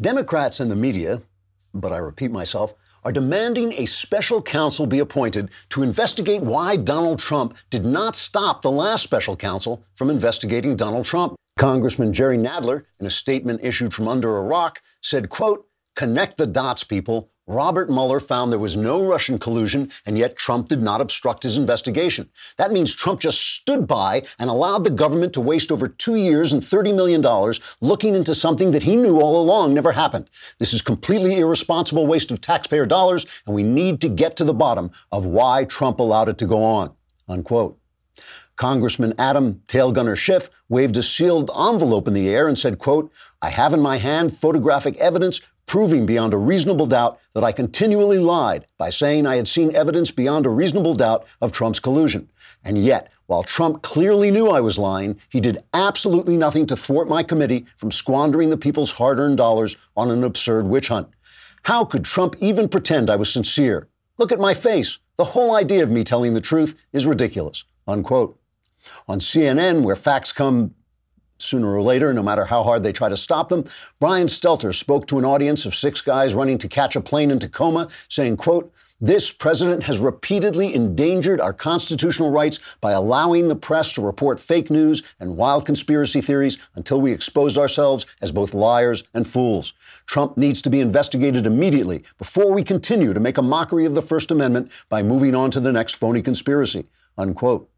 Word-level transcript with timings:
Democrats 0.00 0.60
and 0.60 0.70
the 0.70 0.76
media, 0.76 1.22
but 1.74 1.90
I 1.90 1.96
repeat 1.96 2.30
myself, 2.30 2.72
are 3.04 3.10
demanding 3.10 3.72
a 3.72 3.86
special 3.86 4.40
counsel 4.40 4.86
be 4.86 5.00
appointed 5.00 5.50
to 5.70 5.82
investigate 5.82 6.42
why 6.42 6.76
Donald 6.76 7.18
Trump 7.18 7.56
did 7.70 7.84
not 7.84 8.14
stop 8.14 8.62
the 8.62 8.70
last 8.70 9.02
special 9.02 9.34
counsel 9.34 9.84
from 9.96 10.08
investigating 10.08 10.76
Donald 10.76 11.04
Trump. 11.04 11.34
Congressman 11.58 12.12
Jerry 12.12 12.38
Nadler, 12.38 12.84
in 13.00 13.06
a 13.06 13.10
statement 13.10 13.60
issued 13.64 13.92
from 13.92 14.06
under 14.06 14.36
a 14.36 14.42
rock, 14.42 14.82
said, 15.00 15.28
quote, 15.28 15.67
connect 15.98 16.36
the 16.36 16.46
dots, 16.46 16.84
people. 16.84 17.28
Robert 17.48 17.90
Mueller 17.90 18.20
found 18.20 18.52
there 18.52 18.58
was 18.60 18.76
no 18.76 19.04
Russian 19.04 19.36
collusion, 19.36 19.90
and 20.06 20.16
yet 20.16 20.36
Trump 20.36 20.68
did 20.68 20.80
not 20.80 21.00
obstruct 21.00 21.42
his 21.42 21.56
investigation. 21.56 22.30
That 22.56 22.70
means 22.70 22.94
Trump 22.94 23.18
just 23.18 23.40
stood 23.40 23.88
by 23.88 24.22
and 24.38 24.48
allowed 24.48 24.84
the 24.84 24.90
government 24.90 25.32
to 25.32 25.40
waste 25.40 25.72
over 25.72 25.88
two 25.88 26.14
years 26.14 26.52
and 26.52 26.62
$30 26.62 26.94
million 26.94 27.20
looking 27.80 28.14
into 28.14 28.32
something 28.32 28.70
that 28.70 28.84
he 28.84 28.94
knew 28.94 29.20
all 29.20 29.42
along 29.42 29.74
never 29.74 29.90
happened. 29.90 30.30
This 30.60 30.72
is 30.72 30.82
completely 30.82 31.40
irresponsible 31.40 32.06
waste 32.06 32.30
of 32.30 32.40
taxpayer 32.40 32.86
dollars, 32.86 33.26
and 33.44 33.56
we 33.56 33.64
need 33.64 34.00
to 34.02 34.08
get 34.08 34.36
to 34.36 34.44
the 34.44 34.54
bottom 34.54 34.92
of 35.10 35.26
why 35.26 35.64
Trump 35.64 35.98
allowed 35.98 36.28
it 36.28 36.38
to 36.38 36.46
go 36.46 36.62
on. 36.62 36.94
Unquote. 37.28 37.76
Congressman 38.54 39.14
Adam 39.18 39.62
Tailgunner 39.66 40.16
Schiff 40.16 40.48
waved 40.68 40.96
a 40.96 41.02
sealed 41.02 41.50
envelope 41.56 42.06
in 42.06 42.14
the 42.14 42.28
air 42.28 42.46
and 42.46 42.56
said, 42.56 42.78
quote, 42.78 43.10
I 43.42 43.50
have 43.50 43.72
in 43.72 43.80
my 43.80 43.96
hand 43.96 44.36
photographic 44.36 44.96
evidence 44.96 45.40
proving 45.68 46.06
beyond 46.06 46.34
a 46.34 46.38
reasonable 46.38 46.86
doubt 46.86 47.20
that 47.34 47.44
I 47.44 47.52
continually 47.52 48.18
lied 48.18 48.66
by 48.78 48.90
saying 48.90 49.26
I 49.26 49.36
had 49.36 49.46
seen 49.46 49.76
evidence 49.76 50.10
beyond 50.10 50.46
a 50.46 50.50
reasonable 50.50 50.94
doubt 50.94 51.26
of 51.40 51.52
Trump's 51.52 51.78
collusion. 51.78 52.28
And 52.64 52.82
yet, 52.82 53.12
while 53.26 53.42
Trump 53.42 53.82
clearly 53.82 54.30
knew 54.30 54.48
I 54.48 54.62
was 54.62 54.78
lying, 54.78 55.20
he 55.28 55.38
did 55.38 55.62
absolutely 55.74 56.36
nothing 56.36 56.66
to 56.66 56.76
thwart 56.76 57.08
my 57.08 57.22
committee 57.22 57.66
from 57.76 57.92
squandering 57.92 58.50
the 58.50 58.56
people's 58.56 58.92
hard 58.92 59.18
earned 59.18 59.36
dollars 59.36 59.76
on 59.96 60.10
an 60.10 60.24
absurd 60.24 60.66
witch 60.66 60.88
hunt. 60.88 61.08
How 61.62 61.84
could 61.84 62.04
Trump 62.04 62.34
even 62.40 62.68
pretend 62.68 63.10
I 63.10 63.16
was 63.16 63.30
sincere? 63.30 63.88
Look 64.16 64.32
at 64.32 64.40
my 64.40 64.54
face. 64.54 64.98
The 65.18 65.24
whole 65.24 65.54
idea 65.54 65.82
of 65.82 65.90
me 65.90 66.02
telling 66.02 66.32
the 66.32 66.40
truth 66.40 66.74
is 66.92 67.06
ridiculous. 67.06 67.64
Unquote. 67.86 68.40
On 69.06 69.20
CNN, 69.20 69.82
where 69.82 69.96
facts 69.96 70.32
come 70.32 70.74
sooner 71.38 71.72
or 71.72 71.82
later, 71.82 72.12
no 72.12 72.22
matter 72.22 72.44
how 72.44 72.62
hard 72.62 72.82
they 72.82 72.92
try 72.92 73.08
to 73.08 73.16
stop 73.16 73.48
them. 73.48 73.64
Brian 74.00 74.26
Stelter 74.26 74.74
spoke 74.74 75.06
to 75.06 75.18
an 75.18 75.24
audience 75.24 75.66
of 75.66 75.74
six 75.74 76.00
guys 76.00 76.34
running 76.34 76.58
to 76.58 76.68
catch 76.68 76.96
a 76.96 77.00
plane 77.00 77.30
in 77.30 77.38
Tacoma, 77.38 77.88
saying, 78.08 78.36
quote, 78.36 78.72
this 79.00 79.30
president 79.30 79.84
has 79.84 80.00
repeatedly 80.00 80.74
endangered 80.74 81.40
our 81.40 81.52
constitutional 81.52 82.32
rights 82.32 82.58
by 82.80 82.90
allowing 82.90 83.46
the 83.46 83.54
press 83.54 83.92
to 83.92 84.02
report 84.02 84.40
fake 84.40 84.72
news 84.72 85.04
and 85.20 85.36
wild 85.36 85.64
conspiracy 85.64 86.20
theories 86.20 86.58
until 86.74 87.00
we 87.00 87.12
exposed 87.12 87.56
ourselves 87.56 88.06
as 88.20 88.32
both 88.32 88.54
liars 88.54 89.04
and 89.14 89.28
fools. 89.28 89.72
Trump 90.06 90.36
needs 90.36 90.60
to 90.62 90.70
be 90.70 90.80
investigated 90.80 91.46
immediately 91.46 92.02
before 92.18 92.52
we 92.52 92.64
continue 92.64 93.12
to 93.12 93.20
make 93.20 93.38
a 93.38 93.42
mockery 93.42 93.84
of 93.84 93.94
the 93.94 94.02
First 94.02 94.32
Amendment 94.32 94.68
by 94.88 95.00
moving 95.00 95.36
on 95.36 95.52
to 95.52 95.60
the 95.60 95.70
next 95.70 95.94
phony 95.94 96.20
conspiracy. 96.20 96.84
Unquote. 97.16 97.70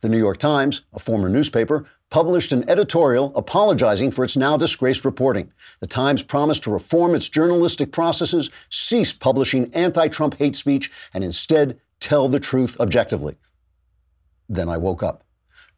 The 0.00 0.08
New 0.08 0.18
York 0.18 0.38
Times, 0.38 0.82
a 0.92 0.98
former 0.98 1.28
newspaper, 1.28 1.86
published 2.10 2.52
an 2.52 2.68
editorial 2.70 3.32
apologizing 3.34 4.10
for 4.10 4.24
its 4.24 4.36
now 4.36 4.56
disgraced 4.56 5.04
reporting. 5.04 5.50
The 5.80 5.86
Times 5.86 6.22
promised 6.22 6.62
to 6.62 6.70
reform 6.70 7.14
its 7.14 7.28
journalistic 7.28 7.90
processes, 7.90 8.50
cease 8.70 9.12
publishing 9.12 9.72
anti 9.74 10.08
Trump 10.08 10.34
hate 10.34 10.54
speech, 10.54 10.92
and 11.12 11.24
instead 11.24 11.80
tell 12.00 12.28
the 12.28 12.38
truth 12.38 12.78
objectively. 12.78 13.36
Then 14.48 14.68
I 14.68 14.76
woke 14.76 15.02
up. 15.02 15.24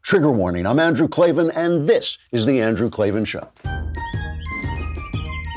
Trigger 0.03 0.31
warning 0.31 0.65
I'm 0.65 0.79
Andrew 0.79 1.07
Klavan, 1.07 1.51
and 1.51 1.87
this 1.89 2.17
is 2.31 2.45
The 2.45 2.61
Andrew 2.61 2.89
Klavan 2.89 3.25
Show. 3.25 3.49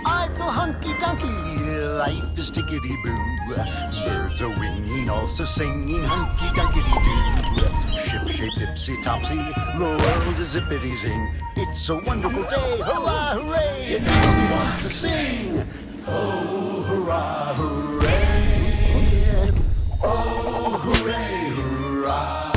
I 0.06 0.28
feel 0.34 0.50
hunky 0.50 0.92
dunky, 0.94 1.98
life 1.98 2.38
is 2.38 2.50
tickety 2.50 2.96
boo. 3.04 3.16
Birds 4.04 4.40
are 4.42 4.48
winging, 4.58 5.10
also 5.10 5.44
singing 5.44 6.02
hunky 6.04 6.46
dunky 6.58 6.82
doo. 7.60 7.79
Ship 8.10 8.26
shaped 8.26 8.58
ipsy 8.58 9.00
topsy, 9.04 9.36
the 9.36 9.84
world 9.84 10.40
is 10.40 10.56
zippity 10.56 10.96
zing. 10.96 11.32
It's 11.54 11.88
a 11.90 11.94
wonderful 11.94 12.42
day, 12.42 12.78
hurrah, 12.78 13.34
hooray! 13.34 13.84
It 13.84 14.02
makes 14.02 14.32
me 14.34 14.50
want 14.50 14.80
to 14.80 14.88
sing. 14.88 15.64
Oh, 16.08 16.82
hurrah, 16.88 17.54
hooray! 17.54 19.52
Oh, 20.02 20.80
hooray, 20.82 21.50
hurrah! 21.50 22.50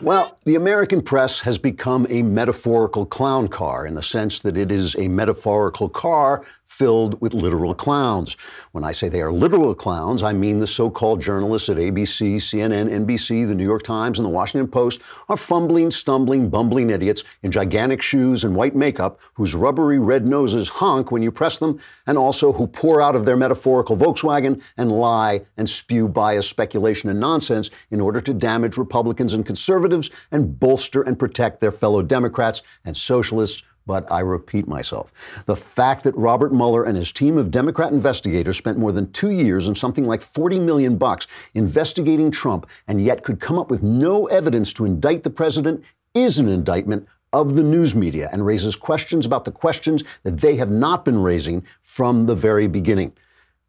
Well, 0.00 0.38
the 0.44 0.54
American 0.54 1.02
press 1.02 1.40
has 1.40 1.58
become 1.58 2.06
a 2.08 2.22
metaphorical 2.22 3.06
clown 3.06 3.48
car 3.48 3.84
in 3.84 3.94
the 3.94 4.02
sense 4.02 4.38
that 4.42 4.56
it 4.56 4.70
is 4.70 4.94
a 4.94 5.08
metaphorical 5.08 5.88
car 5.88 6.44
filled 6.74 7.20
with 7.20 7.32
literal 7.32 7.72
clowns. 7.72 8.36
When 8.72 8.82
I 8.82 8.90
say 8.90 9.08
they 9.08 9.22
are 9.22 9.30
literal 9.30 9.76
clowns, 9.76 10.24
I 10.24 10.32
mean 10.32 10.58
the 10.58 10.66
so 10.66 10.90
called 10.90 11.20
journalists 11.20 11.68
at 11.68 11.76
ABC, 11.76 12.36
CNN, 12.36 12.90
NBC, 13.06 13.46
the 13.46 13.54
New 13.54 13.64
York 13.64 13.84
Times, 13.84 14.18
and 14.18 14.26
the 14.26 14.30
Washington 14.30 14.68
Post 14.68 15.00
are 15.28 15.36
fumbling, 15.36 15.92
stumbling, 15.92 16.50
bumbling 16.50 16.90
idiots 16.90 17.22
in 17.44 17.52
gigantic 17.52 18.02
shoes 18.02 18.42
and 18.42 18.56
white 18.56 18.74
makeup 18.74 19.20
whose 19.34 19.54
rubbery 19.54 20.00
red 20.00 20.26
noses 20.26 20.68
honk 20.68 21.12
when 21.12 21.22
you 21.22 21.30
press 21.30 21.58
them, 21.58 21.78
and 22.08 22.18
also 22.18 22.52
who 22.52 22.66
pour 22.66 23.00
out 23.00 23.14
of 23.14 23.24
their 23.24 23.36
metaphorical 23.36 23.96
Volkswagen 23.96 24.60
and 24.76 24.90
lie 24.90 25.42
and 25.56 25.70
spew 25.70 26.08
bias, 26.08 26.48
speculation, 26.48 27.08
and 27.08 27.20
nonsense 27.20 27.70
in 27.92 28.00
order 28.00 28.20
to 28.20 28.34
damage 28.34 28.76
Republicans 28.76 29.32
and 29.32 29.46
conservatives 29.46 30.10
and 30.32 30.58
bolster 30.58 31.02
and 31.02 31.20
protect 31.20 31.60
their 31.60 31.72
fellow 31.72 32.02
Democrats 32.02 32.62
and 32.84 32.96
socialists 32.96 33.62
but 33.86 34.10
I 34.10 34.20
repeat 34.20 34.66
myself. 34.66 35.12
The 35.46 35.56
fact 35.56 36.04
that 36.04 36.16
Robert 36.16 36.52
Mueller 36.52 36.84
and 36.84 36.96
his 36.96 37.12
team 37.12 37.36
of 37.36 37.50
Democrat 37.50 37.92
investigators 37.92 38.56
spent 38.56 38.78
more 38.78 38.92
than 38.92 39.12
two 39.12 39.30
years 39.30 39.68
and 39.68 39.76
something 39.76 40.04
like 40.04 40.22
40 40.22 40.58
million 40.60 40.96
bucks 40.96 41.26
investigating 41.54 42.30
Trump 42.30 42.66
and 42.88 43.04
yet 43.04 43.24
could 43.24 43.40
come 43.40 43.58
up 43.58 43.70
with 43.70 43.82
no 43.82 44.26
evidence 44.26 44.72
to 44.74 44.84
indict 44.84 45.22
the 45.22 45.30
president 45.30 45.82
is 46.14 46.38
an 46.38 46.48
indictment 46.48 47.06
of 47.32 47.56
the 47.56 47.62
news 47.62 47.94
media 47.94 48.28
and 48.32 48.46
raises 48.46 48.76
questions 48.76 49.26
about 49.26 49.44
the 49.44 49.52
questions 49.52 50.04
that 50.22 50.38
they 50.38 50.54
have 50.54 50.70
not 50.70 51.04
been 51.04 51.20
raising 51.20 51.64
from 51.80 52.26
the 52.26 52.36
very 52.36 52.68
beginning. 52.68 53.12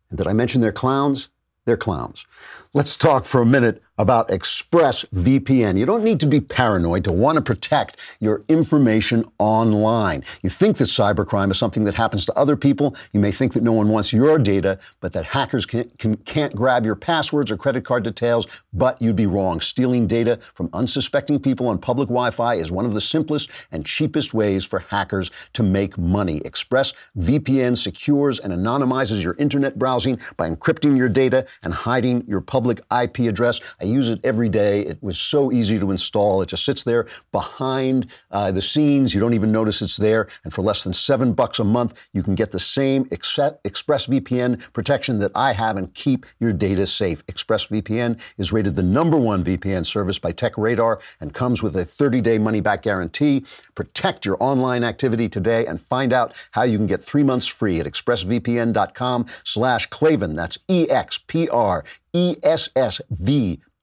And 0.09 0.17
did 0.17 0.27
I 0.27 0.33
mention 0.33 0.61
they're 0.61 0.71
clowns? 0.71 1.29
They're 1.65 1.75
clowns. 1.75 2.25
Let's 2.73 2.95
talk 2.95 3.25
for 3.25 3.41
a 3.41 3.45
minute 3.45 3.81
about 3.97 4.29
ExpressVPN. 4.29 5.77
You 5.77 5.85
don't 5.85 6.03
need 6.03 6.19
to 6.19 6.25
be 6.25 6.41
paranoid 6.41 7.03
to 7.05 7.11
want 7.11 7.37
to 7.37 7.41
protect 7.41 7.97
your 8.19 8.43
information 8.49 9.25
online. 9.39 10.23
You 10.41 10.49
think 10.49 10.77
that 10.77 10.85
cybercrime 10.85 11.51
is 11.51 11.57
something 11.57 11.85
that 11.85 11.95
happens 11.95 12.25
to 12.25 12.33
other 12.33 12.55
people. 12.57 12.95
You 13.13 13.19
may 13.19 13.31
think 13.31 13.53
that 13.53 13.63
no 13.63 13.71
one 13.71 13.89
wants 13.89 14.11
your 14.11 14.37
data, 14.37 14.79
but 14.99 15.13
that 15.13 15.25
hackers 15.25 15.65
can, 15.65 15.89
can't 16.25 16.55
grab 16.55 16.85
your 16.85 16.95
passwords 16.95 17.51
or 17.51 17.57
credit 17.57 17.85
card 17.85 18.03
details, 18.03 18.47
but 18.73 19.01
you'd 19.01 19.15
be 19.15 19.27
wrong. 19.27 19.61
Stealing 19.61 20.07
data 20.07 20.39
from 20.53 20.69
unsuspecting 20.73 21.39
people 21.39 21.67
on 21.67 21.77
public 21.77 22.09
Wi 22.09 22.31
Fi 22.31 22.55
is 22.55 22.71
one 22.71 22.85
of 22.85 22.93
the 22.93 23.01
simplest 23.01 23.49
and 23.71 23.85
cheapest 23.85 24.33
ways 24.33 24.65
for 24.65 24.79
hackers 24.79 25.31
to 25.53 25.63
make 25.63 25.97
money. 25.97 26.41
ExpressVPN 26.41 27.77
secures 27.77 28.39
and 28.39 28.51
anonymizes 28.51 29.23
your 29.23 29.35
internet 29.35 29.79
browsing 29.79 30.19
by 30.35 30.49
encrypting 30.49 30.97
your 30.97 31.09
data 31.09 31.45
and 31.63 31.73
hiding 31.73 32.25
your 32.27 32.41
public 32.41 32.81
IP 32.91 33.19
address. 33.19 33.59
Use 33.87 34.09
it 34.09 34.19
every 34.23 34.49
day. 34.49 34.81
It 34.81 35.01
was 35.01 35.17
so 35.17 35.51
easy 35.51 35.79
to 35.79 35.91
install. 35.91 36.41
It 36.41 36.49
just 36.49 36.65
sits 36.65 36.83
there 36.83 37.07
behind 37.31 38.07
uh, 38.31 38.51
the 38.51 38.61
scenes. 38.61 39.13
You 39.13 39.19
don't 39.19 39.33
even 39.33 39.51
notice 39.51 39.81
it's 39.81 39.97
there. 39.97 40.27
And 40.43 40.53
for 40.53 40.61
less 40.61 40.83
than 40.83 40.93
seven 40.93 41.33
bucks 41.33 41.59
a 41.59 41.63
month, 41.63 41.93
you 42.13 42.23
can 42.23 42.35
get 42.35 42.51
the 42.51 42.59
same 42.59 43.05
ExpressVPN 43.05 44.61
protection 44.73 45.19
that 45.19 45.31
I 45.35 45.53
have 45.53 45.77
and 45.77 45.93
keep 45.93 46.25
your 46.39 46.53
data 46.53 46.85
safe. 46.85 47.25
ExpressVPN 47.27 48.19
is 48.37 48.51
rated 48.51 48.75
the 48.75 48.83
number 48.83 49.17
one 49.17 49.43
VPN 49.43 49.85
service 49.85 50.19
by 50.19 50.31
TechRadar 50.31 50.99
and 51.19 51.33
comes 51.33 51.61
with 51.61 51.75
a 51.75 51.85
30-day 51.85 52.37
money-back 52.37 52.81
guarantee. 52.81 53.45
Protect 53.75 54.25
your 54.25 54.37
online 54.39 54.83
activity 54.83 55.29
today 55.29 55.65
and 55.65 55.81
find 55.81 56.13
out 56.13 56.33
how 56.51 56.63
you 56.63 56.77
can 56.77 56.87
get 56.87 57.03
three 57.03 57.23
months 57.23 57.47
free 57.47 57.79
at 57.79 57.85
expressvpn.com 57.85 59.25
slash 59.43 59.87
Klavan. 59.87 60.35
That's 60.35 60.57
E-X-P-R 60.67 61.83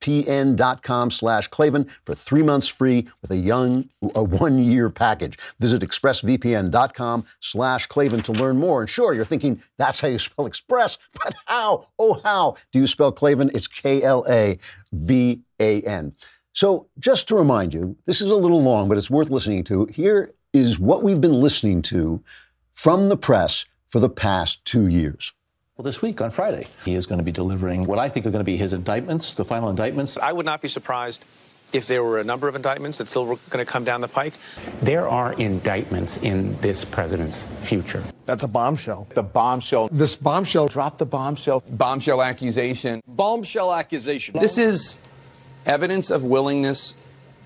ESSVPN.com 0.03 1.11
slash 1.11 1.49
Klavan 1.49 1.89
for 2.05 2.15
three 2.15 2.43
months 2.43 2.69
free 2.69 3.09
with 3.21 3.31
a 3.31 3.37
young 3.37 3.89
a 4.15 4.23
one-year 4.23 4.91
package. 4.91 5.39
Visit 5.59 5.83
expressvpn.com 5.83 7.25
slash 7.41 7.87
Klavan 7.87 8.23
to 8.23 8.33
learn 8.33 8.59
more. 8.59 8.81
And 8.81 8.91
sure, 8.91 9.15
you're 9.15 9.25
thinking 9.25 9.63
that's 9.79 10.01
how 10.01 10.09
you 10.09 10.19
spell 10.19 10.47
express, 10.47 10.99
but 11.23 11.35
how, 11.47 11.87
oh 11.99 12.21
how 12.23 12.57
do 12.73 12.81
you 12.81 12.87
spell 12.87 13.13
Klavan? 13.13 13.51
It's 13.55 13.67
K-L-A-V-A-N. 13.67 14.63
So 16.55 16.89
just 16.99 17.29
to 17.29 17.37
remind 17.37 17.73
you, 17.73 17.97
this 18.07 18.21
is 18.21 18.31
a 18.31 18.37
little 18.37 18.63
long, 18.63 18.89
but 18.89 18.99
it's 18.99 19.11
worth 19.11 19.31
listening 19.31 19.65
to. 19.65 19.87
Here 19.87 20.35
is 20.53 20.79
what 20.79 21.03
we've 21.03 21.21
been 21.21 21.41
listening 21.41 21.81
to 21.83 22.23
from 22.75 23.09
the 23.09 23.17
press 23.17 23.65
for 23.89 24.01
the 24.01 24.11
past 24.11 24.63
two 24.65 24.87
years. 24.87 25.33
Well, 25.79 25.85
this 25.85 26.03
week 26.03 26.21
on 26.21 26.31
Friday, 26.31 26.67
he 26.85 26.95
is 26.95 27.07
going 27.07 27.17
to 27.17 27.25
be 27.25 27.33
delivering 27.33 27.85
what 27.87 27.99
I 27.99 28.11
think 28.11 28.27
are 28.27 28.31
going 28.31 28.45
to 28.45 28.51
be 28.51 28.59
his 28.59 28.75
indictments, 28.75 29.37
the 29.37 29.45
final 29.47 29.71
indictments. 29.71 30.19
I 30.19 30.31
would 30.31 30.45
not 30.45 30.61
be 30.61 30.69
surprised 30.69 31.25
if 31.73 31.87
there 31.87 32.05
were 32.05 32.19
a 32.19 32.25
number 32.25 32.47
of 32.47 32.55
indictments 32.55 32.99
that 32.99 33.09
still 33.09 33.25
were 33.25 33.37
going 33.49 33.65
to 33.65 33.73
come 33.73 33.83
down 33.83 34.03
the 34.03 34.09
pike? 34.09 34.35
There 34.83 35.09
are 35.09 35.33
indictments 35.33 36.19
in 36.19 36.61
this 36.61 36.85
president's 36.85 37.43
future. 37.63 38.05
That's 38.27 38.43
a 38.43 38.49
bombshell. 38.49 39.07
The 39.15 39.23
bombshell. 39.23 39.89
This 39.91 40.15
bombshell. 40.15 40.69
Drop 40.69 40.99
the 40.99 41.07
bombshell. 41.07 41.65
Bombshell 41.67 42.21
accusation. 42.21 43.01
Bombshell 43.09 43.73
accusation. 43.73 44.35
This 44.39 44.59
is 44.59 44.99
evidence 45.65 46.11
of 46.11 46.23
willingness 46.23 46.95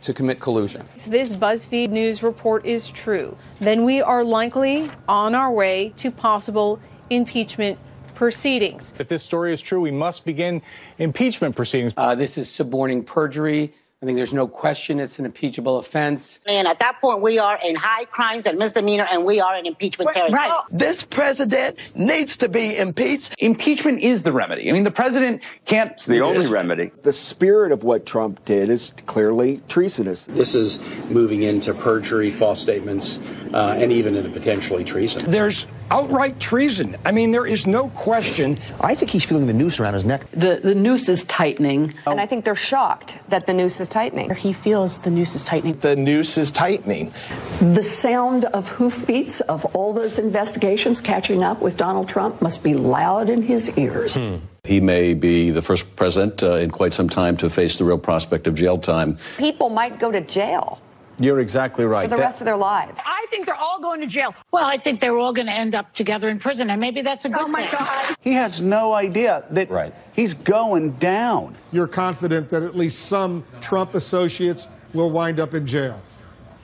to 0.02 0.12
commit 0.12 0.40
collusion. 0.40 0.88
If 0.96 1.04
this 1.04 1.32
BuzzFeed 1.32 1.90
News 1.90 2.24
report 2.24 2.66
is 2.66 2.90
true, 2.90 3.36
then 3.60 3.84
we 3.84 4.02
are 4.02 4.24
likely 4.24 4.90
on 5.06 5.36
our 5.36 5.52
way 5.52 5.90
to 5.98 6.10
possible 6.10 6.80
impeachment 7.08 7.78
proceedings. 8.16 8.92
If 8.98 9.08
this 9.08 9.22
story 9.22 9.52
is 9.52 9.60
true, 9.60 9.80
we 9.80 9.92
must 9.92 10.24
begin 10.24 10.62
impeachment 10.98 11.54
proceedings. 11.54 11.94
Uh, 11.96 12.14
this 12.16 12.36
is 12.36 12.50
suborning 12.50 13.04
perjury. 13.04 13.72
I 14.02 14.04
think 14.04 14.16
there's 14.16 14.34
no 14.34 14.46
question 14.46 15.00
it's 15.00 15.18
an 15.18 15.24
impeachable 15.24 15.78
offense. 15.78 16.38
And 16.46 16.68
at 16.68 16.80
that 16.80 17.00
point, 17.00 17.22
we 17.22 17.38
are 17.38 17.58
in 17.64 17.74
high 17.74 18.04
crimes 18.04 18.44
and 18.44 18.58
misdemeanor, 18.58 19.06
and 19.10 19.24
we 19.24 19.40
are 19.40 19.56
in 19.56 19.64
impeachment 19.64 20.12
territory. 20.12 20.38
Right. 20.38 20.62
This 20.70 21.02
president 21.02 21.78
needs 21.96 22.36
to 22.36 22.48
be 22.50 22.76
impeached. 22.76 23.34
Impeachment 23.38 24.00
is 24.00 24.22
the 24.22 24.32
remedy. 24.32 24.68
I 24.68 24.72
mean, 24.72 24.84
the 24.84 24.90
president 24.90 25.42
can't. 25.64 25.92
It's 25.92 26.04
the 26.04 26.20
only 26.20 26.46
remedy. 26.46 26.90
The 27.04 27.12
spirit 27.12 27.72
of 27.72 27.84
what 27.84 28.04
Trump 28.04 28.44
did 28.44 28.68
is 28.68 28.92
clearly 29.06 29.62
treasonous. 29.68 30.26
This 30.26 30.54
is 30.54 30.78
moving 31.08 31.42
into 31.42 31.72
perjury, 31.72 32.30
false 32.30 32.60
statements, 32.60 33.18
uh, 33.54 33.78
and 33.78 33.90
even 33.92 34.14
into 34.14 34.28
potentially 34.28 34.84
treason. 34.84 35.24
There's 35.30 35.66
outright 35.90 36.40
treason. 36.40 36.96
I 37.04 37.12
mean, 37.12 37.32
there 37.32 37.46
is 37.46 37.66
no 37.66 37.88
question. 37.88 38.58
I 38.80 38.94
think 38.94 39.10
he's 39.10 39.24
feeling 39.24 39.46
the 39.46 39.52
noose 39.52 39.80
around 39.80 39.94
his 39.94 40.04
neck. 40.04 40.30
The, 40.32 40.60
the 40.62 40.74
noose 40.74 41.08
is 41.08 41.24
tightening. 41.24 41.94
And 42.06 42.20
I 42.20 42.26
think 42.26 42.44
they're 42.44 42.54
shocked 42.54 43.18
that 43.28 43.46
the 43.46 43.54
noose 43.54 43.80
is 43.80 43.88
tightening. 43.88 44.34
He 44.34 44.52
feels 44.52 44.98
the 44.98 45.10
noose 45.10 45.34
is 45.34 45.44
tightening. 45.44 45.74
The 45.78 45.96
noose 45.96 46.38
is 46.38 46.50
tightening. 46.50 47.12
The 47.60 47.82
sound 47.82 48.44
of 48.44 48.68
hoofbeats 48.68 49.40
of 49.40 49.64
all 49.76 49.92
those 49.92 50.18
investigations 50.18 51.00
catching 51.00 51.42
up 51.42 51.60
with 51.60 51.76
Donald 51.76 52.08
Trump 52.08 52.42
must 52.42 52.62
be 52.62 52.74
loud 52.74 53.30
in 53.30 53.42
his 53.42 53.70
ears. 53.78 54.14
Hmm. 54.14 54.36
He 54.64 54.80
may 54.80 55.14
be 55.14 55.50
the 55.50 55.62
first 55.62 55.94
president 55.94 56.42
uh, 56.42 56.56
in 56.56 56.70
quite 56.70 56.92
some 56.92 57.08
time 57.08 57.36
to 57.38 57.48
face 57.48 57.78
the 57.78 57.84
real 57.84 57.98
prospect 57.98 58.48
of 58.48 58.56
jail 58.56 58.78
time. 58.78 59.18
People 59.38 59.70
might 59.70 60.00
go 60.00 60.10
to 60.10 60.20
jail. 60.20 60.80
You're 61.18 61.40
exactly 61.40 61.84
right. 61.84 62.04
For 62.04 62.10
the 62.10 62.16
that, 62.16 62.22
rest 62.22 62.40
of 62.40 62.44
their 62.44 62.56
lives. 62.56 63.00
I 63.04 63.26
think 63.30 63.46
they're 63.46 63.54
all 63.54 63.80
going 63.80 64.00
to 64.00 64.06
jail. 64.06 64.34
Well, 64.52 64.66
I 64.66 64.76
think 64.76 65.00
they're 65.00 65.16
all 65.16 65.32
going 65.32 65.46
to 65.46 65.52
end 65.52 65.74
up 65.74 65.92
together 65.94 66.28
in 66.28 66.38
prison, 66.38 66.68
and 66.70 66.80
maybe 66.80 67.00
that's 67.02 67.24
a 67.24 67.28
good 67.28 67.38
thing. 67.38 67.46
Oh, 67.46 67.48
my 67.48 67.62
thing. 67.62 67.78
God. 67.78 68.16
He 68.20 68.34
has 68.34 68.60
no 68.60 68.92
idea 68.92 69.44
that 69.50 69.70
right. 69.70 69.94
he's 70.12 70.34
going 70.34 70.92
down. 70.92 71.56
You're 71.72 71.88
confident 71.88 72.50
that 72.50 72.62
at 72.62 72.76
least 72.76 73.06
some 73.06 73.44
Trump 73.60 73.94
associates 73.94 74.68
will 74.92 75.10
wind 75.10 75.38
up 75.38 75.54
in 75.54 75.66
jail? 75.66 76.00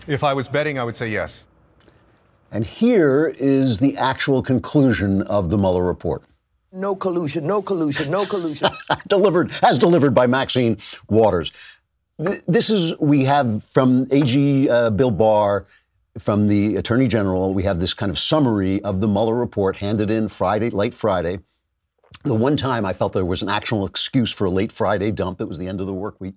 If 0.09 0.25
I 0.25 0.35
was 0.35 0.49
betting, 0.49 0.79
I 0.79 0.85
would 0.85 0.97
say 0.97 1.09
yes. 1.09 1.45
And 2.51 2.65
here 2.65 3.35
is 3.39 3.79
the 3.79 3.97
actual 3.97 4.43
conclusion 4.43 5.23
of 5.23 5.51
the 5.51 5.57
Mueller 5.57 5.85
report. 5.85 6.23
No 6.73 6.95
collusion, 6.95 7.47
no 7.47 7.61
collusion, 7.63 8.11
no 8.11 8.25
collusion. 8.27 8.71
delivered, 9.07 9.53
as 9.63 9.79
delivered 9.79 10.15
by 10.15 10.27
Maxine 10.27 10.79
Waters. 11.09 11.53
This 12.47 12.71
is, 12.71 12.97
we 13.01 13.25
have 13.25 13.65
from 13.65 14.07
AG 14.11 14.69
uh, 14.69 14.91
Bill 14.91 15.11
Barr, 15.11 15.67
from 16.19 16.47
the 16.47 16.77
Attorney 16.77 17.09
General, 17.09 17.55
we 17.55 17.63
have 17.63 17.81
this 17.81 17.95
kind 17.95 18.11
of 18.11 18.19
summary 18.19 18.83
of 18.85 19.01
the 19.01 19.09
Mueller 19.09 19.35
report 19.35 19.77
handed 19.77 20.11
in 20.11 20.29
Friday, 20.29 20.71
late 20.71 20.95
Friday. 20.95 21.41
The 22.25 22.35
one 22.35 22.57
time 22.57 22.85
I 22.85 22.93
felt 22.93 23.15
there 23.15 23.25
was 23.25 23.43
an 23.43 23.49
actual 23.49 23.87
excuse 23.87 24.31
for 24.31 24.45
a 24.45 24.51
late 24.51 24.71
Friday 24.71 25.11
dump, 25.11 25.41
it 25.41 25.49
was 25.49 25.59
the 25.59 25.67
end 25.67 25.81
of 25.81 25.87
the 25.87 25.95
work 25.95 26.21
week. 26.21 26.35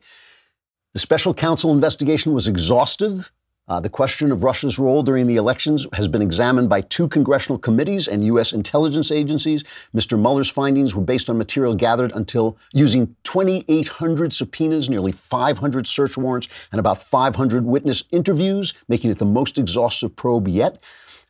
The 0.94 1.00
special 1.00 1.34
counsel 1.34 1.72
investigation 1.72 2.34
was 2.34 2.48
exhaustive. 2.48 3.32
Uh, 3.68 3.80
the 3.80 3.90
question 3.90 4.32
of 4.32 4.44
Russia's 4.44 4.78
role 4.78 5.02
during 5.02 5.26
the 5.26 5.38
elections 5.38 5.88
has 5.94 6.08
been 6.08 6.22
examined 6.22 6.70
by 6.70 6.82
two 6.82 7.08
congressional 7.08 7.58
committees 7.58 8.08
and 8.08 8.24
U.S. 8.28 8.54
intelligence 8.54 9.12
agencies. 9.12 9.64
Mr. 9.96 10.20
Mueller's 10.20 10.52
findings 10.52 10.94
were 10.94 11.02
based 11.02 11.32
on 11.32 11.38
material 11.40 11.74
gathered 11.74 12.12
until 12.12 12.58
using 12.74 13.16
2,800 13.24 14.32
subpoenas, 14.34 14.88
nearly 14.88 15.12
500 15.12 15.88
search 15.88 16.16
warrants, 16.16 16.48
and 16.72 16.80
about 16.80 17.02
500 17.02 17.66
witness 17.66 18.04
interviews, 18.12 18.76
making 18.88 19.10
it 19.10 19.18
the 19.18 19.26
most 19.26 19.58
exhaustive 19.58 20.16
probe 20.16 20.48
yet. 20.48 20.80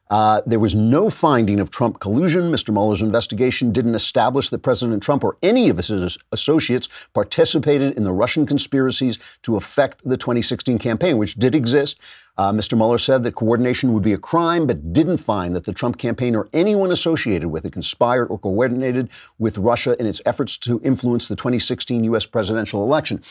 Uh, 0.10 0.42
there 0.46 0.60
was 0.60 0.76
no 0.76 1.10
finding 1.10 1.60
of 1.60 1.72
Trump 1.72 2.00
collusion. 2.00 2.52
Mr. 2.52 2.72
Mueller's 2.72 3.02
investigation 3.02 3.72
didn't 3.72 3.96
establish 3.96 4.50
that 4.50 4.60
President 4.60 5.02
Trump 5.02 5.24
or 5.24 5.38
any 5.42 5.70
of 5.70 5.78
his 5.78 6.18
associates 6.32 6.90
participated 7.14 7.96
in 7.98 8.04
the 8.04 8.12
Russian 8.12 8.46
conspiracies 8.46 9.18
to 9.42 9.56
affect 9.56 10.02
the 10.04 10.18
2016 10.18 10.78
campaign, 10.78 11.18
which 11.18 11.36
did 11.36 11.56
exist. 11.56 11.98
Uh, 12.38 12.52
Mr. 12.52 12.78
Mueller 12.78 12.98
said 12.98 13.24
that 13.24 13.36
coordination 13.36 13.94
would 13.94 14.04
be 14.04 14.14
a 14.14 14.18
crime, 14.18 14.68
but 14.68 14.94
didn't 14.94 15.18
find 15.18 15.56
that 15.56 15.66
the 15.66 15.74
Trump 15.74 15.98
campaign 15.98 16.36
or 16.36 16.50
anyone 16.54 16.92
associated 16.92 17.50
with 17.50 17.66
it 17.66 17.72
conspired 17.72 18.28
or 18.28 18.38
coordinated 18.38 19.10
with 19.40 19.58
Russia 19.58 19.96
in 20.00 20.06
its 20.06 20.22
efforts 20.26 20.58
to 20.58 20.82
influence 20.84 21.28
the 21.28 21.36
2016 21.36 22.04
U.S. 22.06 22.26
presidential 22.26 22.84
election. 22.84 23.22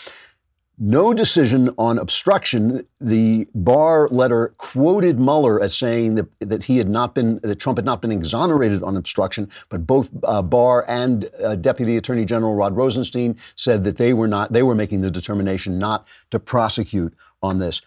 No 0.77 1.15
decision 1.15 1.73
on 1.79 1.99
obstruction. 1.99 2.85
The 3.01 3.47
Barr 3.55 4.09
letter 4.09 4.55
quoted 4.59 5.21
Mueller 5.21 5.61
as 5.61 5.77
saying 5.77 6.17
that, 6.17 6.27
that 6.41 6.65
he 6.65 6.79
had 6.79 6.89
not 6.89 7.15
been, 7.15 7.39
that 7.45 7.61
Trump 7.61 7.79
had 7.79 7.85
not 7.85 8.03
been 8.03 8.11
exonerated 8.11 8.83
on 8.83 8.97
obstruction, 8.97 9.49
but 9.69 9.87
both 9.87 10.11
uh, 10.25 10.43
Barr 10.43 10.85
and 10.89 11.31
uh, 11.45 11.55
Deputy 11.55 11.97
Attorney 11.97 12.25
General 12.25 12.57
Rod 12.57 12.75
Rosenstein 12.75 13.37
said 13.55 13.85
that 13.85 13.99
they 13.99 14.15
were 14.15 14.27
not, 14.27 14.53
they 14.53 14.65
were 14.65 14.75
making 14.75 15.03
the 15.03 15.11
determination 15.11 15.79
not 15.79 16.09
to 16.31 16.41
prosecute 16.41 17.15
on 17.41 17.61
this. 17.61 17.81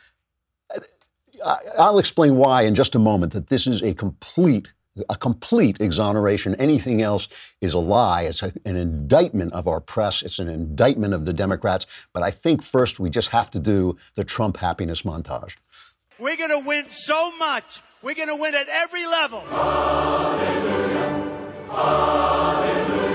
I'll 1.44 2.00
explain 2.00 2.36
why 2.36 2.64
in 2.64 2.76
just 2.76 2.96
a 2.96 3.00
moment 3.00 3.34
that 3.34 3.48
this 3.48 3.68
is 3.68 3.82
a 3.82 3.94
complete 3.94 4.68
a 5.10 5.16
complete 5.16 5.80
exoneration. 5.80 6.56
Anything 6.56 7.02
else 7.04 7.28
is 7.62 7.74
a 7.74 7.80
lie. 7.80 8.24
It's 8.24 8.42
a, 8.42 8.52
an 8.66 8.76
indictment 8.76 9.54
of 9.54 9.68
our 9.68 9.80
press. 9.80 10.24
It's 10.24 10.40
an 10.40 10.48
indictment 10.48 11.14
of 11.14 11.26
the 11.26 11.34
Democrats. 11.34 11.86
But 12.14 12.24
I 12.24 12.32
think 12.32 12.64
first 12.64 13.00
we 13.00 13.12
just 13.12 13.30
have 13.30 13.52
to 13.52 13.60
do 13.60 13.98
the 14.16 14.24
Trump 14.24 14.58
happiness 14.58 15.04
montage. 15.04 15.56
We're 16.20 16.38
going 16.38 16.50
to 16.50 16.68
win 16.68 16.90
so 16.90 17.36
much. 17.38 17.82
We're 18.02 18.16
going 18.16 18.30
to 18.30 18.36
win 18.36 18.56
at 18.56 18.68
every 18.70 19.06
level. 19.06 19.42
Hallelujah. 19.42 21.08
Hallelujah. 21.70 23.07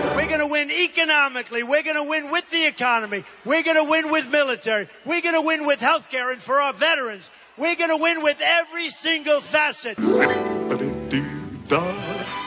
We're 0.63 0.69
going 0.69 0.79
to 0.79 0.85
win 0.85 0.91
economically. 0.91 1.63
We're 1.65 1.83
going 1.83 1.97
to 1.97 2.09
win 2.09 2.31
with 2.31 2.49
the 2.51 2.67
economy. 2.67 3.25
We're 3.45 3.65
going 3.65 3.85
to 3.85 3.91
win 3.91 4.13
with 4.13 4.31
military. 4.31 4.87
We're 5.05 5.21
going 5.21 5.35
to 5.35 5.45
win 5.45 5.67
with 5.67 5.81
health 5.81 6.09
care 6.09 6.31
and 6.31 6.41
for 6.41 6.61
our 6.61 6.73
veterans. 6.73 7.31
We're 7.57 7.75
going 7.75 7.91
to 7.91 8.01
win 8.01 8.23
with 8.23 8.41
every 8.41 8.91
single 8.91 9.41
facet 9.41 9.97
da 9.97 11.81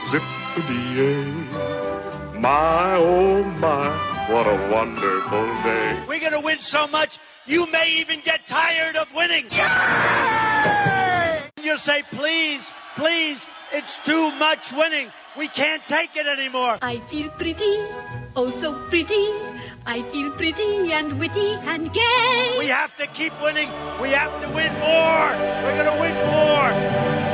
zippity 0.06 1.50
My 2.38 2.94
oh 2.96 3.42
my, 3.42 3.88
what 4.30 4.46
a 4.46 4.70
wonderful 4.72 5.46
day. 5.64 6.04
We're 6.06 6.20
gonna 6.20 6.42
win 6.44 6.58
so 6.58 6.86
much, 6.88 7.18
you 7.44 7.66
may 7.72 7.96
even 7.98 8.20
get 8.20 8.46
tired 8.46 8.94
of 8.96 9.12
winning. 9.14 9.46
You'll 11.62 11.78
say, 11.78 12.02
please, 12.12 12.70
please, 12.94 13.46
it's 13.72 13.98
too 14.00 14.32
much 14.32 14.72
winning. 14.72 15.08
We 15.36 15.48
can't 15.48 15.82
take 15.86 16.16
it 16.16 16.26
anymore. 16.26 16.78
I 16.82 16.98
feel 17.00 17.28
pretty, 17.30 17.76
oh 18.34 18.50
so 18.50 18.74
pretty. 18.88 19.26
I 19.86 20.02
feel 20.10 20.30
pretty 20.32 20.92
and 20.92 21.18
witty 21.20 21.54
and 21.66 21.92
gay. 21.92 22.56
We 22.58 22.66
have 22.66 22.96
to 22.96 23.06
keep 23.08 23.32
winning. 23.40 23.68
We 24.00 24.10
have 24.10 24.32
to 24.42 24.48
win 24.48 24.72
more. 24.80 25.28
We're 25.62 25.76
gonna 25.76 26.00
win 26.00 26.14
more. 26.26 27.25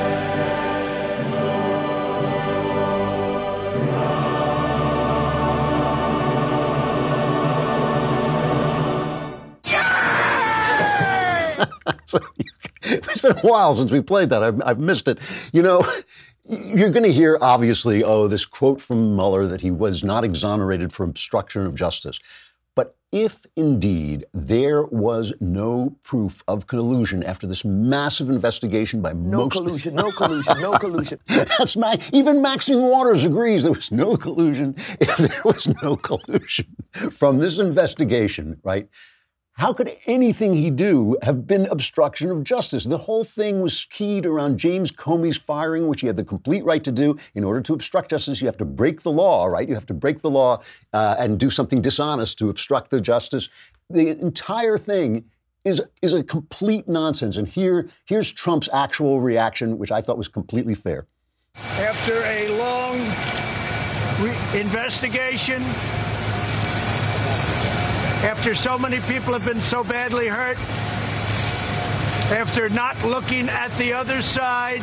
So 12.12 12.20
it's 12.82 13.20
been 13.20 13.36
a 13.36 13.40
while 13.40 13.74
since 13.74 13.90
we 13.90 14.00
played 14.00 14.30
that. 14.30 14.42
I've, 14.42 14.60
I've 14.64 14.78
missed 14.78 15.08
it. 15.08 15.18
You 15.52 15.62
know, 15.62 15.84
you're 16.48 16.90
going 16.90 17.04
to 17.04 17.12
hear, 17.12 17.38
obviously, 17.40 18.04
oh, 18.04 18.28
this 18.28 18.44
quote 18.44 18.80
from 18.80 19.16
Mueller 19.16 19.46
that 19.46 19.60
he 19.60 19.70
was 19.70 20.04
not 20.04 20.24
exonerated 20.24 20.92
for 20.92 21.04
obstruction 21.04 21.66
of 21.66 21.74
justice. 21.74 22.18
But 22.74 22.96
if 23.12 23.44
indeed 23.56 24.24
there 24.32 24.84
was 24.84 25.34
no 25.40 25.94
proof 26.02 26.42
of 26.48 26.66
collusion 26.66 27.22
after 27.22 27.46
this 27.46 27.66
massive 27.66 28.30
investigation 28.30 29.02
by 29.02 29.12
no 29.12 29.42
most 29.44 29.52
collusion, 29.52 29.94
no 29.94 30.10
collusion, 30.10 30.60
no 30.60 30.72
collusion. 30.78 31.18
That's 31.26 31.76
my, 31.76 31.98
even 32.12 32.40
Maxine 32.40 32.80
Waters 32.80 33.24
agrees 33.26 33.64
there 33.64 33.72
was 33.72 33.92
no 33.92 34.16
collusion. 34.16 34.74
If 35.00 35.16
there 35.18 35.42
was 35.44 35.68
no 35.82 35.96
collusion 35.96 36.66
from 37.10 37.38
this 37.38 37.58
investigation, 37.58 38.58
right? 38.64 38.88
How 39.54 39.72
could 39.72 39.94
anything 40.06 40.54
he 40.54 40.70
do 40.70 41.16
have 41.22 41.46
been 41.46 41.66
obstruction 41.66 42.30
of 42.30 42.42
justice? 42.42 42.84
The 42.84 42.96
whole 42.96 43.22
thing 43.22 43.60
was 43.60 43.84
keyed 43.84 44.24
around 44.24 44.58
James 44.58 44.90
Comey's 44.90 45.36
firing, 45.36 45.88
which 45.88 46.00
he 46.00 46.06
had 46.06 46.16
the 46.16 46.24
complete 46.24 46.64
right 46.64 46.82
to 46.82 46.90
do. 46.90 47.16
In 47.34 47.44
order 47.44 47.60
to 47.60 47.74
obstruct 47.74 48.10
justice, 48.10 48.40
you 48.40 48.46
have 48.46 48.56
to 48.56 48.64
break 48.64 49.02
the 49.02 49.12
law, 49.12 49.44
right? 49.46 49.68
You 49.68 49.74
have 49.74 49.86
to 49.86 49.94
break 49.94 50.22
the 50.22 50.30
law 50.30 50.62
uh, 50.94 51.16
and 51.18 51.38
do 51.38 51.50
something 51.50 51.82
dishonest 51.82 52.38
to 52.38 52.48
obstruct 52.48 52.90
the 52.90 53.00
justice. 53.00 53.50
The 53.90 54.08
entire 54.08 54.78
thing 54.78 55.26
is 55.64 55.82
is 56.00 56.12
a 56.12 56.24
complete 56.24 56.88
nonsense. 56.88 57.36
And 57.36 57.46
here 57.46 57.90
here's 58.06 58.32
Trump's 58.32 58.68
actual 58.72 59.20
reaction, 59.20 59.78
which 59.78 59.92
I 59.92 60.00
thought 60.00 60.18
was 60.18 60.28
completely 60.28 60.74
fair. 60.74 61.06
After 61.54 62.14
a 62.24 62.48
long 62.58 62.98
re- 64.26 64.60
investigation, 64.60 65.62
after 68.22 68.54
so 68.54 68.78
many 68.78 69.00
people 69.00 69.32
have 69.32 69.44
been 69.44 69.60
so 69.60 69.82
badly 69.82 70.28
hurt, 70.28 70.56
after 72.30 72.68
not 72.68 73.02
looking 73.04 73.48
at 73.48 73.76
the 73.78 73.92
other 73.94 74.22
side, 74.22 74.80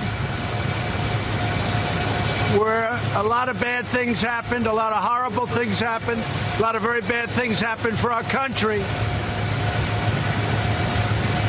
where 2.60 3.00
a 3.16 3.24
lot 3.24 3.48
of 3.48 3.60
bad 3.62 3.86
things 3.86 4.20
happened, 4.22 4.68
a 4.68 4.74
lot 4.74 4.92
of 4.92 5.02
horrible 5.02 5.48
things 5.48 5.80
happened, 5.80 6.22
a 6.58 6.62
lot 6.62 6.76
of 6.76 6.82
very 6.82 7.02
bad 7.02 7.30
things 7.30 7.60
happened 7.60 7.98
for 7.98 8.12
our 8.12 8.24
country. 8.24 8.84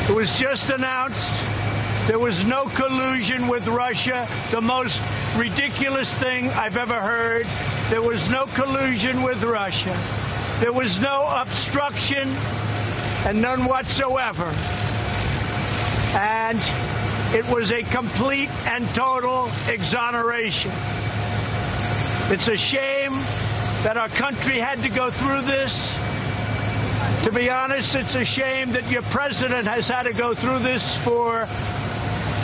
It 0.09 0.15
was 0.15 0.37
just 0.39 0.69
announced 0.69 1.29
there 2.07 2.19
was 2.19 2.45
no 2.45 2.65
collusion 2.67 3.49
with 3.49 3.67
Russia, 3.67 4.27
the 4.51 4.61
most 4.61 5.01
ridiculous 5.35 6.13
thing 6.13 6.49
I've 6.49 6.77
ever 6.77 6.99
heard. 6.99 7.45
There 7.89 8.01
was 8.01 8.29
no 8.29 8.45
collusion 8.45 9.23
with 9.23 9.43
Russia. 9.43 10.20
There 10.61 10.71
was 10.71 11.01
no 11.01 11.25
obstruction 11.25 12.29
and 13.25 13.41
none 13.41 13.65
whatsoever. 13.65 14.45
And 16.13 16.59
it 17.33 17.43
was 17.51 17.71
a 17.71 17.81
complete 17.81 18.51
and 18.67 18.87
total 18.89 19.49
exoneration. 19.67 20.71
It's 22.29 22.47
a 22.47 22.55
shame 22.55 23.13
that 23.81 23.97
our 23.97 24.09
country 24.09 24.59
had 24.59 24.83
to 24.83 24.89
go 24.89 25.09
through 25.09 25.41
this. 25.41 25.95
To 27.23 27.31
be 27.31 27.49
honest, 27.49 27.95
it's 27.95 28.13
a 28.13 28.23
shame 28.23 28.73
that 28.73 28.87
your 28.91 29.01
president 29.01 29.67
has 29.67 29.89
had 29.89 30.03
to 30.03 30.13
go 30.13 30.35
through 30.35 30.59
this 30.59 30.95
for 30.97 31.47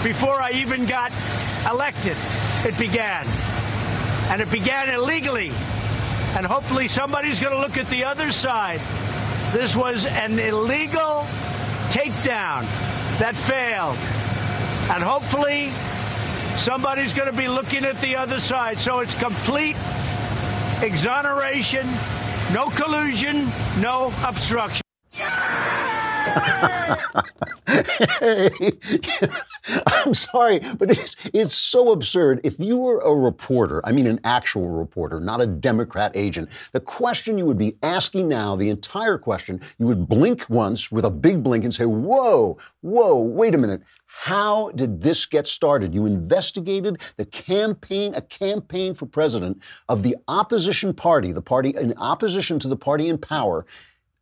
before 0.03 0.41
I 0.41 0.53
even 0.55 0.87
got 0.87 1.11
elected. 1.69 2.17
It 2.65 2.79
began. 2.79 3.27
And 4.31 4.41
it 4.41 4.49
began 4.49 4.89
illegally. 4.89 5.51
And 6.35 6.45
hopefully 6.45 6.87
somebody's 6.87 7.39
going 7.39 7.53
to 7.53 7.59
look 7.59 7.77
at 7.77 7.87
the 7.89 8.05
other 8.05 8.31
side. 8.31 8.79
This 9.53 9.75
was 9.75 10.05
an 10.05 10.37
illegal 10.37 11.25
takedown 11.89 12.63
that 13.19 13.35
failed. 13.35 13.97
And 14.89 15.03
hopefully 15.03 15.71
somebody's 16.57 17.13
going 17.13 17.29
to 17.29 17.37
be 17.37 17.47
looking 17.47 17.85
at 17.85 17.99
the 18.01 18.15
other 18.15 18.39
side. 18.39 18.79
So 18.79 18.99
it's 18.99 19.15
complete 19.15 19.75
exoneration, 20.81 21.87
no 22.53 22.69
collusion, 22.69 23.51
no 23.79 24.13
obstruction. 24.23 24.86
I'm 29.87 30.13
sorry, 30.13 30.59
but 30.77 30.91
it's, 30.91 31.15
it's 31.33 31.53
so 31.53 31.91
absurd. 31.91 32.41
If 32.43 32.59
you 32.59 32.77
were 32.77 32.99
a 32.99 33.13
reporter, 33.13 33.81
I 33.83 33.91
mean 33.91 34.07
an 34.07 34.19
actual 34.23 34.69
reporter, 34.69 35.19
not 35.19 35.41
a 35.41 35.47
Democrat 35.47 36.11
agent, 36.15 36.49
the 36.71 36.79
question 36.79 37.37
you 37.37 37.45
would 37.45 37.57
be 37.57 37.77
asking 37.83 38.29
now, 38.29 38.55
the 38.55 38.69
entire 38.69 39.17
question, 39.17 39.61
you 39.77 39.85
would 39.85 40.07
blink 40.07 40.49
once 40.49 40.91
with 40.91 41.05
a 41.05 41.09
big 41.09 41.43
blink 41.43 41.63
and 41.63 41.73
say, 41.73 41.85
Whoa, 41.85 42.57
whoa, 42.81 43.21
wait 43.21 43.55
a 43.55 43.57
minute. 43.57 43.81
How 44.05 44.71
did 44.71 45.01
this 45.01 45.25
get 45.25 45.45
started? 45.45 45.93
You 45.93 46.05
investigated 46.05 46.99
the 47.17 47.25
campaign, 47.25 48.15
a 48.15 48.21
campaign 48.21 48.95
for 48.95 49.05
president 49.05 49.61
of 49.89 50.01
the 50.01 50.15
opposition 50.27 50.93
party, 50.93 51.31
the 51.31 51.41
party 51.41 51.75
in 51.75 51.93
opposition 51.97 52.57
to 52.59 52.67
the 52.67 52.77
party 52.77 53.09
in 53.09 53.17
power. 53.17 53.65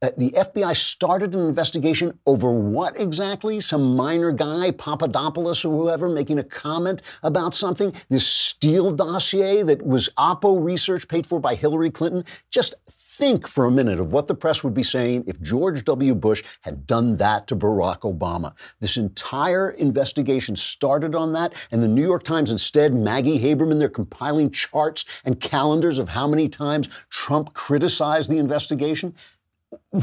Uh, 0.02 0.10
the 0.18 0.32
FBI 0.32 0.75
started 0.75 1.34
an 1.34 1.48
investigation 1.48 2.20
over 2.25 2.52
what 2.52 3.00
exactly? 3.00 3.62
Some 3.62 3.96
minor 3.96 4.32
guy, 4.32 4.72
Papadopoulos 4.72 5.64
or 5.64 5.70
whoever, 5.70 6.10
making 6.10 6.38
a 6.38 6.44
comment 6.44 7.02
about 7.24 7.54
something? 7.54 7.94
This 8.10 8.28
Steele 8.28 8.92
dossier 8.92 9.64
that 9.64 9.86
was 9.86 10.10
Oppo 10.18 10.62
research 10.62 11.08
paid 11.08 11.25
for 11.25 11.40
by 11.40 11.56
Hillary 11.56 11.90
Clinton? 11.90 12.25
Just 12.50 12.75
think 12.90 13.48
for 13.48 13.66
a 13.66 13.72
minute 13.72 13.98
of 13.98 14.12
what 14.12 14.28
the 14.28 14.36
press 14.36 14.62
would 14.66 14.74
be 14.74 14.84
saying 14.84 15.24
if 15.28 15.40
George 15.42 15.86
W. 15.86 16.14
Bush 16.14 16.44
had 16.60 16.86
done 16.86 17.16
that 17.16 17.48
to 17.48 17.56
Barack 17.56 18.02
Obama. 18.02 18.54
This 18.82 18.98
entire 18.98 19.70
investigation 19.70 20.58
started 20.58 21.16
on 21.16 21.32
that, 21.32 21.54
and 21.72 21.82
the 21.82 21.88
New 21.88 22.04
York 22.04 22.24
Times 22.24 22.52
instead, 22.52 22.94
Maggie 22.94 23.40
Haberman, 23.40 23.80
they're 23.80 23.88
compiling 23.88 24.52
charts 24.52 25.06
and 25.24 25.40
calendars 25.40 26.00
of 26.00 26.10
how 26.10 26.28
many 26.28 26.50
times 26.50 26.90
Trump 27.10 27.54
criticized 27.54 28.30
the 28.30 28.38
investigation 28.38 29.16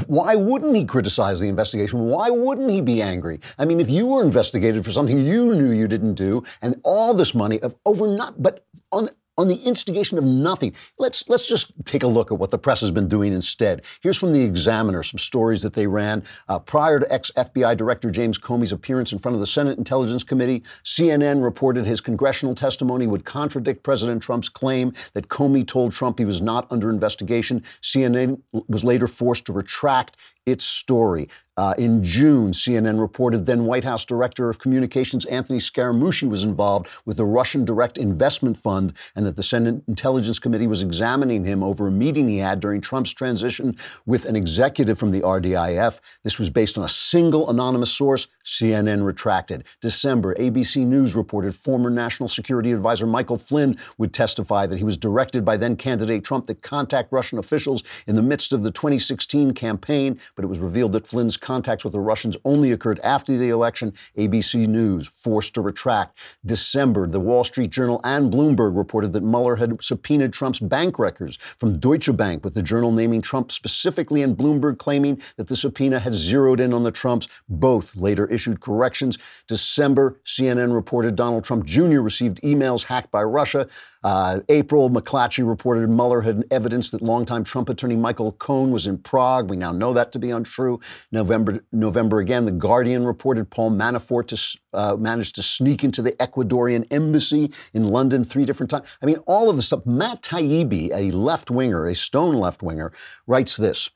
why 0.06 0.34
wouldn't 0.34 0.74
he 0.74 0.84
criticize 0.84 1.40
the 1.40 1.48
investigation? 1.48 2.00
Why 2.00 2.30
wouldn't 2.30 2.70
he 2.70 2.80
be 2.80 3.02
angry? 3.02 3.40
I 3.58 3.64
mean, 3.64 3.80
if 3.80 3.90
you 3.90 4.06
were 4.06 4.22
investigated 4.22 4.84
for 4.84 4.92
something 4.92 5.18
you 5.18 5.54
knew 5.54 5.72
you 5.72 5.88
didn't 5.88 6.14
do, 6.14 6.42
and 6.62 6.80
all 6.84 7.14
this 7.14 7.34
money 7.34 7.60
of 7.60 7.74
over 7.84 8.06
not, 8.06 8.42
but 8.42 8.64
on 8.90 9.10
on 9.38 9.48
the 9.48 9.56
instigation 9.56 10.18
of 10.18 10.24
nothing. 10.24 10.74
Let's 10.98 11.28
let's 11.28 11.46
just 11.46 11.72
take 11.84 12.02
a 12.02 12.06
look 12.06 12.30
at 12.30 12.38
what 12.38 12.50
the 12.50 12.58
press 12.58 12.80
has 12.80 12.90
been 12.90 13.08
doing 13.08 13.32
instead. 13.32 13.82
Here's 14.02 14.16
from 14.16 14.32
the 14.32 14.42
Examiner 14.42 15.02
some 15.02 15.18
stories 15.18 15.62
that 15.62 15.72
they 15.72 15.86
ran 15.86 16.22
uh, 16.48 16.58
prior 16.58 17.00
to 17.00 17.12
ex-FBI 17.12 17.76
Director 17.76 18.10
James 18.10 18.38
Comey's 18.38 18.72
appearance 18.72 19.12
in 19.12 19.18
front 19.18 19.34
of 19.34 19.40
the 19.40 19.46
Senate 19.46 19.78
Intelligence 19.78 20.22
Committee. 20.22 20.62
CNN 20.84 21.42
reported 21.42 21.86
his 21.86 22.00
congressional 22.00 22.54
testimony 22.54 23.06
would 23.06 23.24
contradict 23.24 23.82
President 23.82 24.22
Trump's 24.22 24.48
claim 24.48 24.92
that 25.14 25.28
Comey 25.28 25.66
told 25.66 25.92
Trump 25.92 26.18
he 26.18 26.24
was 26.24 26.42
not 26.42 26.66
under 26.70 26.90
investigation. 26.90 27.62
CNN 27.82 28.40
was 28.68 28.84
later 28.84 29.08
forced 29.08 29.46
to 29.46 29.52
retract 29.52 30.16
its 30.46 30.64
story. 30.64 31.28
Uh, 31.58 31.74
in 31.76 32.02
June, 32.02 32.50
CNN 32.52 32.98
reported 32.98 33.44
then 33.44 33.66
White 33.66 33.84
House 33.84 34.06
Director 34.06 34.48
of 34.48 34.58
Communications 34.58 35.26
Anthony 35.26 35.58
Scaramucci 35.58 36.26
was 36.26 36.44
involved 36.44 36.88
with 37.04 37.18
the 37.18 37.26
Russian 37.26 37.66
Direct 37.66 37.98
Investment 37.98 38.56
Fund 38.56 38.94
and 39.16 39.26
that 39.26 39.36
the 39.36 39.42
Senate 39.42 39.82
Intelligence 39.86 40.38
Committee 40.38 40.66
was 40.66 40.80
examining 40.80 41.44
him 41.44 41.62
over 41.62 41.88
a 41.88 41.90
meeting 41.90 42.26
he 42.26 42.38
had 42.38 42.58
during 42.58 42.80
Trump's 42.80 43.12
transition 43.12 43.76
with 44.06 44.24
an 44.24 44.34
executive 44.34 44.98
from 44.98 45.10
the 45.10 45.20
RDIF. 45.20 46.00
This 46.24 46.38
was 46.38 46.48
based 46.48 46.78
on 46.78 46.84
a 46.84 46.88
single 46.88 47.50
anonymous 47.50 47.92
source. 47.92 48.28
CNN 48.44 49.04
retracted. 49.04 49.64
December, 49.82 50.34
ABC 50.36 50.86
News 50.86 51.14
reported 51.14 51.54
former 51.54 51.90
National 51.90 52.28
Security 52.28 52.72
Advisor 52.72 53.06
Michael 53.06 53.38
Flynn 53.38 53.76
would 53.98 54.14
testify 54.14 54.66
that 54.66 54.78
he 54.78 54.84
was 54.84 54.96
directed 54.96 55.44
by 55.44 55.58
then 55.58 55.76
candidate 55.76 56.24
Trump 56.24 56.46
to 56.46 56.54
contact 56.54 57.12
Russian 57.12 57.38
officials 57.38 57.82
in 58.06 58.16
the 58.16 58.22
midst 58.22 58.54
of 58.54 58.62
the 58.62 58.70
2016 58.70 59.52
campaign 59.52 60.18
but 60.34 60.44
it 60.44 60.48
was 60.48 60.58
revealed 60.58 60.92
that 60.92 61.06
Flynn's 61.06 61.36
contacts 61.36 61.84
with 61.84 61.92
the 61.92 62.00
Russians 62.00 62.36
only 62.44 62.72
occurred 62.72 63.00
after 63.00 63.36
the 63.36 63.50
election. 63.50 63.92
ABC 64.16 64.66
News 64.66 65.06
forced 65.06 65.54
to 65.54 65.60
retract. 65.60 66.18
December, 66.44 67.06
the 67.06 67.20
Wall 67.20 67.44
Street 67.44 67.70
Journal 67.70 68.00
and 68.04 68.32
Bloomberg 68.32 68.76
reported 68.76 69.12
that 69.12 69.22
Mueller 69.22 69.56
had 69.56 69.82
subpoenaed 69.82 70.32
Trump's 70.32 70.60
bank 70.60 70.98
records 70.98 71.38
from 71.58 71.78
Deutsche 71.78 72.14
Bank, 72.16 72.44
with 72.44 72.54
the 72.54 72.62
journal 72.62 72.92
naming 72.92 73.20
Trump 73.22 73.52
specifically 73.52 74.22
and 74.22 74.36
Bloomberg 74.36 74.78
claiming 74.78 75.20
that 75.36 75.48
the 75.48 75.56
subpoena 75.56 75.98
had 75.98 76.14
zeroed 76.14 76.60
in 76.60 76.72
on 76.72 76.82
the 76.82 76.90
Trumps. 76.90 77.28
Both 77.48 77.96
later 77.96 78.26
issued 78.26 78.60
corrections. 78.60 79.18
December, 79.48 80.20
CNN 80.24 80.74
reported 80.74 81.16
Donald 81.16 81.44
Trump 81.44 81.64
Jr. 81.64 82.00
received 82.00 82.40
emails 82.42 82.84
hacked 82.84 83.10
by 83.10 83.22
Russia. 83.22 83.68
Uh, 84.04 84.40
April, 84.48 84.90
McClatchy 84.90 85.46
reported 85.46 85.88
Mueller 85.88 86.20
had 86.20 86.44
evidence 86.50 86.90
that 86.90 87.02
longtime 87.02 87.44
Trump 87.44 87.68
attorney 87.68 87.96
Michael 87.96 88.32
Cohen 88.32 88.70
was 88.70 88.86
in 88.86 88.98
Prague. 88.98 89.48
We 89.48 89.56
now 89.56 89.72
know 89.72 89.92
that 89.92 90.12
to 90.12 90.18
be 90.18 90.30
untrue. 90.30 90.80
November, 91.12 91.64
November 91.72 92.18
again, 92.18 92.44
The 92.44 92.52
Guardian 92.52 93.04
reported 93.04 93.48
Paul 93.50 93.70
Manafort 93.70 94.26
to, 94.28 94.58
uh, 94.72 94.96
managed 94.96 95.34
to 95.36 95.42
sneak 95.42 95.84
into 95.84 96.02
the 96.02 96.12
Ecuadorian 96.12 96.86
embassy 96.90 97.52
in 97.74 97.88
London 97.88 98.24
three 98.24 98.44
different 98.44 98.70
times. 98.70 98.86
I 99.02 99.06
mean, 99.06 99.18
all 99.26 99.48
of 99.48 99.56
this 99.56 99.66
stuff. 99.66 99.86
Matt 99.86 100.22
Taibbi, 100.22 100.90
a 100.92 101.10
left 101.16 101.50
winger, 101.50 101.86
a 101.86 101.94
stone 101.94 102.34
left 102.34 102.62
winger, 102.62 102.92
writes 103.26 103.56
this. 103.56 103.90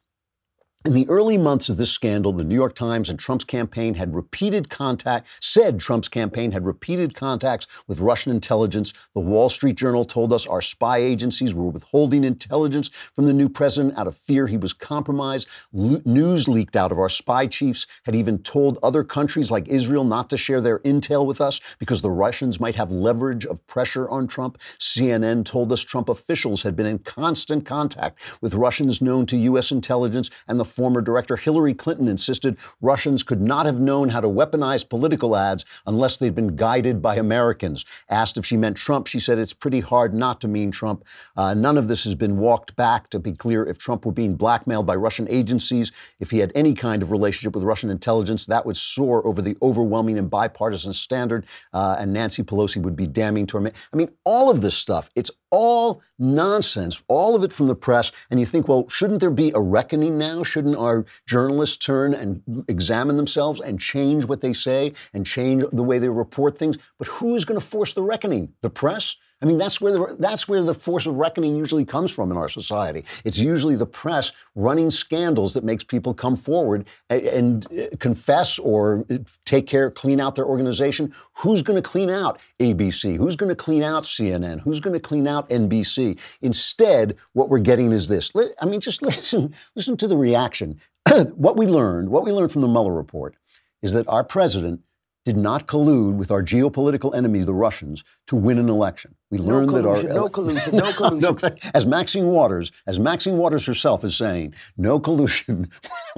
In 0.86 0.92
the 0.92 1.08
early 1.08 1.36
months 1.36 1.68
of 1.68 1.78
this 1.78 1.90
scandal, 1.90 2.32
the 2.32 2.44
New 2.44 2.54
York 2.54 2.76
Times 2.76 3.10
and 3.10 3.18
Trump's 3.18 3.42
campaign 3.42 3.94
had 3.94 4.14
repeated 4.14 4.70
contact, 4.70 5.26
said 5.40 5.80
Trump's 5.80 6.06
campaign 6.06 6.52
had 6.52 6.64
repeated 6.64 7.12
contacts 7.12 7.66
with 7.88 7.98
Russian 7.98 8.30
intelligence. 8.30 8.92
The 9.12 9.20
Wall 9.20 9.48
Street 9.48 9.74
Journal 9.74 10.04
told 10.04 10.32
us 10.32 10.46
our 10.46 10.60
spy 10.60 10.98
agencies 10.98 11.54
were 11.54 11.66
withholding 11.66 12.22
intelligence 12.22 12.90
from 13.16 13.26
the 13.26 13.32
new 13.32 13.48
president 13.48 13.98
out 13.98 14.06
of 14.06 14.16
fear 14.16 14.46
he 14.46 14.56
was 14.56 14.72
compromised. 14.72 15.48
news 15.72 16.46
leaked 16.46 16.76
out 16.76 16.92
of 16.92 17.00
our 17.00 17.08
spy 17.08 17.48
chiefs 17.48 17.88
had 18.04 18.14
even 18.14 18.38
told 18.38 18.78
other 18.84 19.02
countries 19.02 19.50
like 19.50 19.66
Israel 19.66 20.04
not 20.04 20.30
to 20.30 20.36
share 20.36 20.60
their 20.60 20.78
intel 20.80 21.26
with 21.26 21.40
us 21.40 21.60
because 21.80 22.00
the 22.00 22.12
Russians 22.12 22.60
might 22.60 22.76
have 22.76 22.92
leverage 22.92 23.44
of 23.44 23.66
pressure 23.66 24.08
on 24.08 24.28
Trump. 24.28 24.56
CNN 24.78 25.44
told 25.44 25.72
us 25.72 25.80
Trump 25.80 26.08
officials 26.08 26.62
had 26.62 26.76
been 26.76 26.86
in 26.86 27.00
constant 27.00 27.66
contact 27.66 28.20
with 28.40 28.54
Russians 28.54 29.02
known 29.02 29.26
to 29.26 29.36
U.S. 29.36 29.72
intelligence 29.72 30.30
and 30.46 30.60
the 30.60 30.75
former 30.76 31.00
director 31.00 31.36
Hillary 31.36 31.72
Clinton 31.72 32.06
insisted 32.06 32.58
Russians 32.82 33.22
could 33.22 33.40
not 33.40 33.64
have 33.64 33.80
known 33.80 34.10
how 34.10 34.20
to 34.20 34.28
weaponize 34.28 34.86
political 34.86 35.34
ads 35.34 35.64
unless 35.86 36.18
they'd 36.18 36.34
been 36.34 36.54
guided 36.54 37.00
by 37.00 37.16
Americans. 37.16 37.86
Asked 38.10 38.36
if 38.36 38.44
she 38.44 38.58
meant 38.58 38.76
Trump, 38.76 39.06
she 39.06 39.18
said 39.18 39.38
it's 39.38 39.54
pretty 39.54 39.80
hard 39.80 40.12
not 40.12 40.40
to 40.42 40.48
mean 40.48 40.70
Trump. 40.70 41.04
Uh, 41.34 41.54
none 41.54 41.78
of 41.78 41.88
this 41.88 42.04
has 42.04 42.14
been 42.14 42.36
walked 42.36 42.76
back. 42.76 43.08
To 43.08 43.18
be 43.18 43.32
clear, 43.32 43.64
if 43.64 43.78
Trump 43.78 44.04
were 44.04 44.12
being 44.12 44.36
blackmailed 44.36 44.84
by 44.84 44.96
Russian 44.96 45.26
agencies, 45.30 45.92
if 46.20 46.30
he 46.30 46.38
had 46.38 46.52
any 46.54 46.74
kind 46.74 47.02
of 47.02 47.10
relationship 47.10 47.54
with 47.54 47.64
Russian 47.64 47.88
intelligence, 47.88 48.44
that 48.46 48.66
would 48.66 48.76
soar 48.76 49.26
over 49.26 49.40
the 49.40 49.56
overwhelming 49.62 50.18
and 50.18 50.28
bipartisan 50.28 50.92
standard, 50.92 51.46
uh, 51.72 51.96
and 51.98 52.12
Nancy 52.12 52.42
Pelosi 52.42 52.82
would 52.82 52.96
be 52.96 53.06
damning 53.06 53.46
to 53.46 53.58
her. 53.58 53.72
I 53.92 53.96
mean, 53.96 54.10
all 54.24 54.50
of 54.50 54.60
this 54.60 54.76
stuff, 54.76 55.08
it's 55.14 55.30
all 55.50 56.02
nonsense, 56.18 57.02
all 57.08 57.34
of 57.34 57.44
it 57.44 57.52
from 57.52 57.66
the 57.66 57.74
press. 57.74 58.12
And 58.30 58.40
you 58.40 58.46
think, 58.46 58.68
well, 58.68 58.88
shouldn't 58.88 59.20
there 59.20 59.30
be 59.30 59.52
a 59.54 59.60
reckoning 59.60 60.18
now? 60.18 60.42
Shouldn't 60.42 60.76
our 60.76 61.04
journalists 61.26 61.76
turn 61.76 62.14
and 62.14 62.64
examine 62.68 63.16
themselves 63.16 63.60
and 63.60 63.80
change 63.80 64.24
what 64.24 64.40
they 64.40 64.52
say 64.52 64.92
and 65.12 65.26
change 65.26 65.64
the 65.72 65.82
way 65.82 65.98
they 65.98 66.08
report 66.08 66.58
things? 66.58 66.76
But 66.98 67.08
who 67.08 67.36
is 67.36 67.44
going 67.44 67.60
to 67.60 67.66
force 67.66 67.92
the 67.92 68.02
reckoning? 68.02 68.52
The 68.62 68.70
press? 68.70 69.16
I 69.42 69.44
mean, 69.44 69.58
that's 69.58 69.82
where 69.82 69.92
the, 69.92 70.16
that's 70.18 70.48
where 70.48 70.62
the 70.62 70.72
force 70.72 71.04
of 71.04 71.16
reckoning 71.16 71.56
usually 71.56 71.84
comes 71.84 72.10
from 72.10 72.30
in 72.30 72.38
our 72.38 72.48
society. 72.48 73.04
It's 73.24 73.36
usually 73.36 73.76
the 73.76 73.86
press 73.86 74.32
running 74.54 74.90
scandals 74.90 75.52
that 75.54 75.62
makes 75.62 75.84
people 75.84 76.14
come 76.14 76.36
forward 76.36 76.86
and, 77.10 77.22
and 77.22 77.66
uh, 77.78 77.96
confess 78.00 78.58
or 78.58 79.04
uh, 79.10 79.18
take 79.44 79.66
care, 79.66 79.90
clean 79.90 80.20
out 80.20 80.36
their 80.36 80.46
organization. 80.46 81.12
Who's 81.34 81.60
going 81.60 81.80
to 81.80 81.86
clean 81.86 82.08
out 82.08 82.40
ABC? 82.60 83.18
Who's 83.18 83.36
going 83.36 83.50
to 83.50 83.56
clean 83.56 83.82
out 83.82 84.04
CNN? 84.04 84.60
Who's 84.62 84.80
going 84.80 84.94
to 84.94 85.00
clean 85.00 85.28
out 85.28 85.50
NBC? 85.50 86.18
Instead, 86.40 87.14
what 87.34 87.50
we're 87.50 87.58
getting 87.58 87.92
is 87.92 88.08
this. 88.08 88.32
I 88.60 88.64
mean, 88.64 88.80
just 88.80 89.02
listen, 89.02 89.54
listen 89.74 89.98
to 89.98 90.08
the 90.08 90.16
reaction. 90.16 90.80
what 91.34 91.58
we 91.58 91.66
learned, 91.66 92.08
what 92.08 92.24
we 92.24 92.32
learned 92.32 92.52
from 92.52 92.62
the 92.62 92.68
Mueller 92.68 92.94
report, 92.94 93.36
is 93.82 93.92
that 93.92 94.08
our 94.08 94.24
president 94.24 94.80
did 95.26 95.36
not 95.36 95.66
collude 95.66 96.14
with 96.14 96.30
our 96.30 96.40
geopolitical 96.40 97.12
enemy, 97.12 97.42
the 97.42 97.52
Russians, 97.52 98.04
to 98.28 98.36
win 98.36 98.58
an 98.58 98.68
election. 98.68 99.12
We 99.32 99.38
learned 99.38 99.72
no 99.72 99.82
that 99.82 99.88
our 99.88 100.02
no 100.14 100.28
collusion, 100.28 100.76
no 100.76 100.92
collusion. 100.92 101.36
no, 101.42 101.50
as 101.74 101.84
Maxine 101.84 102.28
Waters, 102.28 102.70
as 102.86 103.00
Maxine 103.00 103.36
Waters 103.36 103.66
herself 103.66 104.04
is 104.04 104.16
saying, 104.16 104.54
no 104.76 105.00
collusion 105.00 105.68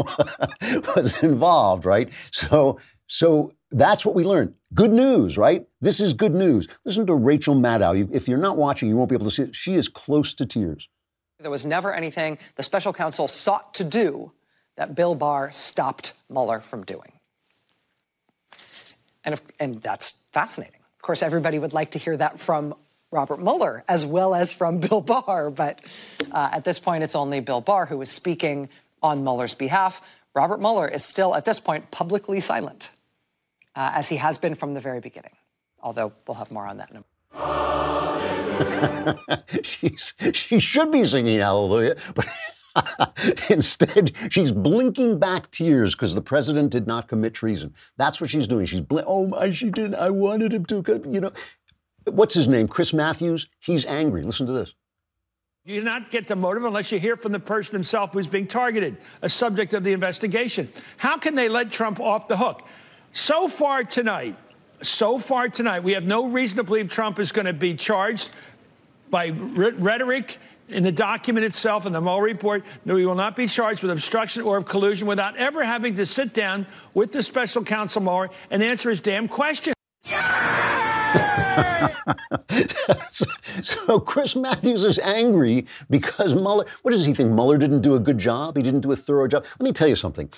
was 0.95 1.17
involved, 1.23 1.87
right? 1.87 2.11
So, 2.33 2.81
so 3.07 3.55
that's 3.71 4.05
what 4.05 4.15
we 4.15 4.25
learned. 4.25 4.53
Good 4.75 4.93
news, 4.93 5.39
right? 5.39 5.67
This 5.81 6.01
is 6.01 6.13
good 6.13 6.35
news. 6.35 6.69
Listen 6.85 7.07
to 7.07 7.15
Rachel 7.15 7.55
Maddow. 7.55 8.11
If 8.13 8.29
you're 8.29 8.37
not 8.37 8.59
watching, 8.59 8.91
you 8.91 8.97
won't 8.99 9.09
be 9.09 9.17
able 9.17 9.25
to 9.25 9.31
see 9.31 9.45
it. 9.45 9.57
She 9.57 9.75
is 9.75 9.89
close 9.89 10.35
to 10.35 10.45
tears. 10.45 10.87
There 11.41 11.51
was 11.51 11.65
never 11.65 11.95
anything 11.95 12.37
the 12.57 12.63
special 12.63 12.93
counsel 12.93 13.27
sought 13.27 13.73
to 13.75 13.85
do 13.85 14.33
that 14.77 14.95
Bill 14.95 15.15
Barr 15.15 15.51
stopped 15.51 16.13
Mueller 16.29 16.61
from 16.61 16.85
doing. 16.85 17.18
And, 19.29 19.35
if, 19.35 19.43
and 19.61 19.83
that's 19.83 20.13
fascinating. 20.33 20.81
Of 20.97 21.03
course, 21.03 21.23
everybody 21.23 21.59
would 21.59 21.75
like 21.75 21.91
to 21.91 21.99
hear 21.99 22.17
that 22.17 22.41
from 22.41 22.75
Robert 23.11 23.39
Mueller 23.39 23.85
as 23.87 24.07
well 24.07 24.35
as 24.35 24.55
from 24.55 24.79
Bill 24.87 25.03
Barr. 25.03 25.51
But 25.51 25.83
uh, 26.33 26.49
at 26.51 26.65
this 26.65 26.79
point, 26.79 27.05
it's 27.05 27.15
only 27.15 27.41
Bill 27.41 27.61
Barr 27.61 27.85
who 27.85 28.01
is 28.01 28.11
speaking 28.11 28.71
on 29.03 29.25
Mueller's 29.25 29.53
behalf. 29.53 30.01
Robert 30.35 30.61
Mueller 30.61 30.89
is 30.89 31.05
still, 31.05 31.35
at 31.35 31.45
this 31.45 31.61
point, 31.61 31.91
publicly 31.91 32.41
silent, 32.41 32.91
uh, 33.77 33.91
as 33.97 34.09
he 34.09 34.17
has 34.17 34.39
been 34.39 34.55
from 34.55 34.73
the 34.73 34.81
very 34.81 35.01
beginning. 35.01 35.37
Although 35.83 36.13
we'll 36.27 36.37
have 36.37 36.51
more 36.51 36.67
on 36.67 36.79
that 36.79 36.91
in 36.91 36.97
a 36.97 37.05
moment. 39.29 40.35
She 40.35 40.59
should 40.59 40.91
be 40.91 41.05
singing 41.05 41.41
Hallelujah, 41.41 41.97
but 42.15 42.27
Instead, 43.49 44.13
she's 44.31 44.53
blinking 44.53 45.19
back 45.19 45.51
tears 45.51 45.95
because 45.95 46.15
the 46.15 46.23
president 46.23 46.71
did 46.71 46.87
not 46.87 47.09
commit 47.09 47.35
treason. 47.35 47.75
That's 47.97 48.21
what 48.21 48.31
she's 48.31 48.47
doing. 48.47 48.67
She's 48.67 48.81
blink. 48.81 49.07
Oh 49.09 49.29
my, 49.29 49.51
she 49.51 49.71
didn't. 49.71 49.97
I 49.97 50.11
wanted 50.11 50.53
him 50.53 50.65
to. 50.67 51.03
You 51.11 51.21
know, 51.21 51.33
what's 52.05 52.35
his 52.35 52.49
name? 52.49 52.69
Chris 52.69 52.93
Matthews. 52.93 53.47
He's 53.61 53.87
angry. 53.87 54.23
Listen 54.23 54.47
to 54.47 54.53
this. 54.53 54.75
You 55.65 55.81
do 55.81 55.85
not 55.85 56.11
get 56.11 56.27
the 56.27 56.37
motive 56.37 56.65
unless 56.65 56.91
you 56.93 56.99
hear 56.99 57.17
from 57.17 57.33
the 57.33 57.41
person 57.41 57.75
himself 57.75 58.15
who's 58.15 58.27
being 58.27 58.47
targeted, 58.47 58.97
a 59.21 59.29
subject 59.29 59.75
of 59.75 59.85
the 59.85 59.93
investigation. 59.93 60.71
How 60.97 61.19
can 61.19 61.35
they 61.35 61.51
let 61.51 61.71
Trump 61.71 62.01
off 62.01 62.27
the 62.27 62.39
hook? 62.39 62.67
So 63.13 63.49
far 63.49 63.85
tonight, 63.85 64.37
so 64.81 65.19
far 65.19 65.49
tonight, 65.51 65.81
we 65.81 65.93
have 65.93 66.07
no 66.07 66.29
reason 66.29 66.57
to 66.57 66.65
believe 66.65 66.89
Trump 66.89 67.19
is 67.19 67.33
going 67.33 67.45
to 67.47 67.53
be 67.53 67.75
charged 67.75 68.31
by 69.11 69.29
rhetoric 69.29 70.39
in 70.69 70.83
the 70.83 70.93
document 70.93 71.45
itself 71.45 71.87
in 71.87 71.93
the 71.93 72.01
Mueller 72.01 72.23
report, 72.23 72.65
no, 72.85 72.97
he 72.97 73.07
will 73.07 73.15
not 73.15 73.37
be 73.37 73.47
charged 73.47 73.83
with 73.83 73.91
obstruction 73.91 74.43
or 74.43 74.57
of 74.57 74.67
collusion 74.67 75.07
without 75.07 75.37
ever 75.37 75.65
having 75.65 75.97
to 75.97 76.07
sit 76.07 76.35
down 76.35 76.67
with 76.95 77.13
the 77.13 77.23
special 77.23 77.65
counsel 77.65 78.03
Mueller 78.03 78.31
and 78.51 78.63
answer 78.63 78.91
his 78.91 79.01
damn 79.01 79.29
question. 79.29 79.75
so, 83.11 83.27
so, 83.63 84.01
Chris 84.01 84.37
Matthews 84.37 84.85
is 84.85 84.99
angry 84.99 85.67
because 85.91 86.35
Mueller. 86.35 86.67
What 86.83 86.93
does 86.93 87.05
he 87.05 87.15
think? 87.15 87.31
Mueller 87.31 87.59
didn't 87.59 87.81
do 87.81 87.95
a 87.95 87.99
good 87.99 88.19
job. 88.19 88.57
He 88.57 88.63
didn't 88.63 88.81
do 88.81 88.93
a 88.93 88.97
thorough 88.97 89.27
job. 89.27 89.45
Let 89.59 89.65
me 89.65 89.73
tell 89.73 89.89
you 89.89 89.97
something. 89.97 90.31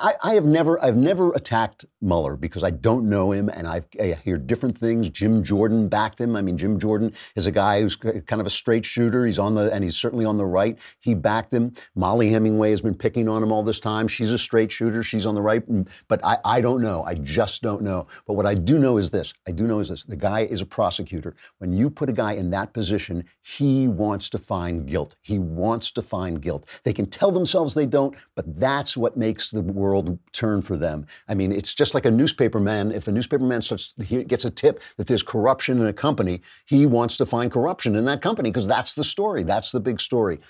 I, 0.00 0.14
I, 0.22 0.34
have 0.34 0.44
never, 0.44 0.82
I've 0.82 0.96
never 0.96 1.32
attacked 1.32 1.84
Mueller 2.00 2.36
because 2.36 2.62
I 2.62 2.70
don't 2.70 3.08
know 3.08 3.32
him, 3.32 3.48
and 3.48 3.66
I've, 3.66 3.84
i 4.00 4.16
hear 4.24 4.38
different 4.38 4.78
things. 4.78 5.08
Jim 5.08 5.42
Jordan 5.42 5.88
backed 5.88 6.20
him. 6.20 6.36
I 6.36 6.42
mean, 6.42 6.56
Jim 6.56 6.78
Jordan 6.78 7.12
is 7.34 7.48
a 7.48 7.50
guy 7.50 7.80
who's 7.80 7.96
kind 7.96 8.40
of 8.40 8.46
a 8.46 8.50
straight 8.50 8.84
shooter. 8.84 9.26
He's 9.26 9.40
on 9.40 9.56
the, 9.56 9.72
and 9.72 9.82
he's 9.82 9.96
certainly 9.96 10.24
on 10.24 10.36
the 10.36 10.44
right. 10.44 10.78
He 11.00 11.14
backed 11.14 11.52
him. 11.52 11.72
Mollie 11.96 12.30
Hemingway 12.30 12.70
has 12.70 12.80
been 12.80 12.94
picking 12.94 13.28
on 13.28 13.42
him 13.42 13.50
all 13.50 13.64
this 13.64 13.80
time. 13.80 14.06
She's 14.06 14.30
a 14.30 14.38
straight 14.38 14.70
shooter. 14.70 15.02
She's 15.02 15.26
on 15.26 15.34
the 15.34 15.42
right, 15.42 15.68
mm, 15.68 15.88
but 16.06 16.24
I, 16.24 16.38
I 16.44 16.60
don't 16.60 16.80
know. 16.80 17.02
I 17.02 17.14
just 17.14 17.62
don't 17.62 17.82
know. 17.82 18.06
But 18.24 18.34
what 18.34 18.46
I 18.46 18.54
do 18.54 18.78
know 18.78 18.98
is 18.98 19.10
this. 19.10 19.34
I 19.48 19.50
do 19.50 19.66
know 19.66 19.80
is 19.80 19.88
this. 19.88 20.04
The 20.04 20.16
guy 20.16 20.40
is 20.40 20.60
a 20.60 20.66
prosecutor. 20.66 21.34
When 21.58 21.72
you 21.72 21.90
put 21.90 22.08
a 22.08 22.12
guy 22.12 22.34
in 22.34 22.50
that 22.50 22.72
position, 22.72 23.24
he 23.42 23.88
wants 23.88 24.30
to 24.30 24.38
find 24.38 24.86
guilt. 24.86 25.16
He 25.22 25.40
wants 25.40 25.90
to 25.92 26.02
find 26.02 26.40
guilt. 26.40 26.68
They 26.84 26.92
can 26.92 27.06
tell 27.06 27.32
themselves 27.32 27.74
they 27.74 27.86
don't, 27.86 28.14
but 28.36 28.60
that's 28.60 28.96
what 28.96 29.16
makes 29.16 29.50
the 29.50 29.62
world 29.62 29.87
world 29.88 30.18
turn 30.32 30.62
for 30.62 30.76
them. 30.76 31.06
I 31.28 31.34
mean, 31.34 31.52
it's 31.52 31.74
just 31.74 31.94
like 31.94 32.06
a 32.06 32.10
newspaperman. 32.10 32.94
If 32.94 33.08
a 33.08 33.12
newspaperman 33.12 33.62
starts, 33.62 33.94
gets 34.26 34.44
a 34.44 34.50
tip 34.50 34.80
that 34.96 35.06
there's 35.06 35.22
corruption 35.22 35.80
in 35.80 35.86
a 35.86 35.92
company, 35.92 36.42
he 36.66 36.86
wants 36.86 37.16
to 37.16 37.26
find 37.26 37.50
corruption 37.50 37.96
in 37.96 38.04
that 38.04 38.22
company 38.22 38.50
because 38.50 38.66
that's 38.66 38.94
the 38.94 39.04
story. 39.04 39.42
That's 39.42 39.72
the 39.72 39.80
big 39.80 40.00
story. 40.00 40.40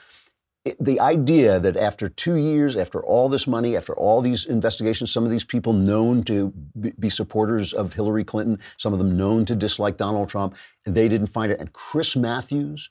It, 0.64 0.76
the 0.84 1.00
idea 1.00 1.60
that 1.60 1.76
after 1.76 2.08
two 2.08 2.34
years, 2.34 2.76
after 2.76 3.00
all 3.02 3.28
this 3.28 3.46
money, 3.46 3.76
after 3.76 3.94
all 3.94 4.20
these 4.20 4.44
investigations, 4.44 5.12
some 5.12 5.24
of 5.24 5.30
these 5.30 5.44
people 5.44 5.72
known 5.72 6.24
to 6.24 6.52
be 6.98 7.08
supporters 7.08 7.72
of 7.72 7.92
Hillary 7.92 8.24
Clinton, 8.24 8.58
some 8.76 8.92
of 8.92 8.98
them 8.98 9.16
known 9.16 9.44
to 9.46 9.54
dislike 9.54 9.96
Donald 9.96 10.28
Trump, 10.28 10.56
they 10.84 11.08
didn't 11.08 11.28
find 11.28 11.52
it. 11.52 11.60
And 11.60 11.72
Chris 11.72 12.16
Matthews, 12.16 12.90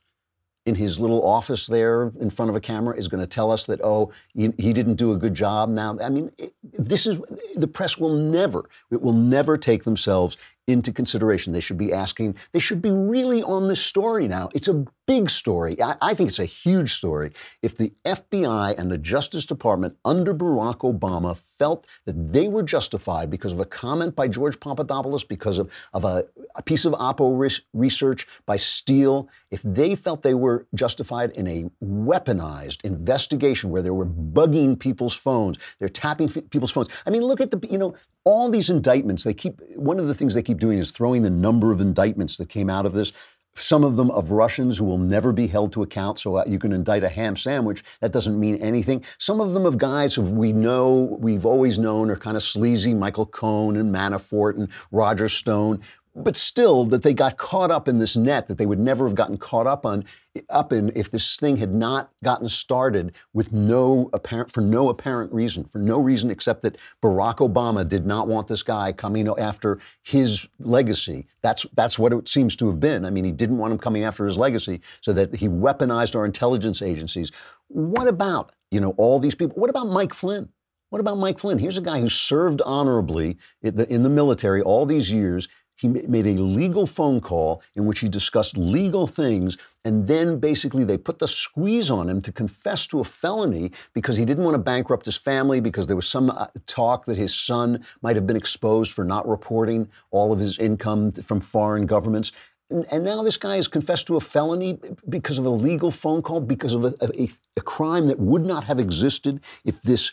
in 0.68 0.76
his 0.76 1.00
little 1.00 1.26
office 1.26 1.66
there 1.66 2.12
in 2.20 2.30
front 2.30 2.50
of 2.50 2.56
a 2.56 2.60
camera 2.60 2.96
is 2.96 3.08
going 3.08 3.22
to 3.22 3.28
tell 3.28 3.52
us 3.52 3.66
that, 3.66 3.80
oh, 3.82 4.12
he, 4.36 4.50
didn't 4.50 4.96
do 4.96 5.14
a 5.14 5.18
good 5.18 5.34
job. 5.34 5.70
Now, 5.70 5.98
I 6.02 6.10
mean, 6.10 6.30
this 6.74 7.08
is 7.08 7.20
the 7.56 7.68
press 7.68 7.98
will 7.98 8.14
never, 8.14 8.70
it 8.92 9.02
will 9.02 9.14
never 9.14 9.58
take 9.58 9.86
themselves 9.86 10.36
into 10.68 10.92
consideration. 10.92 11.54
They 11.54 11.62
should 11.62 11.78
be 11.78 11.94
asking, 11.94 12.36
they 12.52 12.60
should 12.60 12.82
be 12.82 12.92
really 12.92 13.42
on 13.42 13.68
this 13.68 13.82
story 13.82 14.28
now. 14.28 14.50
It's 14.54 14.68
a 14.68 14.86
big 15.08 15.30
story. 15.30 15.82
I, 15.82 15.96
I, 16.02 16.14
think 16.14 16.30
it's 16.30 16.38
a 16.38 16.46
huge 16.46 16.94
story. 16.94 17.32
If 17.64 17.78
the 17.78 17.92
FBI 18.06 18.78
and 18.78 18.92
the 18.92 18.98
Justice 18.98 19.46
Department 19.46 19.98
under 20.06 20.36
Barack 20.36 20.80
Obama 20.80 21.36
felt 21.36 21.88
that 22.06 22.34
they 22.34 22.50
were 22.50 22.62
justified 22.62 23.32
because 23.32 23.54
of 23.54 23.60
a 23.60 23.66
comment 23.66 24.16
by 24.16 24.28
George 24.28 24.60
Papadopoulos, 24.60 25.24
because 25.24 25.60
of, 25.60 25.72
of 25.94 26.04
a, 26.04 26.26
a 26.56 26.62
piece 26.62 26.84
of 26.84 26.94
Oppo 26.94 27.40
res- 27.40 27.62
research 27.74 28.28
by 28.46 28.58
Steele, 28.58 29.30
if 29.50 29.62
they 29.64 29.96
felt 29.96 30.24
they 30.24 30.34
were 30.34 30.68
justified 30.76 31.32
in 31.32 31.48
a 31.48 31.66
weaponized 31.84 32.84
investigation 32.84 33.70
where 33.70 33.82
they 33.82 33.90
were 33.90 34.06
bugging 34.06 34.78
people's 34.78 35.16
phones, 35.16 35.58
they're 35.80 35.88
tapping 35.88 36.28
f- 36.28 36.44
people's 36.50 36.72
phones. 36.72 36.90
I 37.06 37.12
mean, 37.12 37.22
look 37.22 37.40
at 37.40 37.52
the, 37.52 37.66
you 37.72 37.78
know, 37.78 37.96
all 38.26 38.50
these 38.50 38.70
indictments, 38.70 39.24
they 39.24 39.34
keep, 39.34 39.62
one 39.78 40.00
of 40.00 40.08
the 40.08 40.14
things 40.14 40.34
they 40.34 40.44
keep 40.44 40.60
doing 40.60 40.78
is 40.78 40.92
throwing 40.92 41.22
the 41.22 41.30
number 41.30 41.72
of 41.72 41.80
indictments 41.80 42.36
that 42.38 42.50
came 42.50 42.70
out 42.70 42.86
of 42.86 42.92
this 42.92 43.14
some 43.60 43.84
of 43.84 43.96
them 43.98 44.12
of 44.12 44.32
Russians 44.32 44.78
who 44.78 44.86
will 44.86 44.98
never 44.98 45.32
be 45.34 45.48
held 45.48 45.74
to 45.74 45.84
account. 45.84 46.20
So 46.20 46.36
uh, 46.36 46.44
you 46.48 46.60
can 46.60 46.72
indict 46.72 47.04
a 47.04 47.10
ham 47.10 47.36
sandwich. 47.36 47.84
That 48.02 48.12
doesn't 48.12 48.40
mean 48.40 48.58
anything. 48.58 49.04
Some 49.18 49.42
of 49.42 49.54
them 49.54 49.66
of 49.66 49.78
guys 49.78 50.16
who 50.16 50.22
we 50.22 50.54
know, 50.54 51.18
we've 51.20 51.46
always 51.46 51.80
known 51.80 52.10
are 52.10 52.16
kind 52.16 52.38
of 52.38 52.44
sleazy, 52.44 52.94
Michael 52.94 53.26
Cohen 53.26 53.78
and 53.78 53.94
Manafort 53.94 54.58
and 54.58 54.70
Roger 54.92 55.30
Stone. 55.30 55.82
But 56.18 56.36
still 56.36 56.84
that 56.86 57.04
they 57.04 57.14
got 57.14 57.38
caught 57.38 57.70
up 57.70 57.88
in 57.88 58.00
this 58.00 58.16
net 58.16 58.48
that 58.48 58.58
they 58.58 58.66
would 58.66 58.80
never 58.80 59.06
have 59.08 59.16
gotten 59.16 59.38
caught 59.38 59.68
up 59.68 59.86
on 59.86 60.04
up 60.50 60.74
in 60.74 60.92
if 60.96 61.12
this 61.12 61.36
thing 61.36 61.58
had 61.58 61.74
not 61.74 62.12
gotten 62.24 62.50
started 62.50 63.14
with 63.34 63.54
no 63.54 64.10
apparent 64.14 64.52
for 64.52 64.62
no 64.62 64.90
apparent 64.90 65.32
reason 65.32 65.64
for 65.66 65.78
no 65.78 66.00
reason 66.00 66.32
except 66.32 66.64
that 66.64 66.78
Barack 67.04 67.38
Obama 67.38 67.88
did 67.88 68.06
not 68.06 68.28
want 68.28 68.48
this 68.48 68.64
guy 68.64 68.92
coming 68.92 69.28
after 69.38 69.80
his 70.02 70.48
legacy 70.60 71.28
that's 71.42 71.66
that's 71.76 72.00
what 72.00 72.12
it 72.12 72.28
seems 72.28 72.56
to 72.56 72.68
have 72.68 72.80
been 72.80 73.06
i 73.06 73.10
mean 73.10 73.24
he 73.24 73.32
didn't 73.32 73.58
want 73.58 73.72
him 73.72 73.80
coming 73.80 74.04
after 74.04 74.26
his 74.26 74.38
legacy 74.38 74.82
so 75.02 75.14
that 75.14 75.36
he 75.36 75.48
weaponized 75.48 76.16
our 76.16 76.26
intelligence 76.26 76.82
agencies 76.82 77.32
what 77.68 78.08
about 78.08 78.54
you 78.72 78.80
know 78.80 78.92
all 78.98 79.20
these 79.20 79.36
people 79.36 79.56
what 79.56 79.70
about 79.70 79.88
Mike 79.88 80.14
Flynn 80.14 80.50
what 80.90 81.00
about 81.00 81.18
Mike 81.18 81.38
Flynn? 81.38 81.60
Here's 81.60 81.78
a 81.78 81.82
guy 81.82 82.00
who 82.00 82.08
served 82.08 82.62
honorably 82.62 83.38
in 83.62 83.76
the, 83.76 83.92
in 83.94 84.04
the 84.04 84.10
military 84.10 84.62
all 84.62 84.86
these 84.86 85.12
years. 85.12 85.50
He 85.78 85.88
made 85.88 86.26
a 86.26 86.42
legal 86.42 86.88
phone 86.88 87.22
call 87.22 87.62
in 87.76 87.86
which 87.86 88.00
he 88.00 88.10
discussed 88.10 88.58
legal 88.58 89.06
things, 89.06 89.58
and 89.86 90.08
then 90.08 90.40
basically 90.40 90.84
they 90.84 90.98
put 90.98 91.20
the 91.20 91.28
squeeze 91.28 91.92
on 91.92 92.10
him 92.10 92.20
to 92.22 92.32
confess 92.32 92.88
to 92.88 93.00
a 93.00 93.04
felony 93.04 93.72
because 93.94 94.18
he 94.18 94.26
didn't 94.26 94.44
want 94.44 94.56
to 94.56 94.60
bankrupt 94.60 95.06
his 95.06 95.18
family, 95.18 95.60
because 95.60 95.86
there 95.86 95.96
was 95.96 96.08
some 96.08 96.32
uh, 96.32 96.48
talk 96.66 97.06
that 97.06 97.16
his 97.16 97.34
son 97.34 97.86
might 98.02 98.16
have 98.16 98.26
been 98.26 98.36
exposed 98.36 98.92
for 98.92 99.06
not 99.06 99.28
reporting 99.28 99.88
all 100.10 100.34
of 100.34 100.40
his 100.40 100.58
income 100.58 101.12
from 101.12 101.40
foreign 101.40 101.86
governments. 101.86 102.32
And, 102.72 102.86
and 102.92 103.06
now 103.06 103.22
this 103.22 103.38
guy 103.38 103.56
has 103.58 103.68
confessed 103.68 104.08
to 104.08 104.18
a 104.18 104.20
felony 104.20 104.80
because 105.08 105.38
of 105.38 105.46
a 105.46 105.50
legal 105.50 105.92
phone 105.92 106.24
call, 106.24 106.42
because 106.42 106.74
of 106.74 106.86
a, 106.86 106.96
a, 107.02 107.30
a 107.56 107.62
crime 107.62 108.08
that 108.08 108.20
would 108.20 108.46
not 108.46 108.64
have 108.64 108.80
existed 108.80 109.40
if 109.64 109.82
this 109.84 110.12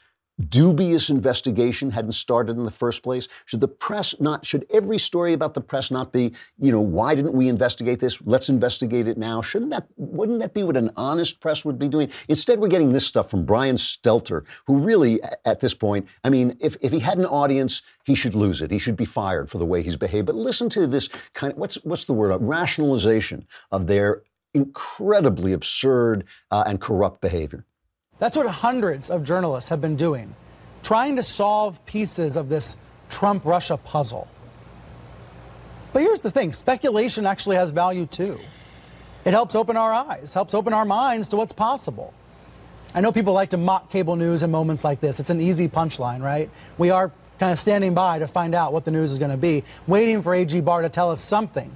dubious 0.48 1.10
investigation 1.10 1.90
hadn't 1.90 2.12
started 2.12 2.56
in 2.56 2.64
the 2.64 2.70
first 2.70 3.02
place? 3.02 3.28
Should 3.46 3.60
the 3.60 3.68
press 3.68 4.14
not, 4.20 4.44
should 4.44 4.66
every 4.72 4.98
story 4.98 5.32
about 5.32 5.54
the 5.54 5.60
press 5.60 5.90
not 5.90 6.12
be, 6.12 6.32
you 6.58 6.72
know, 6.72 6.80
why 6.80 7.14
didn't 7.14 7.34
we 7.34 7.48
investigate 7.48 8.00
this? 8.00 8.20
Let's 8.22 8.48
investigate 8.48 9.06
it 9.06 9.16
now. 9.16 9.42
Shouldn't 9.42 9.70
that, 9.70 9.86
wouldn't 9.96 10.40
that 10.40 10.52
be 10.52 10.64
what 10.64 10.76
an 10.76 10.90
honest 10.96 11.40
press 11.40 11.64
would 11.64 11.78
be 11.78 11.88
doing? 11.88 12.10
Instead, 12.28 12.58
we're 12.58 12.68
getting 12.68 12.92
this 12.92 13.06
stuff 13.06 13.30
from 13.30 13.44
Brian 13.44 13.76
Stelter, 13.76 14.44
who 14.66 14.78
really, 14.78 15.20
at 15.44 15.60
this 15.60 15.74
point, 15.74 16.06
I 16.24 16.30
mean, 16.30 16.56
if, 16.60 16.76
if 16.80 16.90
he 16.90 16.98
had 16.98 17.18
an 17.18 17.26
audience, 17.26 17.82
he 18.04 18.14
should 18.14 18.34
lose 18.34 18.60
it. 18.60 18.70
He 18.70 18.78
should 18.78 18.96
be 18.96 19.04
fired 19.04 19.48
for 19.48 19.58
the 19.58 19.66
way 19.66 19.82
he's 19.82 19.96
behaved. 19.96 20.26
But 20.26 20.34
listen 20.34 20.68
to 20.70 20.86
this 20.86 21.08
kind 21.34 21.52
of, 21.52 21.58
what's, 21.58 21.76
what's 21.84 22.06
the 22.06 22.12
word, 22.12 22.32
a 22.32 22.38
rationalization 22.38 23.46
of 23.70 23.86
their 23.86 24.22
incredibly 24.52 25.52
absurd 25.52 26.24
uh, 26.50 26.64
and 26.66 26.80
corrupt 26.80 27.20
behavior. 27.20 27.64
That's 28.18 28.36
what 28.36 28.46
hundreds 28.46 29.10
of 29.10 29.24
journalists 29.24 29.70
have 29.70 29.80
been 29.80 29.96
doing, 29.96 30.34
trying 30.82 31.16
to 31.16 31.22
solve 31.22 31.84
pieces 31.86 32.36
of 32.36 32.48
this 32.48 32.76
Trump 33.10 33.44
Russia 33.44 33.76
puzzle. 33.76 34.28
But 35.92 36.02
here's 36.02 36.20
the 36.20 36.30
thing 36.30 36.52
speculation 36.52 37.26
actually 37.26 37.56
has 37.56 37.70
value 37.70 38.06
too. 38.06 38.38
It 39.24 39.30
helps 39.30 39.54
open 39.54 39.76
our 39.76 39.92
eyes, 39.92 40.34
helps 40.34 40.54
open 40.54 40.72
our 40.72 40.84
minds 40.84 41.28
to 41.28 41.36
what's 41.36 41.52
possible. 41.52 42.12
I 42.94 43.00
know 43.00 43.10
people 43.10 43.32
like 43.32 43.50
to 43.50 43.56
mock 43.56 43.90
cable 43.90 44.16
news 44.16 44.42
in 44.42 44.50
moments 44.50 44.84
like 44.84 45.00
this. 45.00 45.18
It's 45.18 45.30
an 45.30 45.40
easy 45.40 45.68
punchline, 45.68 46.22
right? 46.22 46.50
We 46.78 46.90
are 46.90 47.10
kind 47.40 47.50
of 47.50 47.58
standing 47.58 47.94
by 47.94 48.20
to 48.20 48.28
find 48.28 48.54
out 48.54 48.72
what 48.72 48.84
the 48.84 48.90
news 48.92 49.10
is 49.10 49.18
going 49.18 49.32
to 49.32 49.36
be, 49.36 49.64
waiting 49.88 50.22
for 50.22 50.34
AG 50.34 50.60
Barr 50.60 50.82
to 50.82 50.88
tell 50.88 51.10
us 51.10 51.20
something. 51.20 51.74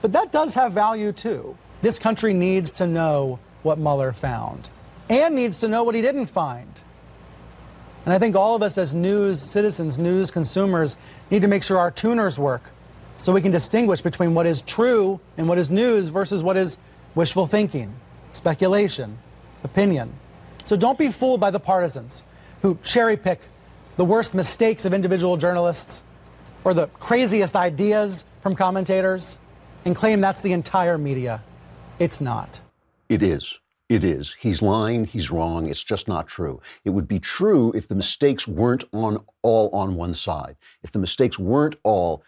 But 0.00 0.12
that 0.12 0.32
does 0.32 0.54
have 0.54 0.72
value 0.72 1.12
too. 1.12 1.58
This 1.82 1.98
country 1.98 2.32
needs 2.32 2.72
to 2.72 2.86
know 2.86 3.38
what 3.62 3.78
Mueller 3.78 4.12
found 4.12 4.70
and 5.08 5.34
needs 5.34 5.58
to 5.58 5.68
know 5.68 5.84
what 5.84 5.94
he 5.94 6.02
didn't 6.02 6.26
find. 6.26 6.80
And 8.04 8.14
I 8.14 8.18
think 8.18 8.36
all 8.36 8.54
of 8.54 8.62
us 8.62 8.78
as 8.78 8.94
news 8.94 9.40
citizens, 9.40 9.98
news 9.98 10.30
consumers, 10.30 10.96
need 11.30 11.42
to 11.42 11.48
make 11.48 11.62
sure 11.62 11.78
our 11.78 11.90
tuners 11.90 12.38
work 12.38 12.62
so 13.18 13.32
we 13.32 13.42
can 13.42 13.52
distinguish 13.52 14.00
between 14.00 14.34
what 14.34 14.46
is 14.46 14.60
true 14.62 15.20
and 15.36 15.48
what 15.48 15.58
is 15.58 15.68
news 15.68 16.08
versus 16.08 16.42
what 16.42 16.56
is 16.56 16.78
wishful 17.14 17.46
thinking, 17.46 17.92
speculation, 18.32 19.18
opinion. 19.64 20.12
So 20.64 20.76
don't 20.76 20.98
be 20.98 21.10
fooled 21.10 21.40
by 21.40 21.50
the 21.50 21.60
partisans 21.60 22.24
who 22.62 22.78
cherry 22.82 23.16
pick 23.16 23.40
the 23.96 24.04
worst 24.04 24.34
mistakes 24.34 24.84
of 24.84 24.94
individual 24.94 25.36
journalists 25.36 26.02
or 26.64 26.74
the 26.74 26.86
craziest 27.00 27.56
ideas 27.56 28.24
from 28.42 28.54
commentators 28.54 29.36
and 29.84 29.96
claim 29.96 30.20
that's 30.20 30.42
the 30.42 30.52
entire 30.52 30.98
media. 30.98 31.42
It's 31.98 32.20
not. 32.20 32.60
It 33.08 33.22
is. 33.22 33.58
It 33.88 34.04
is. 34.04 34.34
He's 34.38 34.60
lying. 34.60 35.06
He's 35.06 35.30
wrong. 35.30 35.68
It's 35.68 35.82
just 35.82 36.08
not 36.08 36.26
true. 36.26 36.60
It 36.84 36.90
would 36.90 37.08
be 37.08 37.18
true 37.18 37.72
if 37.72 37.88
the 37.88 37.94
mistakes 37.94 38.46
weren't 38.46 38.84
on 38.92 39.24
all 39.42 39.70
on 39.70 39.96
one 39.96 40.12
side. 40.12 40.56
If 40.82 40.92
the 40.92 40.98
mistakes 40.98 41.38
weren't 41.38 41.76
all 41.84 42.22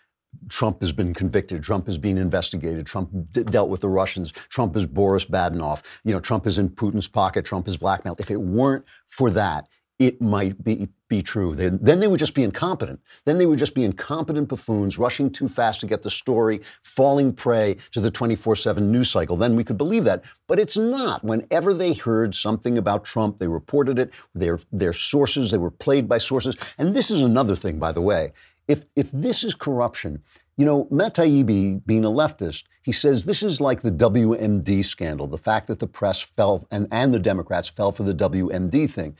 Trump 0.48 0.80
has 0.80 0.92
been 0.92 1.12
convicted. 1.12 1.62
Trump 1.62 1.88
is 1.88 1.98
being 1.98 2.16
investigated. 2.16 2.86
Trump 2.86 3.10
d- 3.32 3.42
dealt 3.42 3.68
with 3.68 3.80
the 3.80 3.88
Russians. 3.88 4.32
Trump 4.48 4.76
is 4.76 4.86
Boris 4.86 5.24
Badenov. 5.24 5.82
You 6.04 6.12
know, 6.12 6.20
Trump 6.20 6.46
is 6.46 6.58
in 6.58 6.68
Putin's 6.68 7.08
pocket. 7.08 7.44
Trump 7.44 7.66
is 7.68 7.76
blackmailed. 7.76 8.20
If 8.20 8.30
it 8.30 8.40
weren't 8.40 8.84
for 9.08 9.30
that, 9.30 9.68
it 10.00 10.18
might 10.18 10.64
be, 10.64 10.88
be 11.08 11.22
true. 11.22 11.54
Then 11.54 12.00
they 12.00 12.08
would 12.08 12.18
just 12.18 12.34
be 12.34 12.42
incompetent. 12.42 13.00
Then 13.26 13.36
they 13.36 13.44
would 13.44 13.58
just 13.58 13.74
be 13.74 13.84
incompetent 13.84 14.48
buffoons 14.48 14.96
rushing 14.96 15.30
too 15.30 15.46
fast 15.46 15.80
to 15.80 15.86
get 15.86 16.02
the 16.02 16.10
story, 16.10 16.62
falling 16.82 17.34
prey 17.34 17.76
to 17.92 18.00
the 18.00 18.10
24 18.10 18.56
7 18.56 18.90
news 18.90 19.10
cycle. 19.10 19.36
Then 19.36 19.54
we 19.54 19.62
could 19.62 19.76
believe 19.76 20.04
that. 20.04 20.24
But 20.48 20.58
it's 20.58 20.78
not. 20.78 21.22
Whenever 21.22 21.74
they 21.74 21.92
heard 21.92 22.34
something 22.34 22.78
about 22.78 23.04
Trump, 23.04 23.38
they 23.38 23.46
reported 23.46 23.98
it. 23.98 24.10
Their, 24.34 24.58
their 24.72 24.94
sources, 24.94 25.50
they 25.50 25.58
were 25.58 25.70
played 25.70 26.08
by 26.08 26.16
sources. 26.16 26.56
And 26.78 26.96
this 26.96 27.10
is 27.10 27.20
another 27.20 27.54
thing, 27.54 27.78
by 27.78 27.92
the 27.92 28.00
way. 28.00 28.32
If, 28.68 28.86
if 28.96 29.10
this 29.10 29.44
is 29.44 29.54
corruption, 29.54 30.22
you 30.56 30.64
know, 30.64 30.86
Matt 30.90 31.14
Taibbi, 31.16 31.84
being 31.86 32.04
a 32.04 32.08
leftist, 32.08 32.64
he 32.82 32.92
says 32.92 33.24
this 33.24 33.42
is 33.42 33.60
like 33.60 33.82
the 33.82 33.90
WMD 33.90 34.84
scandal, 34.84 35.26
the 35.26 35.38
fact 35.38 35.66
that 35.66 35.78
the 35.78 35.86
press 35.86 36.20
fell 36.20 36.66
and, 36.70 36.86
and 36.90 37.12
the 37.12 37.18
Democrats 37.18 37.68
fell 37.68 37.92
for 37.92 38.02
the 38.02 38.14
WMD 38.14 38.90
thing. 38.90 39.16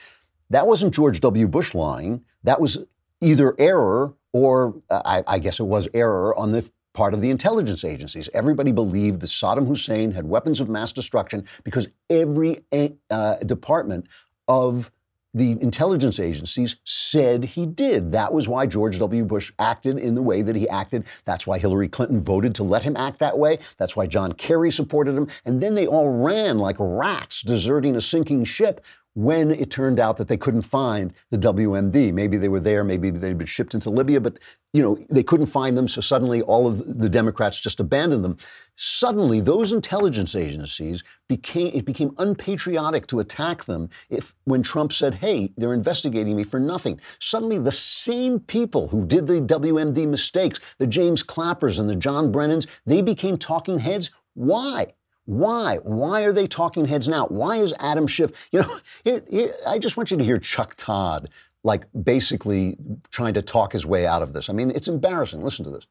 That 0.51 0.67
wasn't 0.67 0.95
George 0.95 1.21
W. 1.21 1.49
Bush 1.49 1.75
lying. 1.75 2.25
That 2.45 2.61
was 2.61 2.79
either 3.21 3.55
error 3.59 4.15
or, 4.33 4.75
I, 4.91 5.23
I 5.27 5.39
guess 5.39 5.61
it 5.61 5.65
was 5.65 5.89
error 5.95 6.37
on 6.37 6.53
the 6.53 6.69
part 6.93 7.15
of 7.15 7.21
the 7.21 7.31
intelligence 7.31 7.85
agencies. 7.85 8.29
Everybody 8.35 8.73
believed 8.73 9.21
that 9.21 9.29
Saddam 9.29 9.67
Hussein 9.67 10.11
had 10.11 10.27
weapons 10.27 10.61
of 10.61 10.69
mass 10.69 10.93
destruction 10.93 11.45
because 11.63 11.89
every 12.09 12.65
uh, 13.11 13.37
department 13.37 14.07
of 14.49 14.91
the 15.33 15.53
intelligence 15.61 16.19
agencies 16.19 16.77
said 16.83 17.45
he 17.45 17.65
did. 17.65 18.11
That 18.11 18.33
was 18.33 18.49
why 18.49 18.67
George 18.67 18.99
W. 18.99 19.25
Bush 19.25 19.53
acted 19.61 19.99
in 19.99 20.17
the 20.17 20.23
way 20.23 20.43
that 20.43 20.57
he 20.57 20.69
acted. 20.69 21.05
That's 21.25 21.47
why 21.47 21.59
Hillary 21.59 21.89
Clinton 21.89 22.21
voted 22.21 22.55
to 22.57 22.65
let 22.65 22.83
him 22.83 22.97
act 22.97 23.21
that 23.21 23.39
way. 23.39 23.61
That's 23.79 23.95
why 23.95 24.09
John 24.09 24.33
Kerry 24.33 24.73
supported 24.73 25.15
him. 25.15 25.29
And 25.45 25.63
then 25.63 25.77
they 25.77 25.87
all 25.87 26.09
ran 26.09 26.59
like 26.59 26.77
rats 26.81 27.43
deserting 27.43 27.95
a 27.95 28.01
sinking 28.01 28.43
ship 28.43 28.85
when 29.15 29.51
it 29.51 29.71
turned 29.71 29.99
out 29.99 30.17
that 30.17 30.29
they 30.29 30.37
couldn't 30.37 30.63
find 30.63 31.13
the 31.31 31.39
WMD. 31.39 32.13
Maybe 32.13 32.37
they 32.37 32.49
were 32.49 32.61
there, 32.61 32.85
maybe 32.85 33.11
they'd 33.11 33.37
been 33.37 33.47
shipped 33.47 33.75
into 33.75 33.91
Libya, 33.91 34.21
but 34.21 34.39
you 34.73 34.83
know, 34.83 34.99
they 35.11 35.25
couldn't 35.25 35.47
find 35.47 35.77
them, 35.77 35.89
so 35.89 36.01
suddenly 36.01 36.43
all 36.43 36.69
of 36.69 37.01
the 37.01 37.09
Democrats 37.09 37.59
just 37.59 37.81
abandoned 37.81 38.25
them. 38.25 38.37
Suddenly, 38.77 39.41
those 39.41 39.73
intelligence 39.73 40.37
agencies 40.37 41.03
became 41.29 41.73
it 41.75 41.85
became 41.85 42.15
unpatriotic 42.19 43.09
to 43.09 43.19
attack 43.19 43.65
them 43.65 43.89
if 44.11 44.33
when 44.45 44.63
Trump 44.63 44.93
said, 44.93 45.15
"Hey, 45.15 45.53
they're 45.57 45.75
investigating 45.75 46.37
me 46.37 46.45
for 46.45 46.61
nothing." 46.61 47.01
Suddenly, 47.19 47.59
the 47.59 47.73
same 47.73 48.39
people 48.39 48.87
who 48.89 49.05
did 49.05 49.27
the 49.27 49.41
WMD 49.41 50.07
mistakes, 50.07 50.61
the 50.79 50.87
James 50.87 51.23
Clappers 51.25 51.81
and 51.81 51.91
the 51.91 51.97
John 51.97 52.31
Brennans, 52.31 52.69
they 52.87 53.03
became 53.03 53.37
talking 53.37 53.81
heads. 53.81 54.11
Why? 54.35 54.95
Why? 55.27 55.77
Why 55.77 56.23
are 56.23 56.33
they 56.33 56.47
talking 56.47 56.87
heads 56.87 57.09
now? 57.09 57.27
Why 57.27 57.57
is 57.59 57.73
Adam 57.79 58.07
Schiff? 58.07 58.33
You 58.53 58.61
know, 58.61 58.81
here, 59.05 59.23
here, 59.31 59.55
I 59.67 59.79
just 59.79 59.97
want 59.97 60.11
you 60.11 60.17
to 60.17 60.25
hear 60.25 60.39
Chuck 60.39 60.75
Todd, 60.77 61.31
like 61.63 61.85
basically 62.03 62.77
trying 63.11 63.35
to 63.35 63.43
talk 63.43 63.73
his 63.73 63.87
way 63.87 64.07
out 64.07 64.23
of 64.23 64.33
this. 64.33 64.49
I 64.49 64.53
mean, 64.53 64.71
it's 64.71 64.89
embarrassing. 64.89 65.43
Listen 65.43 65.65
to 65.67 65.71
this. 65.71 65.87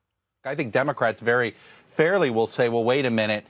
I 0.46 0.56
think 0.56 0.72
Democrats 0.72 1.22
very 1.22 1.56
fairly 1.88 2.30
will 2.30 2.48
say, 2.48 2.70
well, 2.70 2.84
wait 2.84 3.06
a 3.06 3.12
minute. 3.12 3.46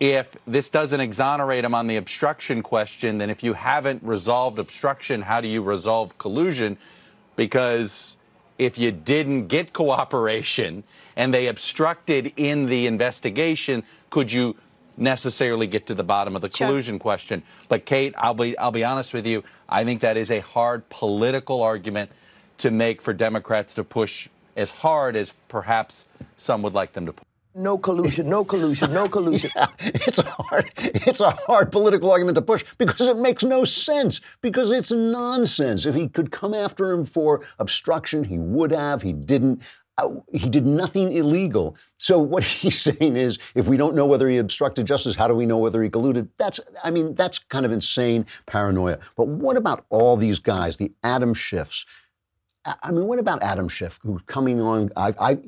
If 0.00 0.36
this 0.46 0.70
doesn't 0.70 1.00
exonerate 1.00 1.64
him 1.64 1.74
on 1.74 1.86
the 1.86 1.96
obstruction 1.96 2.62
question, 2.62 3.18
then 3.18 3.30
if 3.30 3.42
you 3.42 3.52
haven't 3.52 4.02
resolved 4.02 4.58
obstruction, 4.58 5.22
how 5.22 5.40
do 5.40 5.48
you 5.48 5.62
resolve 5.62 6.16
collusion? 6.16 6.78
Because 7.36 8.16
if 8.58 8.78
you 8.78 8.92
didn't 8.92 9.48
get 9.48 9.72
cooperation 9.72 10.84
and 11.16 11.34
they 11.34 11.48
obstructed 11.48 12.32
in 12.36 12.66
the 12.66 12.86
investigation, 12.86 13.82
could 14.08 14.32
you 14.32 14.56
necessarily 15.00 15.66
get 15.66 15.86
to 15.86 15.94
the 15.94 16.04
bottom 16.04 16.36
of 16.36 16.42
the 16.42 16.48
collusion 16.48 16.94
sure. 16.94 17.00
question. 17.00 17.42
But 17.68 17.86
Kate, 17.86 18.14
I'll 18.18 18.34
be 18.34 18.56
I'll 18.58 18.70
be 18.70 18.84
honest 18.84 19.14
with 19.14 19.26
you. 19.26 19.42
I 19.68 19.84
think 19.84 20.02
that 20.02 20.16
is 20.16 20.30
a 20.30 20.40
hard 20.40 20.88
political 20.88 21.62
argument 21.62 22.10
to 22.58 22.70
make 22.70 23.00
for 23.00 23.12
Democrats 23.12 23.74
to 23.74 23.84
push 23.84 24.28
as 24.56 24.70
hard 24.70 25.16
as 25.16 25.32
perhaps 25.48 26.04
some 26.36 26.62
would 26.62 26.74
like 26.74 26.92
them 26.92 27.06
to 27.06 27.12
push. 27.12 27.24
No 27.54 27.76
collusion, 27.76 28.28
no 28.28 28.44
collusion, 28.44 28.92
no 28.92 29.08
collusion. 29.08 29.50
yeah, 29.56 29.66
it's 29.80 30.18
a 30.18 30.22
hard 30.22 30.70
it's 30.76 31.18
a 31.18 31.30
hard 31.30 31.72
political 31.72 32.12
argument 32.12 32.36
to 32.36 32.42
push 32.42 32.64
because 32.78 33.08
it 33.08 33.16
makes 33.16 33.42
no 33.42 33.64
sense 33.64 34.20
because 34.40 34.70
it's 34.70 34.92
nonsense. 34.92 35.84
If 35.84 35.96
he 35.96 36.08
could 36.08 36.30
come 36.30 36.54
after 36.54 36.92
him 36.92 37.04
for 37.04 37.40
obstruction, 37.58 38.22
he 38.22 38.38
would 38.38 38.70
have. 38.70 39.02
He 39.02 39.12
didn't. 39.12 39.62
Uh, 40.04 40.20
he 40.32 40.48
did 40.48 40.66
nothing 40.66 41.12
illegal. 41.12 41.76
So 41.98 42.18
what 42.18 42.42
he's 42.60 42.80
saying 42.80 43.16
is, 43.16 43.38
if 43.54 43.66
we 43.66 43.76
don't 43.76 43.94
know 43.94 44.06
whether 44.06 44.28
he 44.28 44.38
obstructed 44.38 44.86
justice, 44.86 45.16
how 45.16 45.28
do 45.28 45.34
we 45.34 45.46
know 45.46 45.58
whether 45.58 45.82
he 45.82 45.88
colluded? 45.88 46.28
That's, 46.38 46.60
I 46.82 46.90
mean, 46.90 47.14
that's 47.14 47.38
kind 47.38 47.64
of 47.66 47.72
insane 47.72 48.26
paranoia. 48.46 48.98
But 49.16 49.28
what 49.28 49.56
about 49.56 49.84
all 49.90 50.16
these 50.16 50.38
guys, 50.38 50.76
the 50.76 50.92
Adam 51.02 51.34
Schiffs? 51.34 51.84
I 52.64 52.90
mean, 52.90 53.06
what 53.06 53.18
about 53.18 53.42
Adam 53.42 53.68
Schiff, 53.68 53.98
who's 54.02 54.20
coming 54.26 54.60
on? 54.60 54.90
I, 54.94 55.14
I 55.18 55.38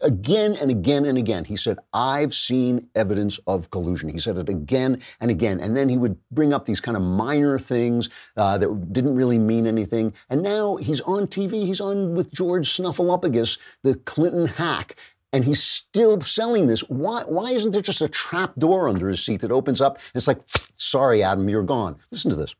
again 0.00 0.56
and 0.56 0.70
again 0.70 1.04
and 1.04 1.18
again, 1.18 1.44
he 1.44 1.54
said, 1.54 1.78
"I've 1.92 2.32
seen 2.34 2.88
evidence 2.94 3.38
of 3.46 3.70
collusion." 3.70 4.08
He 4.08 4.18
said 4.18 4.38
it 4.38 4.48
again 4.48 5.02
and 5.20 5.30
again, 5.30 5.60
and 5.60 5.76
then 5.76 5.90
he 5.90 5.98
would 5.98 6.16
bring 6.30 6.54
up 6.54 6.64
these 6.64 6.80
kind 6.80 6.96
of 6.96 7.02
minor 7.02 7.58
things 7.58 8.08
uh, 8.38 8.56
that 8.56 8.92
didn't 8.92 9.14
really 9.14 9.38
mean 9.38 9.66
anything. 9.66 10.14
And 10.30 10.42
now 10.42 10.76
he's 10.76 11.02
on 11.02 11.26
TV. 11.26 11.66
He's 11.66 11.80
on 11.80 12.14
with 12.14 12.32
George 12.32 12.74
Snuffleupagus, 12.74 13.58
the 13.82 13.96
Clinton 13.96 14.46
hack, 14.46 14.96
and 15.34 15.44
he's 15.44 15.62
still 15.62 16.22
selling 16.22 16.68
this. 16.68 16.80
Why? 16.88 17.24
Why 17.24 17.50
isn't 17.52 17.72
there 17.72 17.82
just 17.82 18.00
a 18.00 18.08
trap 18.08 18.54
door 18.54 18.88
under 18.88 19.08
his 19.10 19.22
seat 19.22 19.42
that 19.42 19.52
opens 19.52 19.82
up? 19.82 19.98
It's 20.14 20.26
like, 20.26 20.40
"Sorry, 20.78 21.22
Adam, 21.22 21.50
you're 21.50 21.62
gone." 21.62 21.98
Listen 22.10 22.30
to 22.30 22.36
this. 22.36 22.54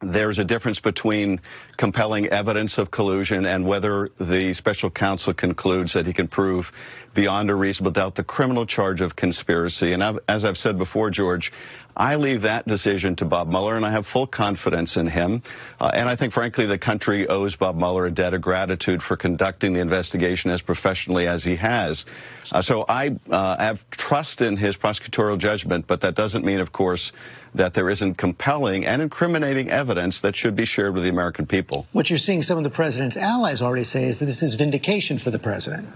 There's 0.00 0.38
a 0.38 0.44
difference 0.44 0.78
between 0.78 1.40
compelling 1.76 2.28
evidence 2.28 2.78
of 2.78 2.88
collusion 2.88 3.46
and 3.46 3.66
whether 3.66 4.10
the 4.20 4.54
special 4.54 4.90
counsel 4.90 5.34
concludes 5.34 5.94
that 5.94 6.06
he 6.06 6.12
can 6.12 6.28
prove 6.28 6.70
beyond 7.16 7.50
a 7.50 7.54
reasonable 7.56 7.90
doubt 7.90 8.14
the 8.14 8.22
criminal 8.22 8.64
charge 8.64 9.00
of 9.00 9.16
conspiracy. 9.16 9.92
And 9.92 10.04
I've, 10.04 10.20
as 10.28 10.44
I've 10.44 10.56
said 10.56 10.78
before, 10.78 11.10
George, 11.10 11.52
I 11.98 12.14
leave 12.14 12.42
that 12.42 12.66
decision 12.66 13.16
to 13.16 13.24
Bob 13.24 13.48
Mueller, 13.48 13.74
and 13.76 13.84
I 13.84 13.90
have 13.90 14.06
full 14.06 14.28
confidence 14.28 14.96
in 14.96 15.08
him. 15.08 15.42
Uh, 15.80 15.90
and 15.92 16.08
I 16.08 16.14
think, 16.14 16.32
frankly, 16.32 16.66
the 16.66 16.78
country 16.78 17.26
owes 17.26 17.56
Bob 17.56 17.76
Mueller 17.76 18.06
a 18.06 18.10
debt 18.10 18.34
of 18.34 18.40
gratitude 18.40 19.02
for 19.02 19.16
conducting 19.16 19.72
the 19.72 19.80
investigation 19.80 20.52
as 20.52 20.62
professionally 20.62 21.26
as 21.26 21.42
he 21.42 21.56
has. 21.56 22.06
Uh, 22.52 22.62
so 22.62 22.84
I 22.88 23.18
uh, 23.28 23.56
have 23.58 23.80
trust 23.90 24.40
in 24.42 24.56
his 24.56 24.76
prosecutorial 24.76 25.38
judgment, 25.38 25.86
but 25.88 26.02
that 26.02 26.14
doesn't 26.14 26.44
mean, 26.44 26.60
of 26.60 26.72
course, 26.72 27.10
that 27.56 27.74
there 27.74 27.90
isn't 27.90 28.14
compelling 28.14 28.86
and 28.86 29.02
incriminating 29.02 29.70
evidence 29.70 30.20
that 30.20 30.36
should 30.36 30.54
be 30.54 30.66
shared 30.66 30.94
with 30.94 31.02
the 31.02 31.08
American 31.08 31.46
people. 31.46 31.86
What 31.92 32.10
you're 32.10 32.18
seeing 32.18 32.42
some 32.44 32.58
of 32.58 32.64
the 32.64 32.70
president's 32.70 33.16
allies 33.16 33.60
already 33.60 33.84
say 33.84 34.04
is 34.04 34.20
that 34.20 34.26
this 34.26 34.42
is 34.42 34.54
vindication 34.54 35.18
for 35.18 35.32
the 35.32 35.38
president. 35.38 35.88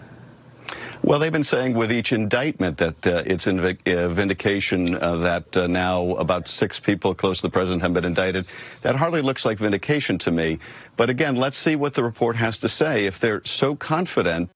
Well, 1.05 1.19
they've 1.19 1.33
been 1.33 1.43
saying 1.43 1.77
with 1.77 1.91
each 1.91 2.13
indictment 2.13 2.79
that 2.79 3.05
uh, 3.05 3.25
it's 3.27 3.47
inv- 3.47 3.87
uh, 3.89 4.15
vindication 4.15 4.95
uh, 4.95 5.17
that 5.19 5.57
uh, 5.57 5.67
now 5.67 6.15
about 6.15 6.47
six 6.47 6.79
people 6.79 7.13
close 7.13 7.39
to 7.41 7.49
the 7.49 7.51
president 7.51 7.83
have 7.83 7.93
been 7.93 8.05
indicted. 8.05 8.47
That 8.85 8.95
hardly 8.95 9.21
looks 9.21 9.45
like 9.45 9.59
vindication 9.59 10.21
to 10.21 10.31
me. 10.31 10.61
But 10.97 11.11
again, 11.11 11.35
let's 11.35 11.59
see 11.59 11.75
what 11.75 11.95
the 11.95 12.05
report 12.05 12.37
has 12.37 12.59
to 12.61 12.69
say. 12.69 13.07
If 13.07 13.15
they're 13.21 13.43
so 13.45 13.75
confident 13.75 14.51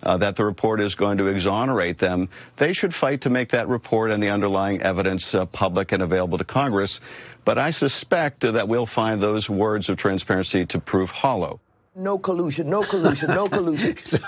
uh, 0.00 0.18
that 0.18 0.36
the 0.36 0.44
report 0.44 0.80
is 0.80 0.94
going 0.94 1.18
to 1.18 1.26
exonerate 1.26 1.98
them, 1.98 2.28
they 2.56 2.72
should 2.72 2.94
fight 2.94 3.22
to 3.22 3.30
make 3.30 3.50
that 3.50 3.66
report 3.66 4.12
and 4.12 4.22
the 4.22 4.28
underlying 4.28 4.80
evidence 4.82 5.34
uh, 5.34 5.44
public 5.44 5.90
and 5.90 6.04
available 6.04 6.38
to 6.38 6.44
Congress. 6.44 7.00
But 7.44 7.58
I 7.58 7.72
suspect 7.72 8.42
that 8.42 8.68
we'll 8.68 8.86
find 8.86 9.20
those 9.20 9.50
words 9.50 9.88
of 9.88 9.96
transparency 9.98 10.66
to 10.66 10.78
prove 10.78 11.08
hollow. 11.08 11.60
No 11.98 12.16
collusion, 12.18 12.70
no 12.70 12.82
collusion, 12.84 13.28
no 13.28 13.48
collusion. 13.56 13.96
so 14.04 14.18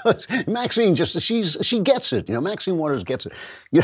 Maxine 0.49 0.95
just 0.95 1.21
she's 1.21 1.57
she 1.63 1.81
gets 1.81 2.13
it. 2.13 2.29
You 2.29 2.35
know, 2.35 2.41
Maxine 2.41 2.77
Waters 2.77 3.05
gets 3.05 3.27
it. 3.27 3.33
You, 3.71 3.83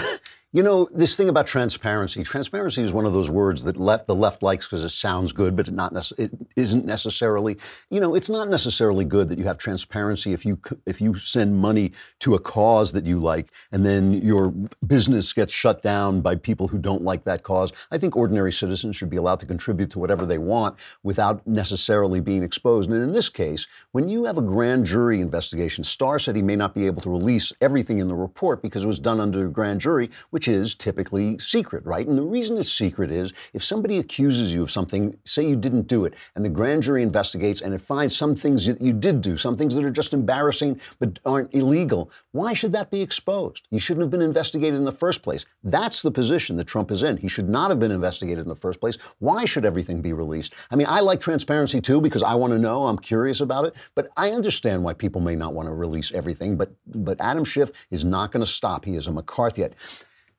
you 0.52 0.62
know, 0.62 0.88
this 0.94 1.16
thing 1.16 1.28
about 1.28 1.46
transparency. 1.46 2.22
Transparency 2.22 2.82
is 2.82 2.92
one 2.92 3.04
of 3.04 3.12
those 3.12 3.28
words 3.28 3.64
that 3.64 3.76
left, 3.76 4.06
the 4.06 4.14
left 4.14 4.42
likes 4.42 4.66
because 4.66 4.84
it 4.84 4.88
sounds 4.90 5.32
good, 5.32 5.54
but 5.54 5.68
it 5.68 5.74
not 5.74 5.92
nece- 5.92 6.18
it 6.18 6.30
isn't 6.56 6.86
necessarily. 6.86 7.58
You 7.90 8.00
know, 8.00 8.14
it's 8.14 8.30
not 8.30 8.48
necessarily 8.48 9.04
good 9.04 9.28
that 9.28 9.38
you 9.38 9.44
have 9.44 9.58
transparency 9.58 10.32
if 10.32 10.46
you 10.46 10.58
if 10.86 11.00
you 11.00 11.16
send 11.18 11.56
money 11.56 11.92
to 12.20 12.36
a 12.36 12.38
cause 12.38 12.92
that 12.92 13.04
you 13.04 13.18
like, 13.18 13.50
and 13.72 13.84
then 13.84 14.14
your 14.14 14.50
business 14.86 15.32
gets 15.34 15.52
shut 15.52 15.82
down 15.82 16.22
by 16.22 16.36
people 16.36 16.68
who 16.68 16.78
don't 16.78 17.02
like 17.02 17.24
that 17.24 17.42
cause. 17.42 17.72
I 17.90 17.98
think 17.98 18.16
ordinary 18.16 18.52
citizens 18.52 18.96
should 18.96 19.10
be 19.10 19.16
allowed 19.16 19.40
to 19.40 19.46
contribute 19.46 19.90
to 19.90 19.98
whatever 19.98 20.24
they 20.24 20.38
want 20.38 20.78
without 21.02 21.46
necessarily 21.46 22.20
being 22.20 22.42
exposed. 22.42 22.88
And 22.88 23.02
in 23.02 23.12
this 23.12 23.28
case, 23.28 23.66
when 23.92 24.08
you 24.08 24.24
have 24.24 24.38
a 24.38 24.42
grand 24.42 24.86
jury 24.86 25.20
investigation, 25.20 25.84
Starr 25.84 26.18
said 26.18 26.34
he 26.34 26.40
may 26.40 26.56
not 26.56 26.74
be 26.74 26.86
able 26.86 27.02
to 27.02 27.10
release 27.10 27.52
everything 27.60 27.98
in 27.98 28.08
the 28.08 28.14
report 28.14 28.62
because 28.62 28.84
it 28.84 28.86
was 28.86 28.98
done 28.98 29.20
under 29.20 29.46
a 29.46 29.50
grand 29.50 29.82
jury, 29.82 30.08
which 30.30 30.45
is 30.48 30.74
typically 30.74 31.38
secret, 31.38 31.84
right? 31.84 32.06
And 32.06 32.16
the 32.16 32.22
reason 32.22 32.56
it's 32.56 32.70
secret 32.70 33.10
is 33.10 33.32
if 33.52 33.62
somebody 33.62 33.98
accuses 33.98 34.52
you 34.52 34.62
of 34.62 34.70
something, 34.70 35.16
say 35.24 35.46
you 35.46 35.56
didn't 35.56 35.86
do 35.86 36.04
it, 36.04 36.14
and 36.34 36.44
the 36.44 36.48
grand 36.48 36.82
jury 36.82 37.02
investigates 37.02 37.60
and 37.60 37.74
it 37.74 37.80
finds 37.80 38.16
some 38.16 38.34
things 38.34 38.66
that 38.66 38.80
you 38.80 38.92
did 38.92 39.20
do, 39.20 39.36
some 39.36 39.56
things 39.56 39.74
that 39.74 39.84
are 39.84 39.90
just 39.90 40.14
embarrassing 40.14 40.80
but 40.98 41.18
aren't 41.24 41.54
illegal, 41.54 42.10
why 42.32 42.54
should 42.54 42.72
that 42.72 42.90
be 42.90 43.00
exposed? 43.00 43.66
You 43.70 43.78
shouldn't 43.78 44.02
have 44.02 44.10
been 44.10 44.22
investigated 44.22 44.78
in 44.78 44.84
the 44.84 44.92
first 44.92 45.22
place. 45.22 45.46
That's 45.64 46.02
the 46.02 46.10
position 46.10 46.56
that 46.56 46.66
Trump 46.66 46.90
is 46.90 47.02
in. 47.02 47.16
He 47.16 47.28
should 47.28 47.48
not 47.48 47.70
have 47.70 47.80
been 47.80 47.92
investigated 47.92 48.38
in 48.38 48.48
the 48.48 48.56
first 48.56 48.80
place. 48.80 48.98
Why 49.18 49.44
should 49.44 49.64
everything 49.64 50.00
be 50.02 50.12
released? 50.12 50.54
I 50.70 50.76
mean, 50.76 50.86
I 50.88 51.00
like 51.00 51.20
transparency 51.20 51.80
too 51.80 52.00
because 52.00 52.22
I 52.22 52.34
want 52.34 52.52
to 52.52 52.58
know, 52.58 52.86
I'm 52.86 52.98
curious 52.98 53.40
about 53.40 53.64
it, 53.66 53.74
but 53.94 54.08
I 54.16 54.30
understand 54.30 54.82
why 54.82 54.92
people 54.92 55.20
may 55.20 55.34
not 55.34 55.54
want 55.54 55.68
to 55.68 55.74
release 55.74 56.12
everything, 56.12 56.56
but 56.56 56.70
but 56.86 57.20
Adam 57.20 57.44
Schiff 57.44 57.70
is 57.90 58.04
not 58.04 58.32
going 58.32 58.44
to 58.44 58.50
stop. 58.50 58.84
He 58.84 58.96
is 58.96 59.06
a 59.06 59.10
McCarthyite. 59.10 59.72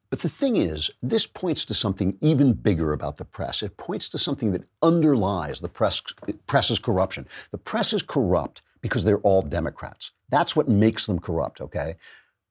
But 0.09 0.19
the 0.19 0.29
thing 0.29 0.55
is, 0.55 0.89
this 1.03 1.25
points 1.25 1.65
to 1.65 1.73
something 1.73 2.17
even 2.21 2.53
bigger 2.53 2.93
about 2.93 3.17
the 3.17 3.25
press. 3.25 3.61
It 3.61 3.75
points 3.75 4.07
to 4.09 4.17
something 4.17 4.51
that 4.53 4.63
underlies 4.81 5.59
the 5.59 5.67
press, 5.67 6.01
press's 6.47 6.79
corruption. 6.79 7.27
The 7.51 7.57
press 7.57 7.91
is 7.91 8.01
corrupt 8.01 8.61
because 8.81 9.03
they're 9.03 9.19
all 9.19 9.41
Democrats. 9.41 10.11
That's 10.29 10.55
what 10.55 10.69
makes 10.69 11.07
them 11.07 11.19
corrupt, 11.19 11.59
okay? 11.59 11.97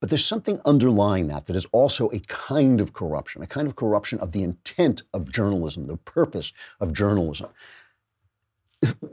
But 0.00 0.10
there's 0.10 0.26
something 0.26 0.60
underlying 0.66 1.28
that 1.28 1.46
that 1.46 1.56
is 1.56 1.66
also 1.72 2.10
a 2.10 2.20
kind 2.20 2.82
of 2.82 2.92
corruption, 2.92 3.42
a 3.42 3.46
kind 3.46 3.66
of 3.66 3.76
corruption 3.76 4.18
of 4.18 4.32
the 4.32 4.42
intent 4.42 5.02
of 5.14 5.32
journalism, 5.32 5.86
the 5.86 5.96
purpose 5.96 6.52
of 6.80 6.92
journalism 6.92 7.48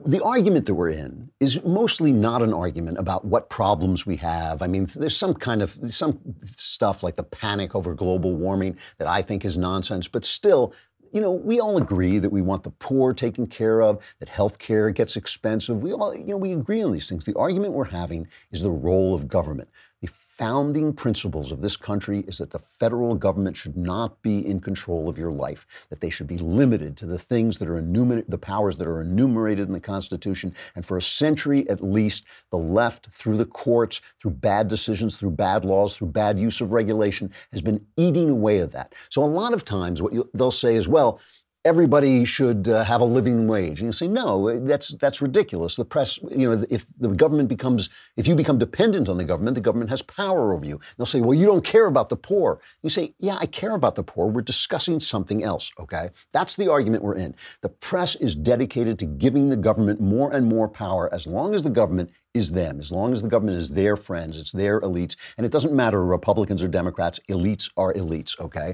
the 0.06 0.24
argument 0.24 0.66
that 0.66 0.74
we're 0.74 0.90
in 0.90 1.30
is 1.40 1.64
mostly 1.64 2.12
not 2.12 2.44
an 2.44 2.54
argument 2.54 2.98
about 2.98 3.26
what 3.26 3.50
problems 3.50 4.06
we 4.06 4.18
have. 4.18 4.62
I 4.62 4.68
mean, 4.68 4.88
there's 4.96 5.16
some 5.16 5.34
kind 5.34 5.62
of 5.62 5.78
some 5.86 6.20
stuff 6.56 7.04
like 7.04 7.16
the 7.16 7.24
panic 7.24 7.76
over 7.76 7.94
global 7.94 8.36
warming 8.36 8.78
that 8.98 9.08
I 9.08 9.22
think 9.22 9.46
is 9.46 9.58
nonsense, 9.58 10.08
but 10.08 10.26
still, 10.26 10.74
you 11.14 11.22
know, 11.22 11.32
we 11.32 11.60
all 11.60 11.78
agree 11.78 12.20
that 12.20 12.32
we 12.32 12.42
want 12.42 12.64
the 12.64 12.72
poor 12.72 13.14
taken 13.14 13.48
care 13.48 13.82
of, 13.82 14.04
that 14.20 14.28
health 14.28 14.58
care 14.58 14.90
gets 14.90 15.16
expensive. 15.16 15.82
We 15.82 15.94
all, 15.94 16.14
you 16.14 16.26
know, 16.26 16.38
we 16.38 16.54
agree 16.54 16.84
on 16.84 16.92
these 16.92 17.08
things. 17.08 17.24
The 17.24 17.38
argument 17.38 17.74
we're 17.74 17.86
having 17.86 18.28
is 18.52 18.62
the 18.62 18.72
role 18.72 19.14
of 19.14 19.28
government. 19.28 19.70
The 20.04 20.10
founding 20.10 20.92
principles 20.92 21.54
of 21.54 21.62
this 21.62 21.78
country 21.78 22.26
is 22.28 22.40
that 22.40 22.52
the 22.52 22.60
federal 22.60 23.16
government 23.16 23.56
should 23.56 23.78
not 23.78 24.22
be 24.22 24.46
in 24.46 24.60
control 24.60 25.08
of 25.08 25.18
your 25.18 25.32
life, 25.32 25.66
that 25.90 26.02
they 26.02 26.10
should 26.10 26.28
be 26.28 26.38
limited 26.40 26.98
to 26.98 27.06
the 27.06 27.18
things 27.18 27.58
that 27.60 27.70
are 27.70 27.78
enumerated, 27.78 28.30
the 28.30 28.38
powers 28.38 28.76
that 28.76 28.88
are 28.88 29.00
enumerated 29.00 29.66
in 29.66 29.74
the 29.74 29.80
Constitution. 29.80 30.54
And 30.76 30.86
for 30.86 30.98
a 30.98 31.02
century 31.02 31.70
at 31.70 31.82
least, 31.82 32.26
the 32.52 32.58
left, 32.58 33.12
through 33.12 33.38
the 33.38 33.46
courts, 33.46 34.02
through 34.20 34.32
bad 34.32 34.68
decisions, 34.68 35.16
through 35.16 35.32
bad 35.32 35.64
laws, 35.64 35.96
through 35.96 36.08
bad 36.08 36.38
use 36.38 36.60
of 36.60 36.74
regulation, 36.74 37.32
has 37.54 37.62
been 37.62 37.86
eating 37.96 38.30
away 38.30 38.60
at 38.60 38.74
that. 38.74 38.94
So 39.08 39.24
a 39.24 39.26
lot 39.26 39.54
of 39.54 39.64
times 39.64 40.02
what 40.02 40.12
you, 40.12 40.30
they'll 40.34 40.52
say 40.52 40.76
is, 40.76 40.86
well, 40.86 41.22
everybody 41.66 42.26
should 42.26 42.68
uh, 42.68 42.84
have 42.84 43.02
a 43.02 43.06
living 43.06 43.48
wage. 43.48 43.80
And 43.80 43.88
you 43.88 43.94
say, 43.94 44.08
no, 44.08 44.60
that's 44.60 44.90
that's 44.96 45.22
ridiculous. 45.22 45.76
The 45.76 45.86
press, 45.86 46.20
you 46.30 46.50
know, 46.50 46.66
if 46.70 46.86
the 47.00 47.10
government 47.10 47.50
becomes, 47.50 47.90
if 48.18 48.28
you 48.28 48.36
become 48.36 48.58
dependent 48.58 49.08
on 49.10 49.18
the 49.18 49.24
government, 49.24 49.56
the 49.56 49.62
government 49.62 49.90
has 49.90 50.02
power 50.02 50.54
over 50.54 50.66
you. 50.66 50.80
They'll 50.98 51.06
say, 51.06 51.22
well, 51.22 51.34
you 51.34 51.46
don't 51.46 51.64
care 51.64 51.86
about 51.88 52.10
the 52.10 52.18
poor. 52.18 52.60
You 52.82 52.90
say, 52.90 53.14
yeah, 53.20 53.38
I 53.40 53.46
care 53.46 53.76
about 53.76 53.96
the 53.96 54.04
poor. 54.04 54.28
We're 54.28 54.42
discussing 54.42 55.00
something 55.00 55.44
else, 55.44 55.72
okay? 55.80 56.10
That's 56.34 56.56
the 56.56 56.70
argument 56.70 57.04
we're 57.04 57.16
in. 57.16 57.36
The 57.62 57.70
press 57.70 58.16
is 58.16 58.36
dedicated 58.36 59.00
to 59.00 59.06
giving 59.06 59.50
the 59.50 59.58
government 59.58 60.02
more 60.02 60.34
and 60.34 60.46
more 60.46 60.68
power 60.68 61.14
as 61.14 61.28
long 61.28 61.56
as 61.56 61.64
the 61.64 61.70
government 61.70 62.12
is 62.34 62.52
them, 62.52 62.80
as 62.80 62.92
long 62.92 63.14
as 63.14 63.22
the 63.22 63.30
government 63.30 63.58
is 63.58 63.70
their 63.70 63.96
friends, 63.96 64.40
it's 64.40 64.52
their 64.52 64.82
elites. 64.82 65.16
And 65.38 65.46
it 65.46 65.52
doesn't 65.52 65.74
matter 65.74 66.04
Republicans 66.04 66.64
or 66.64 66.68
Democrats, 66.68 67.20
elites 67.30 67.70
are 67.78 67.94
elites, 67.94 68.40
okay? 68.40 68.74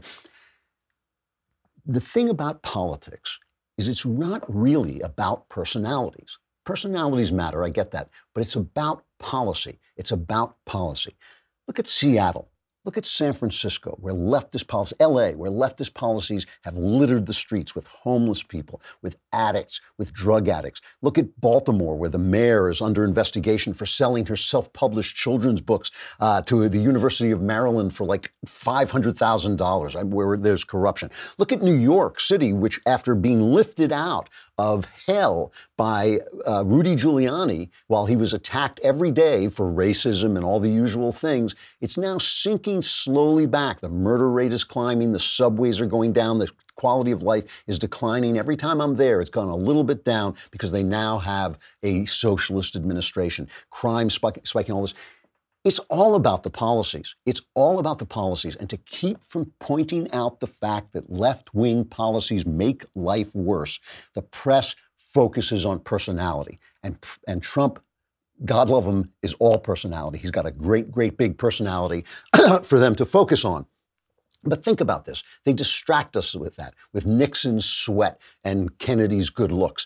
The 1.85 2.01
thing 2.01 2.29
about 2.29 2.61
politics 2.63 3.37
is 3.77 3.87
it's 3.87 4.05
not 4.05 4.43
really 4.47 4.99
about 5.01 5.47
personalities. 5.49 6.37
Personalities 6.65 7.31
matter, 7.31 7.63
I 7.63 7.69
get 7.69 7.91
that, 7.91 8.09
but 8.33 8.41
it's 8.41 8.55
about 8.55 9.03
policy. 9.19 9.79
It's 9.95 10.11
about 10.11 10.55
policy. 10.65 11.15
Look 11.67 11.79
at 11.79 11.87
Seattle. 11.87 12.49
Look 12.89 12.97
at 12.97 13.05
San 13.05 13.33
Francisco, 13.33 13.95
where 14.01 14.15
leftist 14.15 14.65
policy, 14.65 14.95
LA, 14.99 15.29
where 15.33 15.51
leftist 15.51 15.93
policies 15.93 16.47
have 16.63 16.75
littered 16.75 17.27
the 17.27 17.33
streets 17.33 17.75
with 17.75 17.85
homeless 17.85 18.41
people, 18.41 18.81
with 19.03 19.15
addicts, 19.31 19.79
with 19.99 20.11
drug 20.11 20.47
addicts. 20.47 20.81
Look 21.03 21.19
at 21.19 21.39
Baltimore, 21.39 21.95
where 21.95 22.09
the 22.09 22.17
mayor 22.17 22.67
is 22.67 22.81
under 22.81 23.03
investigation 23.03 23.75
for 23.75 23.85
selling 23.85 24.25
her 24.25 24.35
self 24.35 24.73
published 24.73 25.15
children's 25.15 25.61
books 25.61 25.91
uh, 26.19 26.41
to 26.41 26.67
the 26.67 26.79
University 26.79 27.29
of 27.29 27.43
Maryland 27.43 27.93
for 27.93 28.05
like 28.05 28.33
$500,000, 28.47 30.03
where 30.05 30.35
there's 30.35 30.63
corruption. 30.63 31.11
Look 31.37 31.51
at 31.51 31.61
New 31.61 31.75
York 31.75 32.19
City, 32.19 32.53
which, 32.53 32.79
after 32.87 33.13
being 33.13 33.53
lifted 33.53 33.91
out 33.91 34.31
of 34.59 34.85
hell 35.07 35.53
by 35.77 36.19
uh, 36.45 36.65
Rudy 36.65 36.93
Giuliani 36.93 37.69
while 37.87 38.05
he 38.05 38.17
was 38.17 38.33
attacked 38.33 38.81
every 38.83 39.09
day 39.09 39.47
for 39.47 39.71
racism 39.71 40.35
and 40.35 40.43
all 40.43 40.59
the 40.59 40.69
usual 40.69 41.13
things, 41.13 41.55
it's 41.79 41.95
now 41.95 42.17
sinking 42.17 42.83
slowly 42.83 43.45
back. 43.45 43.79
The 43.79 43.87
murder 43.87 44.29
rate 44.29 44.51
is 44.51 44.65
climbing, 44.65 45.13
the 45.13 45.19
subways 45.19 45.79
are 45.79 45.85
going 45.85 46.11
down, 46.11 46.39
the 46.39 46.51
quality 46.75 47.11
of 47.11 47.23
life 47.23 47.45
is 47.67 47.79
declining. 47.79 48.37
Every 48.37 48.57
time 48.57 48.81
I'm 48.81 48.95
there, 48.95 49.21
it's 49.21 49.29
gone 49.29 49.47
a 49.47 49.55
little 49.55 49.85
bit 49.85 50.03
down 50.03 50.35
because 50.51 50.73
they 50.73 50.83
now 50.83 51.19
have 51.19 51.57
a 51.83 52.05
socialist 52.05 52.75
administration. 52.75 53.47
Crime 53.69 54.09
spike, 54.09 54.45
spiking, 54.45 54.75
all 54.75 54.81
this. 54.81 54.93
It's 55.65 55.79
all 55.89 56.15
about 56.15 56.43
the 56.43 56.49
policies. 56.49 57.15
It's 57.25 57.41
all 57.53 57.79
about 57.79 57.99
the 57.99 58.05
policies. 58.05 58.55
And 58.55 58.69
to 58.69 58.77
keep 58.77 59.21
from 59.23 59.51
pointing 59.59 60.09
out 60.11 60.39
the 60.39 60.47
fact 60.47 60.93
that 60.93 61.11
left 61.11 61.53
wing 61.53 61.83
policies 61.83 62.45
make 62.45 62.85
life 62.95 63.35
worse, 63.35 63.79
the 64.13 64.21
press 64.21 64.75
focuses 64.97 65.65
on 65.65 65.79
personality. 65.79 66.59
And, 66.83 66.97
and 67.27 67.43
Trump, 67.43 67.79
God 68.45 68.69
love 68.69 68.85
him, 68.85 69.11
is 69.21 69.33
all 69.39 69.59
personality. 69.59 70.17
He's 70.17 70.31
got 70.31 70.45
a 70.45 70.51
great, 70.51 70.91
great 70.91 71.17
big 71.17 71.37
personality 71.37 72.05
for 72.63 72.79
them 72.79 72.95
to 72.95 73.05
focus 73.05 73.43
on. 73.43 73.65
But 74.43 74.63
think 74.63 74.79
about 74.79 75.03
this. 75.03 75.23
They 75.43 75.51
distract 75.51 76.15
us 76.15 76.33
with 76.33 76.55
that, 76.55 76.73
with 76.93 77.05
Nixon's 77.05 77.65
sweat 77.65 78.21
and 78.45 78.77
Kennedy's 78.77 79.29
good 79.29 79.51
looks. 79.51 79.85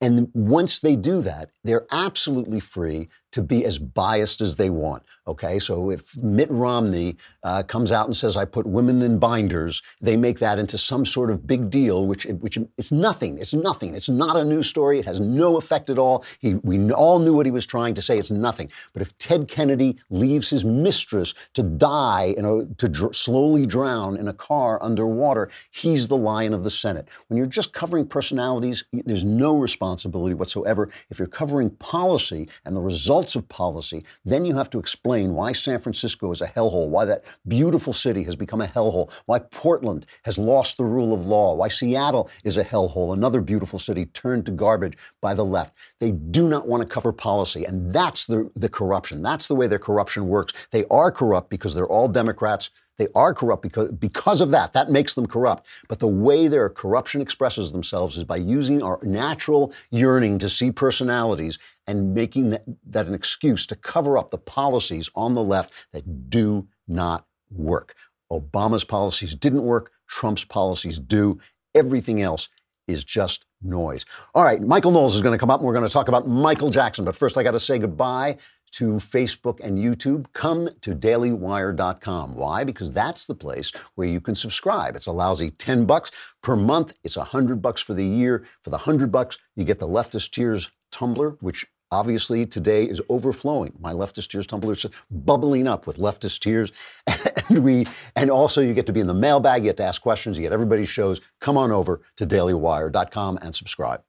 And 0.00 0.30
once 0.32 0.80
they 0.80 0.96
do 0.96 1.20
that, 1.20 1.50
they're 1.62 1.86
absolutely 1.92 2.60
free 2.60 3.08
to 3.32 3.42
be 3.42 3.64
as 3.64 3.78
biased 3.78 4.40
as 4.40 4.56
they 4.56 4.70
want. 4.70 5.02
Okay, 5.26 5.60
so 5.60 5.90
if 5.90 6.16
Mitt 6.16 6.50
Romney 6.50 7.16
uh, 7.44 7.62
comes 7.62 7.92
out 7.92 8.06
and 8.06 8.16
says, 8.16 8.36
"I 8.36 8.44
put 8.44 8.66
women 8.66 9.02
in 9.02 9.20
binders," 9.20 9.80
they 10.00 10.16
make 10.16 10.40
that 10.40 10.58
into 10.58 10.76
some 10.76 11.04
sort 11.04 11.30
of 11.30 11.46
big 11.46 11.70
deal, 11.70 12.06
which 12.06 12.24
which 12.24 12.58
it's 12.76 12.90
nothing. 12.90 13.38
It's 13.38 13.54
nothing. 13.54 13.94
It's 13.94 14.08
not 14.08 14.36
a 14.36 14.44
news 14.44 14.66
story. 14.66 14.98
It 14.98 15.04
has 15.04 15.20
no 15.20 15.56
effect 15.56 15.90
at 15.90 15.98
all. 15.98 16.24
He, 16.40 16.54
we 16.54 16.90
all 16.90 17.20
knew 17.20 17.34
what 17.34 17.46
he 17.46 17.52
was 17.52 17.66
trying 17.66 17.94
to 17.94 18.02
say. 18.02 18.18
It's 18.18 18.32
nothing. 18.32 18.68
But 18.92 19.02
if 19.02 19.16
Ted 19.18 19.46
Kennedy 19.46 19.96
leaves 20.10 20.50
his 20.50 20.64
mistress 20.64 21.34
to 21.54 21.62
die, 21.62 22.34
you 22.36 22.42
know, 22.42 22.66
to 22.78 22.88
dr- 22.88 23.14
slowly 23.14 23.64
drown 23.64 24.16
in 24.16 24.26
a 24.26 24.32
car 24.32 24.82
underwater, 24.82 25.50
he's 25.70 26.08
the 26.08 26.16
lion 26.16 26.52
of 26.52 26.64
the 26.64 26.70
Senate. 26.70 27.06
When 27.28 27.38
you're 27.38 27.46
just 27.46 27.72
covering 27.72 28.08
personalities, 28.08 28.82
there's 28.92 29.24
no 29.24 29.56
responsibility 29.56 30.34
whatsoever. 30.34 30.88
If 31.10 31.20
you're 31.20 31.28
covering 31.28 31.70
policy 31.70 32.48
and 32.64 32.74
the 32.74 32.80
results 32.80 33.21
of 33.36 33.48
policy, 33.48 34.04
then 34.24 34.44
you 34.44 34.54
have 34.54 34.70
to 34.70 34.78
explain 34.78 35.34
why 35.34 35.52
San 35.52 35.78
Francisco 35.78 36.30
is 36.32 36.40
a 36.40 36.46
hellhole, 36.46 36.88
why 36.88 37.04
that 37.04 37.24
beautiful 37.48 37.92
city 37.92 38.22
has 38.24 38.36
become 38.36 38.60
a 38.60 38.66
hellhole, 38.66 39.10
why 39.26 39.38
Portland 39.38 40.06
has 40.24 40.38
lost 40.38 40.76
the 40.76 40.84
rule 40.84 41.14
of 41.14 41.24
law, 41.24 41.54
why 41.54 41.68
Seattle 41.68 42.30
is 42.44 42.56
a 42.56 42.64
hellhole, 42.64 43.12
another 43.12 43.40
beautiful 43.40 43.78
city 43.78 44.06
turned 44.06 44.46
to 44.46 44.52
garbage 44.52 44.96
by 45.20 45.34
the 45.34 45.44
left. 45.44 45.74
They 46.00 46.10
do 46.10 46.48
not 46.48 46.66
want 46.66 46.82
to 46.82 46.88
cover 46.88 47.12
policy, 47.12 47.64
and 47.64 47.92
that's 47.92 48.26
the, 48.26 48.50
the 48.56 48.68
corruption. 48.68 49.22
That's 49.22 49.48
the 49.48 49.54
way 49.54 49.66
their 49.66 49.78
corruption 49.78 50.28
works. 50.28 50.52
They 50.70 50.84
are 50.90 51.10
corrupt 51.10 51.50
because 51.50 51.74
they're 51.74 51.86
all 51.86 52.08
Democrats. 52.08 52.70
They 52.98 53.08
are 53.14 53.32
corrupt 53.34 53.62
because, 53.62 53.90
because 53.92 54.40
of 54.40 54.50
that. 54.50 54.72
That 54.74 54.90
makes 54.90 55.14
them 55.14 55.26
corrupt. 55.26 55.66
But 55.88 55.98
the 55.98 56.06
way 56.08 56.48
their 56.48 56.68
corruption 56.68 57.20
expresses 57.20 57.72
themselves 57.72 58.16
is 58.16 58.24
by 58.24 58.36
using 58.36 58.82
our 58.82 58.98
natural 59.02 59.72
yearning 59.90 60.38
to 60.38 60.48
see 60.48 60.70
personalities 60.70 61.58
and 61.86 62.14
making 62.14 62.50
that, 62.50 62.64
that 62.86 63.06
an 63.06 63.14
excuse 63.14 63.66
to 63.66 63.76
cover 63.76 64.18
up 64.18 64.30
the 64.30 64.38
policies 64.38 65.10
on 65.14 65.32
the 65.32 65.42
left 65.42 65.72
that 65.92 66.30
do 66.30 66.66
not 66.86 67.26
work. 67.50 67.94
Obama's 68.30 68.84
policies 68.84 69.34
didn't 69.34 69.62
work. 69.62 69.90
Trump's 70.06 70.44
policies 70.44 70.98
do. 70.98 71.38
Everything 71.74 72.22
else 72.22 72.48
is 72.88 73.04
just 73.04 73.46
noise. 73.62 74.04
All 74.34 74.44
right, 74.44 74.60
Michael 74.60 74.90
Knowles 74.90 75.14
is 75.14 75.20
going 75.20 75.32
to 75.32 75.38
come 75.38 75.50
up 75.50 75.60
and 75.60 75.66
we're 75.66 75.74
going 75.74 75.86
to 75.86 75.92
talk 75.92 76.08
about 76.08 76.28
Michael 76.28 76.70
Jackson. 76.70 77.04
But 77.04 77.16
first, 77.16 77.38
I 77.38 77.42
got 77.42 77.52
to 77.52 77.60
say 77.60 77.78
goodbye 77.78 78.36
to 78.72 78.94
Facebook 78.94 79.60
and 79.60 79.78
YouTube, 79.78 80.26
come 80.32 80.68
to 80.80 80.94
dailywire.com. 80.94 82.34
Why? 82.34 82.64
Because 82.64 82.90
that's 82.90 83.26
the 83.26 83.34
place 83.34 83.72
where 83.94 84.08
you 84.08 84.20
can 84.20 84.34
subscribe. 84.34 84.96
It's 84.96 85.06
a 85.06 85.12
lousy 85.12 85.50
10 85.50 85.84
bucks 85.84 86.10
per 86.42 86.56
month. 86.56 86.94
It's 87.04 87.16
100 87.16 87.62
bucks 87.62 87.80
for 87.80 87.94
the 87.94 88.04
year. 88.04 88.46
For 88.62 88.70
the 88.70 88.76
100 88.76 89.12
bucks, 89.12 89.38
you 89.56 89.64
get 89.64 89.78
the 89.78 89.88
Leftist 89.88 90.30
Tears 90.30 90.70
tumbler, 90.90 91.36
which 91.40 91.66
obviously 91.92 92.44
today 92.46 92.84
is 92.84 93.00
overflowing. 93.08 93.72
My 93.78 93.92
leftist 93.92 94.28
tears 94.28 94.46
tumbler 94.46 94.72
is 94.72 94.86
bubbling 95.10 95.68
up 95.68 95.86
with 95.86 95.98
leftist 95.98 96.40
tears. 96.40 96.72
And 97.48 97.64
we 97.64 97.86
and 98.16 98.30
also 98.30 98.62
you 98.62 98.72
get 98.72 98.86
to 98.86 98.92
be 98.92 99.00
in 99.00 99.08
the 99.08 99.14
mailbag, 99.14 99.62
you 99.62 99.70
get 99.70 99.76
to 99.78 99.82
ask 99.82 100.00
questions, 100.00 100.38
you 100.38 100.42
get 100.42 100.52
everybody's 100.52 100.88
shows. 100.88 101.20
Come 101.40 101.58
on 101.58 101.70
over 101.70 102.00
to 102.16 102.24
dailywire.com 102.24 103.40
and 103.42 103.54
subscribe. 103.54 104.02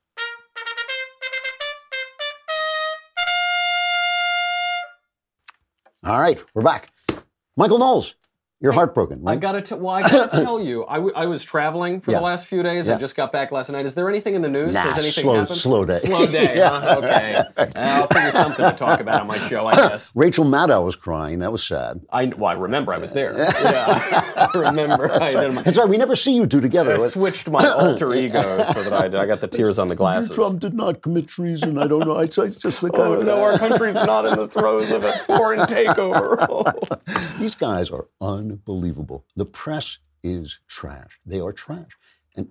All 6.05 6.19
right, 6.19 6.37
we're 6.53 6.63
back. 6.63 6.91
Michael 7.55 7.77
Knowles, 7.79 8.15
you're 8.63 8.71
heartbroken. 8.71 9.21
I 9.27 9.31
Right? 9.31 9.39
gotta 9.39 9.61
t- 9.61 9.75
well, 9.75 9.93
I 9.93 10.01
gotta 10.09 10.41
tell 10.41 10.59
you, 10.59 10.85
I, 10.87 10.95
w- 10.95 11.13
I 11.15 11.25
was 11.27 11.43
traveling 11.43 11.99
for 12.01 12.11
Yeah. 12.11 12.17
the 12.19 12.23
last 12.23 12.47
few 12.47 12.63
days. 12.63 12.87
Yeah. 12.87 12.95
I 12.95 12.97
just 12.97 13.15
got 13.15 13.31
back 13.31 13.51
last 13.51 13.69
night. 13.69 13.85
Is 13.85 13.93
there 13.93 14.09
anything 14.09 14.33
in 14.35 14.41
the 14.41 14.49
news? 14.49 14.73
Nah, 14.73 14.81
Has 14.83 14.93
anything 14.97 15.23
slow- 15.23 15.39
happened? 15.41 15.57
slow 15.59 15.85
day. 15.85 15.93
Slow 15.99 16.25
day. 16.25 16.55
Yeah. 16.57 16.79
huh? 16.81 16.95
Okay. 16.99 17.35
Uh, 17.57 17.65
I'll 17.75 18.07
figure 18.07 18.31
something 18.31 18.63
to 18.65 18.71
talk 18.71 18.99
about 19.01 19.21
on 19.21 19.27
my 19.27 19.37
show, 19.37 19.65
I 19.67 19.75
guess. 19.75 20.11
Rachel 20.15 20.45
Maddow 20.45 20.83
was 20.85 20.95
crying. 20.95 21.39
That 21.39 21.51
was 21.51 21.63
sad. 21.63 22.01
I 22.11 22.25
well, 22.25 22.45
I 22.45 22.53
remember 22.53 22.93
I 22.93 22.97
was 22.97 23.11
there. 23.11 23.37
Yeah, 23.37 23.51
I 24.53 24.57
remember. 24.57 25.07
That's 25.09 25.33
did 25.33 25.37
right. 25.39 25.53
my, 25.53 25.61
That's 25.63 25.77
right. 25.77 25.89
We 25.89 25.97
never 25.97 26.15
see 26.15 26.33
you 26.33 26.47
two 26.47 26.61
together. 26.61 26.93
I 26.93 26.97
switched 26.99 27.49
my 27.49 27.67
alter 27.77 28.13
ego 28.13 28.63
so 28.73 28.81
that 28.83 28.93
I, 28.93 29.05
I 29.21 29.25
got 29.25 29.41
the 29.41 29.47
tears 29.47 29.77
on 29.77 29.89
the 29.89 29.95
glasses. 29.95 30.31
Trump 30.31 30.61
did 30.61 30.73
not 30.73 31.01
commit 31.01 31.27
treason. 31.27 31.77
I 31.77 31.87
don't 31.87 32.05
know. 32.07 32.19
It's, 32.19 32.37
it's 32.37 32.57
just 32.57 32.79
kind 32.81 32.95
Oh 32.95 33.21
no, 33.21 33.41
our 33.43 33.57
country's 33.57 33.95
not 33.95 34.25
in 34.25 34.37
the 34.37 34.47
throes 34.47 34.91
of 34.91 35.03
a 35.03 35.13
foreign 35.19 35.59
takeover. 35.61 36.73
These 37.39 37.55
guys 37.55 37.89
are 37.89 38.05
unbelievable. 38.53 39.25
The 39.35 39.45
press 39.45 39.97
is 40.23 40.59
trash. 40.67 41.19
They 41.25 41.39
are 41.39 41.51
trash. 41.51 41.89
And 42.35 42.47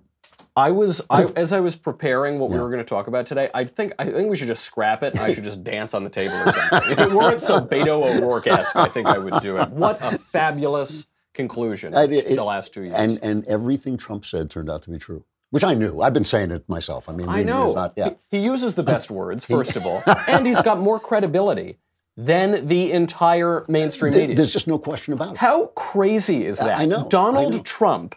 I 0.55 0.71
was, 0.71 1.01
I, 1.09 1.23
as 1.35 1.53
I 1.53 1.59
was 1.59 1.75
preparing 1.75 2.39
what 2.39 2.49
we 2.51 2.59
were 2.59 2.69
going 2.69 2.79
to 2.79 2.83
talk 2.87 3.07
about 3.07 3.25
today, 3.25 3.49
I 3.53 3.63
think, 3.63 3.93
I 3.97 4.05
think 4.05 4.29
we 4.29 4.35
should 4.35 4.47
just 4.47 4.63
scrap 4.63 5.01
it. 5.03 5.17
I 5.19 5.33
should 5.33 5.43
just 5.43 5.63
dance 5.63 5.93
on 5.93 6.03
the 6.03 6.09
table 6.09 6.35
or 6.35 6.51
something. 6.51 6.91
If 6.91 6.99
it 6.99 7.11
weren't 7.11 7.41
so 7.41 7.59
Beto 7.61 8.17
O'Rourke-esque, 8.17 8.75
I 8.75 8.87
think 8.89 9.07
I 9.07 9.17
would 9.17 9.39
do 9.41 9.57
it. 9.57 9.69
What 9.69 9.97
a 10.01 10.17
fabulous 10.17 11.07
conclusion 11.33 11.95
I- 11.95 12.03
it- 12.03 12.35
the 12.35 12.43
last 12.43 12.73
two 12.73 12.83
years. 12.83 12.95
and 12.95 13.17
and 13.23 13.47
everything 13.47 13.97
Trump 13.97 14.23
said 14.25 14.51
turned 14.51 14.69
out 14.69 14.83
to 14.83 14.91
be 14.91 14.99
true, 14.99 15.23
which 15.49 15.63
I 15.63 15.73
knew. 15.73 15.99
I've 16.01 16.13
been 16.13 16.25
saying 16.25 16.51
it 16.51 16.67
myself. 16.69 17.09
I 17.09 17.13
mean, 17.13 17.27
I 17.27 17.41
know. 17.41 17.73
not- 17.73 17.93
yeah. 17.97 18.09
He, 18.29 18.37
he 18.37 18.45
uses 18.45 18.75
the 18.75 18.83
best 18.83 19.09
words, 19.19 19.43
first 19.43 19.75
of 19.75 19.83
all, 19.87 20.03
and 20.27 20.45
he's 20.45 20.61
got 20.61 20.79
more 20.79 20.99
credibility 20.99 21.79
than 22.15 22.67
the 22.67 22.91
entire 22.91 23.65
mainstream 23.67 24.13
media. 24.13 24.35
There's 24.35 24.53
just 24.53 24.67
no 24.67 24.77
question 24.77 25.13
about 25.13 25.33
it. 25.33 25.37
How 25.37 25.67
crazy 25.67 26.45
is 26.45 26.59
that? 26.59 26.79
I 26.79 26.85
know, 26.85 27.05
I 27.05 27.07
Donald 27.09 27.53
know. 27.53 27.61
Trump, 27.63 28.15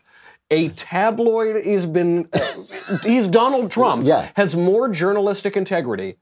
a 0.50 0.68
tabloid, 0.70 1.64
has 1.64 1.86
been. 1.86 2.28
He's 3.02 3.28
Donald 3.28 3.70
Trump. 3.70 4.06
Yeah. 4.06 4.30
Has 4.36 4.54
more 4.54 4.88
journalistic 4.88 5.56
integrity 5.56 6.16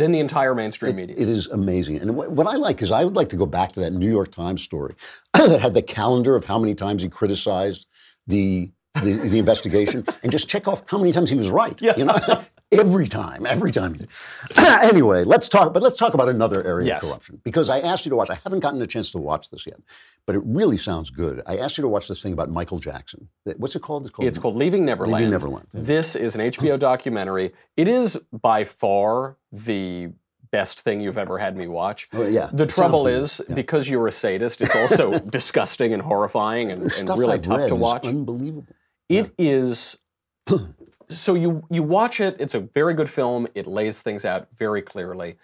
than 0.00 0.12
the 0.12 0.18
entire 0.18 0.54
mainstream 0.54 0.96
media. 0.96 1.14
It 1.18 1.28
is 1.28 1.46
amazing. 1.48 1.98
And 1.98 2.16
what, 2.16 2.32
what 2.32 2.46
I 2.46 2.56
like 2.56 2.80
is 2.80 2.90
I 2.90 3.04
would 3.04 3.14
like 3.14 3.28
to 3.28 3.36
go 3.36 3.44
back 3.44 3.72
to 3.72 3.80
that 3.80 3.92
New 3.92 4.10
York 4.10 4.32
Times 4.32 4.62
story 4.62 4.94
that 5.34 5.60
had 5.60 5.74
the 5.74 5.82
calendar 5.82 6.34
of 6.36 6.44
how 6.44 6.58
many 6.58 6.74
times 6.74 7.02
he 7.02 7.08
criticized 7.08 7.86
the 8.26 8.72
the, 9.02 9.14
the 9.14 9.38
investigation 9.38 10.04
and 10.24 10.32
just 10.32 10.48
check 10.48 10.66
off 10.66 10.82
how 10.86 10.98
many 10.98 11.12
times 11.12 11.30
he 11.30 11.36
was 11.36 11.48
right. 11.48 11.78
Yeah. 11.82 11.92
You 11.96 12.06
know, 12.06 12.16
every 12.72 13.08
time, 13.08 13.46
every 13.46 13.70
time. 13.72 14.06
anyway, 14.58 15.24
let's 15.24 15.48
talk. 15.48 15.72
But 15.72 15.82
let's 15.82 15.98
talk 15.98 16.14
about 16.14 16.28
another 16.28 16.64
area 16.66 16.86
Yes. 16.86 17.04
of 17.04 17.10
corruption 17.10 17.40
because 17.44 17.68
I 17.70 17.80
asked 17.80 18.04
you 18.06 18.10
to 18.10 18.16
watch. 18.16 18.30
I 18.30 18.38
haven't 18.44 18.60
gotten 18.60 18.80
a 18.82 18.86
chance 18.86 19.10
to 19.12 19.18
watch 19.18 19.50
this 19.50 19.66
yet, 19.66 19.78
but 20.26 20.34
it 20.36 20.42
really 20.44 20.76
sounds 20.78 21.10
good. 21.10 21.42
I 21.46 21.58
asked 21.58 21.78
you 21.78 21.82
to 21.82 21.88
watch 21.88 22.08
this 22.08 22.22
thing 22.22 22.32
about 22.32 22.50
Michael 22.50 22.78
Jackson. 22.78 23.28
What's 23.56 23.74
it 23.76 23.82
called? 23.82 24.04
It's 24.04 24.10
called, 24.12 24.28
It's 24.28 24.38
called 24.38 24.56
Leaving 24.56 24.84
Neverland. 24.84 25.14
Leaving 25.14 25.30
Neverland. 25.30 25.66
This 25.72 26.14
is 26.16 26.34
an 26.34 26.40
HBO 26.42 26.78
documentary. 26.78 27.52
It 27.76 27.88
is 27.88 28.16
by 28.32 28.64
far 28.64 29.36
the 29.52 30.10
best 30.52 30.80
thing 30.80 31.00
you've 31.00 31.18
ever 31.18 31.38
had 31.38 31.56
me 31.56 31.68
watch. 31.68 32.08
Oh, 32.12 32.26
yeah. 32.26 32.50
The 32.52 32.66
trouble 32.66 33.06
is, 33.06 33.40
because 33.54 33.88
you're 33.88 34.08
a 34.08 34.12
sadist, 34.12 34.60
it's 34.62 34.74
also 34.74 35.18
disgusting 35.30 35.92
and 35.92 36.02
horrifying 36.02 36.72
and, 36.72 36.82
and 36.82 37.08
really 37.16 37.34
I've 37.34 37.42
tough 37.42 37.66
to 37.66 37.74
is 37.76 37.80
watch. 37.80 38.06
Unbelievable. 38.06 38.66
It 39.08 39.32
is. 39.38 39.98
so 41.10 41.34
you 41.34 41.62
you 41.70 41.82
watch 41.82 42.20
it. 42.20 42.36
It's 42.38 42.54
a 42.54 42.60
very 42.60 42.94
good 42.94 43.10
film. 43.10 43.46
It 43.54 43.66
lays 43.66 44.00
things 44.02 44.24
out 44.24 44.48
very 44.56 44.82
clearly. 44.82 45.36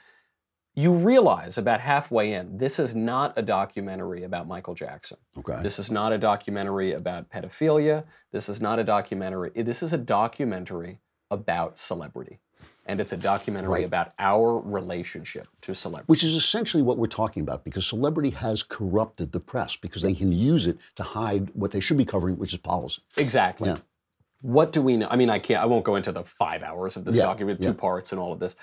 you 0.79 0.93
realize 0.93 1.57
about 1.57 1.81
halfway 1.81 2.35
in, 2.35 2.59
this 2.59 2.79
is 2.79 2.95
not 2.95 3.33
a 3.39 3.41
documentary 3.43 4.25
about 4.25 4.47
Michael 4.47 4.75
Jackson. 4.75 5.17
Okay. 5.39 5.63
This 5.63 5.79
is 5.79 5.91
not 5.91 6.13
a 6.13 6.19
documentary 6.19 6.93
about 6.93 7.31
pedophilia. 7.31 8.05
This 8.31 8.51
is 8.51 8.61
not 8.61 8.79
a 8.79 8.85
documentary. 8.85 9.53
Eh, 9.57 9.63
this 9.63 9.83
is 9.83 9.95
a 9.95 9.97
documentary 9.97 10.99
about 11.31 11.79
celebrity. 11.79 12.41
And 12.85 13.01
it's 13.01 13.13
a 13.13 13.17
documentary 13.17 13.71
Right. 13.73 13.85
about 13.87 14.13
our 14.19 14.59
relationship 14.61 15.49
to 15.63 15.75
celebrity. 15.75 16.09
Which 16.09 16.23
is 16.23 16.35
essentially 16.35 16.83
what 16.83 16.99
we're 16.99 17.07
talking 17.07 17.43
about 17.43 17.65
because 17.65 17.87
celebrity 17.87 18.31
has 18.31 18.63
corrupted 18.63 19.33
the 19.33 19.41
press 19.41 19.77
because 19.77 20.03
they 20.03 20.15
can 20.15 20.31
use 20.31 20.67
it 20.67 20.77
to 20.97 21.03
hide 21.03 21.49
what 21.55 21.71
they 21.71 21.81
should 21.81 21.97
be 21.97 22.05
covering, 22.05 22.37
which 22.37 22.53
is 22.53 22.59
policy. 22.59 23.01
Exactly. 23.17 23.71
Yeah. 23.71 23.79
What 24.41 24.73
do 24.73 24.83
we 24.83 24.97
know? 24.97 25.09
I 25.11 25.17
mean, 25.17 25.31
I 25.31 25.39
can't. 25.39 25.63
I 25.63 25.67
won't 25.67 25.85
go 25.85 25.97
into 25.97 26.13
the 26.13 26.23
five 26.23 26.63
hours 26.63 26.97
of 26.97 27.05
this 27.05 27.17
Yeah, 27.17 27.25
document, 27.25 27.63
two 27.63 27.69
yeah. 27.69 27.75
parts, 27.75 28.13
and 28.13 28.21
all 28.21 28.33
of 28.33 28.39
this. 28.39 28.57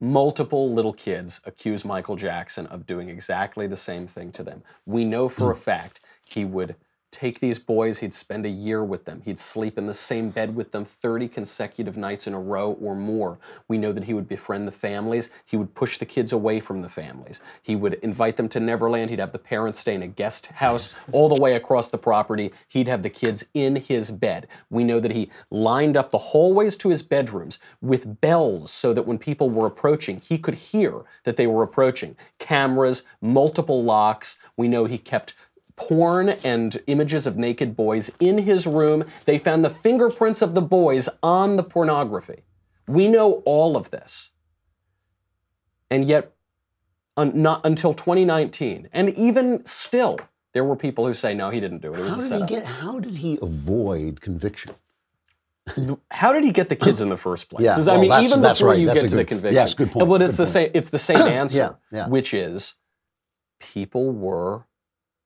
Multiple 0.00 0.72
little 0.72 0.92
kids 0.92 1.40
accuse 1.44 1.84
Michael 1.84 2.16
Jackson 2.16 2.66
of 2.66 2.84
doing 2.84 3.08
exactly 3.08 3.66
the 3.66 3.76
same 3.76 4.06
thing 4.06 4.30
to 4.32 4.42
them. 4.42 4.62
We 4.84 5.04
know 5.04 5.28
for 5.28 5.50
a 5.50 5.54
hmm. 5.54 5.60
fact 5.60 6.00
he 6.24 6.44
would 6.44 6.76
take 7.10 7.40
these 7.40 7.58
boys, 7.58 7.98
he'd 7.98 8.12
spend 8.12 8.44
a 8.44 8.50
year 8.50 8.84
with 8.84 9.04
them, 9.04 9.22
he'd 9.24 9.38
sleep 9.38 9.78
in 9.78 9.86
the 9.86 9.94
same 9.94 10.30
bed 10.30 10.54
with 10.54 10.72
them 10.72 10.84
30 10.84 11.28
consecutive 11.28 11.96
nights 11.96 12.26
in 12.26 12.34
a 12.34 12.40
row 12.40 12.72
or 12.80 12.94
more. 12.94 13.38
We 13.68 13.78
know 13.78 13.92
that 13.92 14.04
he 14.04 14.14
would 14.14 14.28
befriend 14.28 14.68
the 14.68 14.72
families, 14.72 15.30
he 15.44 15.56
would 15.56 15.74
push 15.74 15.98
the 15.98 16.04
kids 16.04 16.32
away 16.32 16.60
from 16.60 16.82
the 16.82 16.88
families, 16.88 17.40
he 17.62 17.76
would 17.76 17.94
invite 17.94 18.36
them 18.36 18.48
to 18.50 18.60
Neverland, 18.60 19.10
he'd 19.10 19.18
have 19.18 19.32
the 19.32 19.38
parents 19.38 19.78
stay 19.78 19.94
in 19.94 20.02
a 20.02 20.08
guest 20.08 20.46
house 20.46 20.90
all 21.12 21.28
the 21.28 21.40
way 21.40 21.54
across 21.54 21.88
the 21.88 21.98
property, 21.98 22.52
he'd 22.68 22.88
have 22.88 23.02
the 23.02 23.10
kids 23.10 23.44
in 23.54 23.76
his 23.76 24.10
bed. 24.10 24.46
We 24.70 24.84
know 24.84 25.00
that 25.00 25.12
he 25.12 25.30
lined 25.50 25.96
up 25.96 26.10
the 26.10 26.18
hallways 26.18 26.76
to 26.78 26.88
his 26.88 27.02
bedrooms 27.02 27.58
with 27.80 28.20
bells 28.20 28.70
so 28.70 28.92
that 28.92 29.06
when 29.06 29.18
people 29.18 29.50
were 29.50 29.66
approaching, 29.66 30.20
he 30.20 30.38
could 30.38 30.54
hear 30.54 31.02
that 31.24 31.36
they 31.36 31.46
were 31.46 31.62
approaching. 31.62 32.16
Cameras, 32.38 33.04
multiple 33.20 33.82
locks. 33.82 34.38
We 34.56 34.68
know 34.68 34.84
he 34.84 34.98
kept 34.98 35.34
porn 35.76 36.30
and 36.30 36.78
images 36.86 37.26
of 37.26 37.36
naked 37.36 37.76
boys 37.76 38.10
in 38.18 38.38
his 38.38 38.66
room. 38.66 39.04
They 39.26 39.38
found 39.38 39.64
the 39.64 39.70
fingerprints 39.70 40.42
of 40.42 40.54
the 40.54 40.62
boys 40.62 41.08
on 41.22 41.56
the 41.56 41.62
pornography. 41.62 42.42
We 42.88 43.08
know 43.08 43.42
all 43.44 43.76
of 43.76 43.90
this. 43.90 44.30
And 45.90 46.04
yet, 46.04 46.32
un- 47.16 47.40
not 47.42 47.64
until 47.64 47.94
2019, 47.94 48.88
and 48.92 49.10
even 49.10 49.64
still, 49.66 50.18
there 50.52 50.64
were 50.64 50.76
people 50.76 51.06
who 51.06 51.14
say, 51.14 51.34
no, 51.34 51.50
he 51.50 51.60
didn't 51.60 51.82
do 51.82 51.92
it. 51.94 52.00
It 52.00 52.04
was 52.04 52.30
How 52.30 52.36
a 52.36 52.40
did, 52.40 52.48
he 52.48 52.54
get, 52.56 52.64
how 52.64 52.98
did 52.98 53.16
he 53.16 53.38
avoid 53.42 54.20
conviction? 54.20 54.72
How 56.12 56.32
did 56.32 56.44
he 56.44 56.52
get 56.52 56.68
the 56.68 56.76
kids 56.76 57.00
in 57.00 57.08
the 57.08 57.16
first 57.16 57.50
place? 57.50 57.64
Yeah, 57.64 57.76
Is- 57.76 57.88
I 57.88 57.92
well, 57.92 58.00
mean, 58.00 58.10
that's- 58.10 58.30
even 58.30 58.40
before 58.42 58.68
right. 58.68 58.78
you 58.78 58.86
That's 58.86 59.02
get 59.02 59.08
to 59.10 59.16
the 59.16 59.24
conviction. 59.24 59.54
yes, 59.54 59.74
good 59.74 59.90
point, 59.90 60.08
But 60.08 60.22
it's 60.22 60.36
the 60.36 60.46
same. 60.46 60.70
It's 60.74 60.90
the 60.90 60.98
same 60.98 61.16
answer, 61.18 61.56
Yeah, 61.58 61.72
yeah. 61.98 62.08
which 62.08 62.32
is 62.32 62.74
people 63.58 64.12
were 64.12 64.64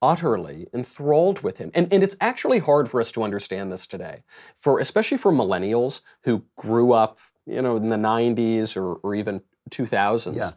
utterly 0.03 0.66
enthralled 0.72 1.42
with 1.42 1.59
him, 1.59 1.70
and 1.74 1.92
and 1.92 2.03
it's 2.03 2.16
actually 2.20 2.59
hard 2.59 2.88
for 2.88 3.01
us 3.01 3.12
to 3.12 3.22
understand 3.22 3.70
this 3.72 3.86
today, 3.86 4.22
for 4.57 4.78
especially 4.80 5.18
for 5.18 5.32
millennials 5.32 6.03
who 6.24 6.44
grew 6.57 6.92
up, 6.92 7.18
you 7.46 7.61
know, 7.62 7.76
in 7.76 7.88
the 7.90 7.96
'90s 7.96 8.76
or, 8.76 8.94
or 8.96 9.14
even 9.14 9.42
2000s. 9.70 10.36
Yeah. 10.36 10.51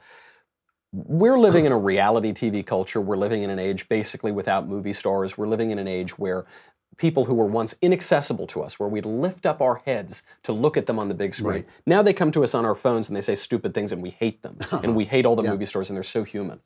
We're 0.91 1.39
living 1.39 1.65
in 1.65 1.71
a 1.71 1.77
reality 1.77 2.31
TV 2.33 2.63
culture. 2.63 3.01
We're 3.01 3.17
living 3.17 3.41
in 3.41 3.49
an 3.49 3.57
age 3.57 3.89
basically 3.89 4.31
without 4.31 4.67
movie 4.67 4.93
stars. 4.93 5.37
We're 5.37 5.47
living 5.47 5.71
in 5.71 5.79
an 5.79 5.87
age 5.87 6.19
where 6.19 6.45
people 6.97 7.25
who 7.25 7.33
were 7.33 7.47
once 7.47 7.73
inaccessible 7.81 8.45
to 8.45 8.61
us, 8.61 8.79
where 8.79 8.87
we'd 8.87 9.05
lift 9.07 9.47
up 9.47 9.59
our 9.59 9.77
heads 9.85 10.21
to 10.43 10.53
look 10.53 10.77
at 10.77 10.85
them 10.85 10.99
on 10.99 11.07
the 11.07 11.15
big 11.15 11.33
screen, 11.33 11.47
Right. 11.51 11.69
now 11.87 12.03
they 12.03 12.13
come 12.13 12.29
to 12.33 12.43
us 12.43 12.53
on 12.53 12.63
our 12.65 12.75
phones 12.75 13.09
and 13.09 13.17
they 13.17 13.21
say 13.21 13.33
stupid 13.33 13.73
things 13.73 13.91
and 13.91 14.03
we 14.03 14.11
hate 14.11 14.43
them. 14.43 14.57
and 14.83 14.95
we 14.95 15.05
hate 15.05 15.25
all 15.25 15.35
the 15.35 15.41
movie 15.41 15.65
stars 15.65 15.89
and 15.89 15.97
they're 15.97 16.03
so 16.03 16.23
human. 16.23 16.59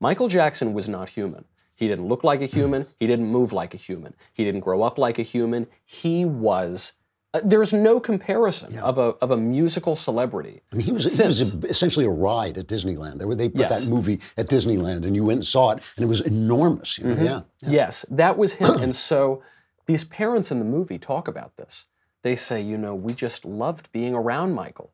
Michael 0.00 0.28
Jackson 0.28 0.72
was 0.72 0.88
not 0.88 1.10
human. 1.10 1.44
He 1.76 1.86
didn't 1.88 2.06
look 2.08 2.24
like 2.24 2.40
a 2.42 2.46
human. 2.46 2.86
He 2.98 3.06
didn't 3.06 3.26
move 3.26 3.52
like 3.52 3.74
a 3.74 3.76
human. 3.76 4.14
He 4.32 4.44
didn't 4.44 4.60
grow 4.60 4.82
up 4.82 4.98
like 4.98 5.18
a 5.18 5.22
human. 5.22 5.66
He 5.84 6.24
was. 6.24 6.94
Uh, 7.34 7.40
there's 7.44 7.72
no 7.74 8.00
comparison 8.00 8.78
of 8.78 8.96
a 8.98 9.08
of 9.20 9.30
a 9.30 9.36
musical 9.36 9.94
celebrity. 9.94 10.62
I 10.72 10.76
mean, 10.76 10.86
he 10.86 10.92
was, 10.92 11.18
he 11.18 11.24
was 11.24 11.54
essentially 11.64 12.06
a 12.06 12.10
ride 12.10 12.56
at 12.56 12.66
Disneyland. 12.66 13.18
They, 13.18 13.24
were, 13.26 13.34
they 13.34 13.48
put 13.50 13.60
Yes. 13.68 13.84
that 13.84 13.90
movie 13.90 14.20
at 14.38 14.46
Disneyland, 14.48 15.04
and 15.04 15.14
you 15.14 15.22
went 15.24 15.38
and 15.38 15.46
saw 15.46 15.72
it, 15.72 15.82
and 15.96 16.04
it 16.04 16.08
was 16.08 16.22
enormous. 16.22 16.96
You 16.98 17.04
know? 17.08 17.16
Mhm. 17.16 17.24
Yeah. 17.62 17.68
Yes, 17.70 18.06
that 18.10 18.38
was 18.38 18.54
him. 18.54 18.70
and 18.80 18.94
so 18.96 19.42
these 19.86 20.04
parents 20.04 20.50
in 20.50 20.58
the 20.60 20.64
movie 20.64 20.98
talk 20.98 21.28
about 21.28 21.56
this. 21.56 21.84
They 22.22 22.36
say, 22.36 22.60
you 22.62 22.78
know, 22.78 22.94
we 22.94 23.12
just 23.12 23.44
loved 23.44 23.92
being 23.92 24.14
around 24.14 24.54
Michael. 24.54 24.90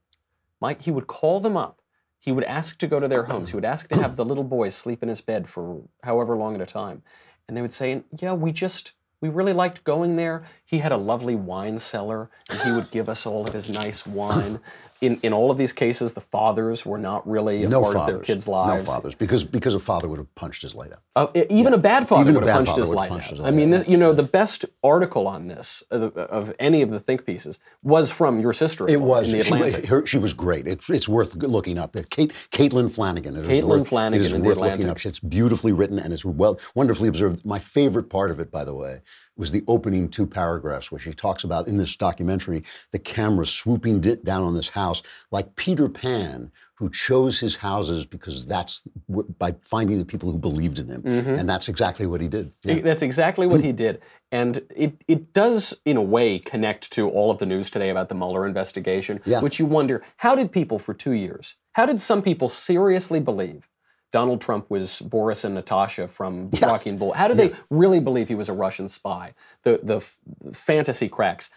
Mike, 0.60 0.82
he 0.82 0.90
would 0.90 1.06
call 1.06 1.38
them 1.38 1.56
up. 1.56 1.80
He 2.22 2.30
would 2.30 2.44
ask 2.44 2.78
to 2.78 2.86
go 2.86 3.00
to 3.00 3.08
their 3.08 3.24
homes. 3.24 3.50
He 3.50 3.56
would 3.56 3.64
ask 3.64 3.88
to 3.88 4.00
have 4.00 4.14
the 4.16 4.24
little 4.24 4.44
boys 4.44 4.76
sleep 4.76 5.02
in 5.02 5.08
his 5.08 5.20
bed 5.20 5.48
for 5.48 5.82
however 6.04 6.36
long 6.36 6.54
at 6.54 6.60
a 6.60 6.66
time. 6.66 7.02
And 7.48 7.56
they 7.56 7.62
would 7.62 7.72
say, 7.72 8.04
yeah, 8.20 8.32
we 8.32 8.52
just, 8.52 8.92
we 9.20 9.28
really 9.28 9.52
liked 9.52 9.82
going 9.82 10.14
there. 10.14 10.44
He 10.64 10.78
had 10.78 10.92
a 10.92 10.96
lovely 10.96 11.34
wine 11.34 11.80
cellar, 11.80 12.30
and 12.48 12.60
he 12.60 12.70
would 12.70 12.92
give 12.92 13.08
us 13.08 13.26
all 13.26 13.44
of 13.44 13.52
his 13.52 13.68
nice 13.68 14.06
wine. 14.20 14.60
In, 15.02 15.18
in 15.24 15.32
all 15.32 15.50
of 15.50 15.58
these 15.58 15.72
cases, 15.72 16.14
the 16.14 16.20
fathers 16.20 16.86
were 16.86 16.96
not 16.96 17.28
really 17.28 17.64
a 17.64 17.68
No 17.68 17.82
part 17.82 17.94
fathers. 17.94 18.14
of 18.14 18.20
their 18.20 18.24
kids' 18.24 18.46
lives. 18.46 18.86
No 18.86 18.92
fathers, 18.92 19.14
because 19.16 19.42
because 19.42 19.74
a 19.74 19.80
father 19.80 20.08
would 20.08 20.18
have 20.18 20.32
punched 20.36 20.62
his 20.62 20.76
light 20.76 20.92
out. 20.92 21.02
Uh, 21.16 21.26
even 21.50 21.74
a 21.74 21.78
bad 21.78 22.06
father 22.06 22.22
Even 22.22 22.34
would 22.36 22.46
have 22.46 22.56
punched 22.64 22.76
his 22.76 22.88
would 22.88 22.94
light 22.96 23.10
punched 23.10 23.32
out. 23.32 23.38
his 23.38 23.44
I 23.46 23.50
mean, 23.50 23.70
this, 23.70 23.86
you 23.88 23.96
know, 23.96 24.12
the 24.12 24.22
best 24.22 24.64
article 24.84 25.26
on 25.26 25.48
this 25.48 25.82
of, 25.90 26.16
of 26.16 26.54
any 26.60 26.82
of 26.82 26.90
the 26.90 27.00
think 27.00 27.26
pieces 27.26 27.58
was 27.82 28.12
from 28.12 28.38
your 28.38 28.52
sister. 28.52 28.88
It 28.88 29.00
was. 29.00 29.26
in 29.32 29.38
the 29.40 29.44
She, 29.44 29.52
Atlantic. 29.54 29.86
her, 29.86 30.06
she 30.06 30.18
was 30.18 30.32
great. 30.32 30.68
It's, 30.68 30.88
it's 30.88 31.08
worth 31.08 31.34
looking 31.34 31.78
up. 31.78 31.96
Kate, 32.10 32.32
Caitlin 32.52 32.88
Flanagan. 32.88 33.34
It 33.36 33.40
is 33.40 33.46
Caitlin 33.48 33.66
worth, 33.80 33.88
Flanagan 33.88 34.20
It 34.20 34.24
is 34.26 34.32
in 34.32 34.42
The 34.42 34.48
worth 34.48 34.58
looking 34.58 34.88
up. 34.88 35.04
It's 35.04 35.18
beautifully 35.18 35.72
written 35.72 35.98
and 35.98 36.12
it's 36.12 36.24
well, 36.24 36.60
wonderfully 36.76 37.08
observed. 37.08 37.44
My 37.44 37.58
favorite 37.58 38.08
part 38.08 38.30
of 38.30 38.38
it, 38.38 38.52
by 38.52 38.64
the 38.64 38.74
way, 38.74 39.00
was 39.36 39.50
the 39.50 39.64
opening 39.66 40.08
two 40.08 40.26
paragraphs 40.26 40.92
where 40.92 40.98
she 40.98 41.12
talks 41.12 41.44
about 41.44 41.66
in 41.66 41.76
this 41.78 41.96
documentary 41.96 42.62
the 42.90 42.98
camera 42.98 43.46
swooping 43.46 44.00
down 44.00 44.42
on 44.42 44.54
this 44.54 44.68
house 44.68 45.02
like 45.30 45.54
Peter 45.56 45.88
Pan, 45.88 46.50
who 46.74 46.90
chose 46.90 47.38
his 47.40 47.56
houses 47.56 48.04
because 48.04 48.44
that's 48.44 48.82
w- 49.08 49.26
by 49.38 49.54
finding 49.62 49.98
the 49.98 50.04
people 50.04 50.30
who 50.30 50.36
believed 50.38 50.78
in 50.78 50.88
him, 50.88 51.02
Mhm. 51.02 51.38
and 51.38 51.48
that's 51.48 51.68
exactly 51.68 52.06
what 52.06 52.20
he 52.20 52.28
did. 52.28 52.52
I- 52.66 52.80
That's 52.80 53.02
exactly 53.02 53.46
what 53.46 53.64
he 53.64 53.72
did. 53.72 54.00
And 54.30 54.62
it, 54.74 54.94
it 55.08 55.32
does, 55.32 55.80
in 55.84 55.96
a 55.96 56.02
way, 56.02 56.38
connect 56.38 56.90
to 56.92 57.08
all 57.08 57.30
of 57.30 57.38
the 57.38 57.46
news 57.46 57.70
today 57.70 57.90
about 57.90 58.08
the 58.08 58.14
Mueller 58.14 58.46
investigation, 58.46 59.18
Yeah. 59.24 59.40
which 59.40 59.58
you 59.58 59.66
wonder 59.66 60.02
how 60.18 60.34
did 60.34 60.50
people 60.52 60.78
for 60.78 60.92
two 60.94 61.12
years, 61.12 61.56
how 61.72 61.86
did 61.86 62.00
some 62.00 62.20
people 62.22 62.48
seriously 62.48 63.20
believe 63.20 63.68
Donald 64.12 64.40
Trump 64.40 64.70
was 64.70 65.00
Boris 65.00 65.42
and 65.42 65.54
Natasha 65.54 66.06
from 66.06 66.50
Rocky 66.60 66.90
and 66.90 66.98
Bull? 66.98 67.12
How 67.12 67.26
did 67.28 67.38
they 67.38 67.52
really 67.70 67.98
believe 67.98 68.28
he 68.28 68.34
was 68.34 68.48
a 68.48 68.52
Russian 68.52 68.86
spy? 68.86 69.34
The, 69.64 69.80
the 69.82 69.96
f- 69.96 70.20
fantasy 70.52 71.08
cracks. 71.08 71.50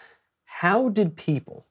How 0.45 0.89
did 0.89 1.16
people 1.18 1.68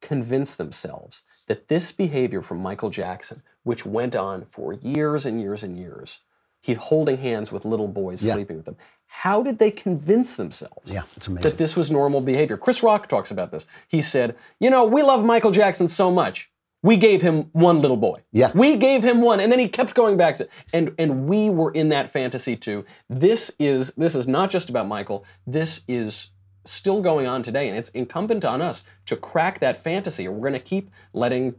convince 0.00 0.54
themselves 0.54 1.22
that 1.48 1.68
this 1.68 1.90
behavior 1.92 2.40
from 2.40 2.58
Michael 2.58 2.88
Jackson, 2.88 3.42
which 3.64 3.84
went 3.84 4.14
on 4.14 4.44
for 4.44 4.72
years 4.74 5.26
and 5.26 5.40
years 5.40 5.62
and 5.64 5.76
years, 5.76 6.20
he'd 6.62 6.76
holding 6.76 7.18
hands 7.18 7.50
with 7.50 7.64
little 7.64 7.88
boys, 7.88 8.22
Yeah. 8.22 8.34
sleeping 8.34 8.56
with 8.56 8.66
them. 8.66 8.76
How 9.06 9.42
did 9.42 9.58
they 9.58 9.70
convince 9.70 10.36
themselves 10.36 10.92
Yeah, 10.92 11.02
it's 11.16 11.26
amazing. 11.26 11.50
that 11.50 11.58
this 11.58 11.74
was 11.76 11.90
normal 11.90 12.20
behavior? 12.20 12.56
Chris 12.56 12.82
Rock 12.82 13.08
talks 13.08 13.30
about 13.32 13.50
this. 13.50 13.66
He 13.88 14.02
said, 14.02 14.36
"You 14.60 14.70
know, 14.70 14.84
we 14.84 15.02
love 15.02 15.24
Michael 15.24 15.50
Jackson 15.50 15.88
so 15.88 16.10
much. 16.12 16.50
We 16.82 16.96
gave 16.96 17.22
him 17.22 17.50
one 17.52 17.80
little 17.80 17.96
boy. 17.96 18.22
Yeah. 18.30 18.52
We 18.54 18.76
gave 18.76 19.02
him 19.02 19.20
one, 19.20 19.40
and 19.40 19.50
then 19.50 19.58
he 19.58 19.68
kept 19.68 19.94
going 19.94 20.16
back 20.16 20.36
to 20.36 20.48
and 20.72 20.94
and 20.98 21.26
we 21.28 21.50
were 21.50 21.72
in 21.72 21.88
that 21.88 22.10
fantasy 22.10 22.56
too. 22.56 22.84
This 23.08 23.50
is 23.58 23.92
this 23.96 24.14
is 24.14 24.28
not 24.28 24.50
just 24.50 24.70
about 24.70 24.86
Michael. 24.86 25.24
This 25.46 25.80
is 25.88 26.30
still 26.64 27.00
going 27.00 27.26
on 27.26 27.42
today, 27.42 27.68
and 27.68 27.76
it's 27.76 27.88
incumbent 27.90 28.44
on 28.44 28.62
us 28.62 28.84
to 29.06 29.16
crack 29.16 29.58
that 29.60 29.76
fantasy, 29.76 30.26
or 30.26 30.32
we're 30.32 30.50
going 30.50 30.52
to 30.52 30.60
keep 30.60 30.90
letting 31.12 31.54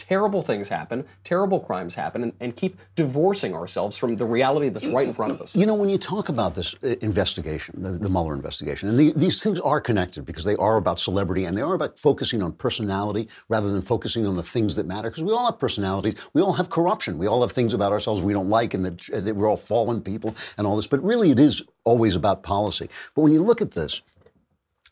terrible 0.00 0.42
things 0.42 0.68
happen, 0.68 1.04
terrible 1.24 1.60
crimes 1.60 1.94
happen, 1.94 2.22
and, 2.22 2.32
and 2.40 2.56
keep 2.56 2.78
divorcing 2.96 3.54
ourselves 3.54 3.96
from 3.98 4.16
the 4.16 4.24
reality 4.24 4.70
that's 4.70 4.86
right 4.86 5.06
in 5.06 5.12
front 5.12 5.32
of 5.32 5.40
us. 5.42 5.54
You 5.54 5.66
know, 5.66 5.74
when 5.74 5.90
you 5.90 5.98
talk 5.98 6.30
about 6.30 6.54
this 6.54 6.74
uh, 6.82 6.96
investigation, 7.02 7.82
the, 7.82 7.90
the 7.90 8.08
Mueller 8.08 8.34
investigation, 8.34 8.88
and 8.88 8.98
the, 8.98 9.12
these 9.14 9.42
things 9.42 9.60
are 9.60 9.80
connected 9.80 10.24
because 10.24 10.44
they 10.44 10.56
are 10.56 10.78
about 10.78 10.98
celebrity 10.98 11.44
and 11.44 11.56
they 11.56 11.60
are 11.60 11.74
about 11.74 11.98
focusing 11.98 12.42
on 12.42 12.52
personality 12.52 13.28
rather 13.48 13.70
than 13.70 13.82
focusing 13.82 14.26
on 14.26 14.36
the 14.36 14.42
things 14.42 14.74
that 14.74 14.86
matter. 14.86 15.10
Because 15.10 15.22
we 15.22 15.32
all 15.32 15.46
have 15.46 15.58
personalities, 15.58 16.14
we 16.32 16.40
all 16.40 16.54
have 16.54 16.70
corruption, 16.70 17.18
we 17.18 17.26
all 17.26 17.42
have 17.42 17.52
things 17.52 17.74
about 17.74 17.92
ourselves 17.92 18.22
we 18.22 18.32
don't 18.32 18.48
like, 18.48 18.72
and 18.72 18.84
that, 18.84 19.10
uh, 19.10 19.20
that 19.20 19.36
we're 19.36 19.48
all 19.48 19.56
fallen 19.56 20.00
people 20.00 20.34
and 20.56 20.66
all 20.66 20.76
this. 20.76 20.86
But 20.86 21.04
really, 21.04 21.30
it 21.30 21.38
is 21.38 21.62
always 21.84 22.16
about 22.16 22.42
policy. 22.42 22.88
But 23.14 23.22
when 23.22 23.32
you 23.32 23.42
look 23.42 23.60
at 23.60 23.72
this, 23.72 24.00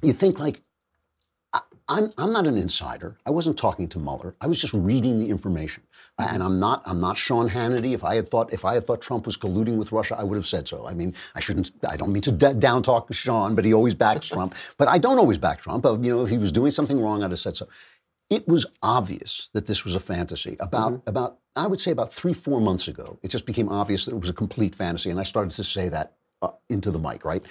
you 0.02 0.12
think 0.12 0.38
like, 0.38 0.62
I'm, 1.88 2.12
I'm 2.18 2.32
not 2.32 2.46
an 2.46 2.56
insider. 2.58 3.16
I 3.26 3.30
wasn't 3.30 3.58
talking 3.58 3.88
to 3.90 3.98
Mueller. 3.98 4.34
I 4.40 4.46
was 4.48 4.60
just 4.60 4.74
reading 4.74 5.20
the 5.20 5.30
information, 5.30 5.84
and 6.18 6.42
I'm 6.42 6.60
not 6.60 6.82
I'm 6.86 7.00
not 7.00 7.16
Sean 7.16 7.48
Hannity. 7.50 7.94
If 7.94 8.04
I 8.04 8.16
had 8.16 8.28
thought 8.28 8.52
if 8.52 8.64
I 8.64 8.74
had 8.74 8.86
thought 8.86 9.02
Trump 9.02 9.26
was 9.26 9.36
colluding 9.36 9.78
with 9.78 9.92
Russia, 9.92 10.16
I 10.18 10.24
would 10.24 10.36
have 10.36 10.46
said 10.46 10.68
so. 10.68 10.86
I 10.86 10.94
mean, 10.94 11.14
I 11.34 11.40
shouldn't. 11.40 11.72
I 11.88 11.96
don't 11.96 12.12
mean 12.12 12.22
to 12.22 12.32
d- 12.32 12.54
down 12.54 12.82
talk 12.82 13.12
Sean, 13.14 13.54
but 13.54 13.64
he 13.64 13.74
always 13.74 13.94
backs 13.94 14.26
Trump. 14.34 14.54
But 14.78 14.88
I 14.88 14.98
don't 14.98 15.18
always 15.18 15.38
back 15.38 15.60
Trump. 15.62 15.84
You 15.84 15.98
know, 16.16 16.24
if 16.24 16.30
he 16.30 16.38
was 16.38 16.52
doing 16.52 16.72
something 16.72 17.00
wrong, 17.00 17.22
I'd 17.22 17.30
have 17.32 17.40
said 17.40 17.56
so. 17.56 17.68
it 18.30 18.46
was 18.48 18.66
obvious 18.82 19.50
that 19.54 19.66
this 19.66 19.84
was 19.84 19.94
a 19.96 20.00
fantasy. 20.00 20.56
About 20.60 20.92
Mm-hmm. 20.94 21.08
about 21.10 21.38
I 21.56 21.66
would 21.66 21.80
say 21.80 21.90
about 21.92 22.12
three 22.12 22.34
four 22.34 22.60
months 22.60 22.88
ago, 22.88 23.18
it 23.22 23.28
just 23.30 23.46
became 23.46 23.68
obvious 23.68 24.04
that 24.06 24.14
it 24.14 24.20
was 24.20 24.30
a 24.30 24.34
complete 24.34 24.74
fantasy, 24.74 25.10
and 25.10 25.20
I 25.20 25.24
started 25.24 25.52
to 25.52 25.64
say 25.64 25.88
that 25.90 26.14
uh, 26.42 26.50
into 26.68 26.90
the 26.90 26.98
mic, 27.00 27.24
right? 27.24 27.42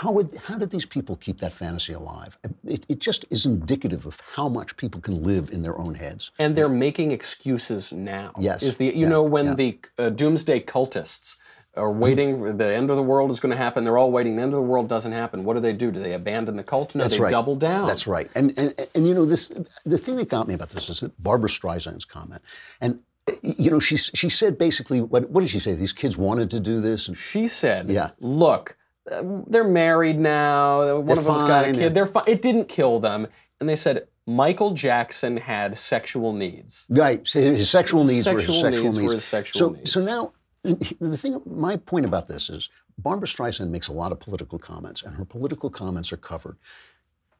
How 0.00 0.10
would 0.12 0.28
how 0.46 0.56
did 0.56 0.70
these 0.70 0.86
people 0.86 1.14
keep 1.16 1.38
that 1.40 1.52
fantasy 1.52 1.92
alive? 1.92 2.38
It, 2.64 2.86
it 2.88 3.00
just 3.00 3.26
is 3.28 3.44
indicative 3.44 4.06
of 4.06 4.18
how 4.34 4.48
much 4.48 4.78
people 4.78 4.98
can 4.98 5.22
live 5.22 5.50
in 5.50 5.60
their 5.62 5.76
own 5.78 5.94
heads. 5.94 6.30
And 6.38 6.56
they're 6.56 6.70
making 6.88 7.10
excuses 7.12 7.92
now. 7.92 8.32
Yes. 8.38 8.62
Is 8.62 8.78
the 8.78 8.86
you 8.86 8.92
Yeah, 9.02 9.08
know 9.08 9.22
when 9.22 9.44
yeah. 9.46 9.54
the 9.62 9.78
uh, 9.98 10.08
doomsday 10.08 10.60
cultists 10.60 11.36
are 11.76 11.92
waiting, 11.92 12.56
the 12.56 12.72
end 12.80 12.88
of 12.88 12.96
the 12.96 13.02
world 13.02 13.30
is 13.30 13.40
going 13.40 13.50
to 13.50 13.62
happen. 13.66 13.84
They're 13.84 13.98
all 13.98 14.10
waiting. 14.10 14.36
The 14.36 14.42
end 14.42 14.54
of 14.54 14.60
the 14.62 14.70
world 14.74 14.88
doesn't 14.88 15.12
happen. 15.12 15.44
What 15.44 15.54
do 15.54 15.60
they 15.60 15.74
do? 15.74 15.90
Do 15.90 16.00
they 16.00 16.14
abandon 16.14 16.56
the 16.56 16.64
cult? 16.64 16.94
No, 16.94 17.04
That's 17.04 17.16
they 17.16 17.20
right. 17.20 17.30
double 17.30 17.54
down. 17.54 17.86
That's 17.86 18.06
right. 18.06 18.30
And, 18.34 18.58
and 18.58 18.74
and 18.94 19.06
you 19.06 19.12
know 19.12 19.26
this 19.26 19.52
the 19.84 19.98
thing 19.98 20.16
that 20.16 20.30
got 20.30 20.48
me 20.48 20.54
about 20.54 20.70
this 20.70 20.88
is 20.88 21.00
that 21.00 21.12
Barbra 21.22 21.50
Streisand's 21.50 22.06
comment. 22.06 22.40
And 22.80 23.00
you 23.42 23.70
know 23.70 23.80
she 23.80 23.98
she 23.98 24.30
said 24.30 24.56
basically 24.56 25.02
what 25.02 25.28
what 25.28 25.42
did 25.42 25.50
she 25.50 25.58
say? 25.58 25.74
These 25.74 25.92
kids 25.92 26.16
wanted 26.16 26.50
to 26.52 26.60
do 26.60 26.80
this 26.80 27.06
and 27.08 27.16
she 27.18 27.48
said, 27.48 27.90
"Yeah, 27.90 28.10
look, 28.18 28.78
uh, 29.10 29.22
they're 29.46 29.64
married 29.64 30.18
now. 30.18 30.96
One 30.96 31.06
They're 31.06 31.18
of 31.18 31.24
them's 31.24 31.42
got 31.42 31.68
a 31.68 31.72
kid. 31.72 31.94
They're 31.94 32.06
fine. 32.06 32.24
It 32.26 32.42
didn't 32.42 32.68
kill 32.68 33.00
them. 33.00 33.26
And 33.60 33.68
they 33.68 33.76
said 33.76 34.08
Michael 34.26 34.72
Jackson 34.72 35.36
had 35.36 35.76
sexual 35.76 36.32
needs. 36.32 36.86
Right. 36.88 37.26
So 37.26 37.40
his 37.40 37.68
sexual 37.68 38.04
needs 38.04 38.26
were 38.28 38.38
his 38.38 38.46
Sexual 38.46 38.60
sexual 38.60 38.84
needs 38.84 38.98
needs. 38.98 39.08
were 39.12 39.14
his 39.14 39.24
sexual 39.24 39.58
so, 39.58 39.68
needs. 39.70 39.92
So 39.92 40.00
now, 40.00 40.32
the 40.62 41.16
thing, 41.16 41.40
my 41.46 41.76
point 41.76 42.04
about 42.04 42.28
this 42.28 42.50
is 42.50 42.68
Barbra 42.98 43.26
Streisand 43.26 43.70
makes 43.70 43.88
a 43.88 43.92
lot 43.92 44.12
of 44.12 44.20
political 44.20 44.58
comments, 44.58 45.02
and 45.02 45.14
her 45.16 45.24
political 45.24 45.70
comments 45.70 46.12
are 46.12 46.18
covered. 46.18 46.56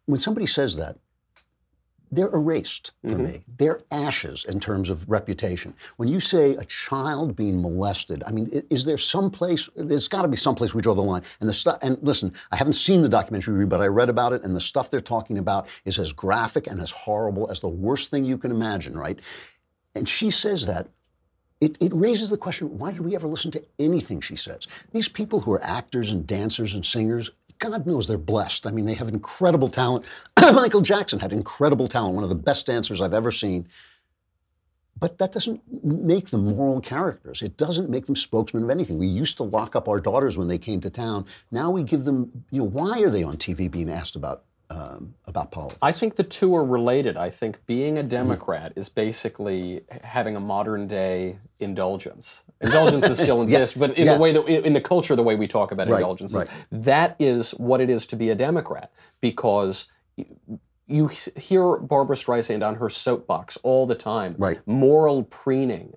When 0.07 0.19
somebody 0.19 0.47
says 0.47 0.77
that, 0.77 0.97
they're 2.13 2.29
erased 2.35 2.93
for 3.03 3.11
Mm-hmm. 3.11 3.25
me. 3.25 3.45
They're 3.59 3.83
ashes 3.91 4.45
in 4.49 4.61
terms 4.61 4.91
of 4.91 5.09
reputation. 5.09 5.75
When 5.97 6.09
you 6.09 6.21
say 6.21 6.55
a 6.55 6.65
child 6.65 7.37
being 7.37 7.61
molested, 7.63 8.23
I 8.27 8.33
mean, 8.33 8.51
is 8.71 8.85
there 8.85 8.99
some 8.99 9.31
place? 9.31 9.69
There's 9.77 10.09
got 10.09 10.23
to 10.23 10.29
be 10.29 10.37
some 10.37 10.55
place 10.55 10.75
we 10.75 10.83
draw 10.83 10.95
the 10.95 11.03
line. 11.03 11.23
And 11.41 11.49
the 11.49 11.53
stuff. 11.53 11.79
And 11.83 11.99
listen, 12.03 12.33
I 12.53 12.57
haven't 12.57 12.75
seen 12.75 13.03
the 13.03 13.09
documentary, 13.09 13.67
but 13.67 13.81
I 13.81 13.87
read 13.87 14.09
about 14.09 14.33
it, 14.33 14.43
and 14.43 14.55
the 14.57 14.61
stuff 14.61 14.91
they're 14.91 15.01
talking 15.01 15.39
about 15.39 15.69
is 15.85 15.99
as 15.99 16.13
graphic 16.13 16.67
and 16.67 16.81
as 16.81 16.91
horrible 16.91 17.51
as 17.51 17.61
the 17.61 17.69
worst 17.69 18.11
thing 18.11 18.25
you 18.25 18.39
can 18.39 18.51
imagine. 18.51 18.97
Right? 18.99 19.21
And 19.95 20.09
she 20.09 20.31
says 20.31 20.67
that. 20.67 20.89
It, 21.61 21.77
it 21.79 21.93
raises 21.95 22.31
the 22.31 22.39
question 22.39 22.79
why 22.79 22.91
did 22.91 23.03
we 23.03 23.15
ever 23.15 23.29
listen 23.29 23.51
to 23.51 23.63
anything 23.79 24.23
she 24.23 24.35
says? 24.35 24.67
These 24.93 25.09
people 25.09 25.41
who 25.41 25.53
are 25.53 25.63
actors 25.63 26.11
and 26.11 26.27
dancers 26.27 26.73
and 26.75 26.87
singers, 26.87 27.31
God 27.61 27.87
knows 27.87 28.09
they're 28.09 28.19
blessed. 28.19 28.67
I 28.67 28.73
mean, 28.73 28.87
they 28.87 28.95
have 28.95 29.09
incredible 29.09 29.69
talent. 29.69 30.07
Michael 30.41 30.81
Jackson 30.81 31.21
had 31.21 31.33
incredible 31.33 31.87
talent, 31.87 32.15
one 32.15 32.25
of 32.25 32.31
the 32.31 32.35
best 32.35 32.67
dancers 32.67 33.01
I've 33.01 33.15
ever 33.15 33.31
seen. 33.31 33.69
But 34.99 35.19
that 35.19 35.33
doesn't 35.33 35.63
make 35.83 36.31
them 36.31 36.57
moral 36.57 36.81
characters. 36.81 37.43
It 37.43 37.57
doesn't 37.57 37.89
make 37.89 38.07
them 38.07 38.17
spokesmen 38.17 38.65
of 38.65 38.71
anything. 38.71 38.99
We 38.99 39.07
used 39.07 39.37
to 39.39 39.45
lock 39.45 39.77
up 39.77 39.89
our 39.89 40.01
daughters 40.01 40.37
when 40.37 40.49
they 40.49 40.59
came 40.59 40.81
to 40.81 40.91
town. 40.91 41.27
Now 41.51 41.71
we 41.71 41.83
give 41.83 42.05
them, 42.05 42.45
you 42.51 42.61
know, 42.61 42.69
why 42.69 43.01
are 43.01 43.11
they 43.11 43.23
on 43.23 43.37
TV 43.37 43.71
being 43.71 43.91
asked 43.91 44.17
about 44.17 44.45
um, 44.71 45.15
about 45.27 45.51
politics? 45.51 45.79
I 45.83 45.93
think 45.93 46.17
the 46.17 46.23
two 46.23 46.55
are 46.55 46.65
related. 46.65 47.17
I 47.17 47.29
think 47.31 47.65
being 47.67 47.99
a 47.99 48.03
Democrat 48.03 48.73
is 48.77 48.89
basically 48.89 49.83
having 50.03 50.37
a 50.37 50.41
modern 50.41 50.87
day 50.87 51.39
indulgence. 51.59 52.43
Indulgences 52.61 53.19
still 53.19 53.39
Yeah, 53.49 53.59
exist, 53.59 53.79
but 53.79 53.99
in 53.99 54.07
yeah. 54.07 54.15
the 54.15 54.21
way 54.21 54.33
that 54.33 54.47
in 54.47 54.73
the 54.73 54.81
culture, 54.81 55.17
the 55.17 55.23
way 55.23 55.35
we 55.35 55.47
talk 55.47 55.73
about 55.73 55.89
Right, 55.89 55.99
indulgences, 55.99 56.37
right. 56.37 56.49
that 56.71 57.17
is 57.19 57.51
what 57.53 57.81
it 57.81 57.91
is 57.91 58.07
to 58.07 58.17
be 58.17 58.31
a 58.31 58.35
Democrat. 58.35 58.93
Because 59.21 59.89
you 60.87 61.09
hear 61.37 61.77
Barbra 61.77 62.17
Streisand 62.17 62.67
on 62.67 62.77
her 62.77 62.91
soapbox 62.91 63.57
all 63.63 63.87
the 63.87 63.95
time, 63.95 64.35
right. 64.39 64.61
moral 64.67 65.25
preening, 65.25 65.95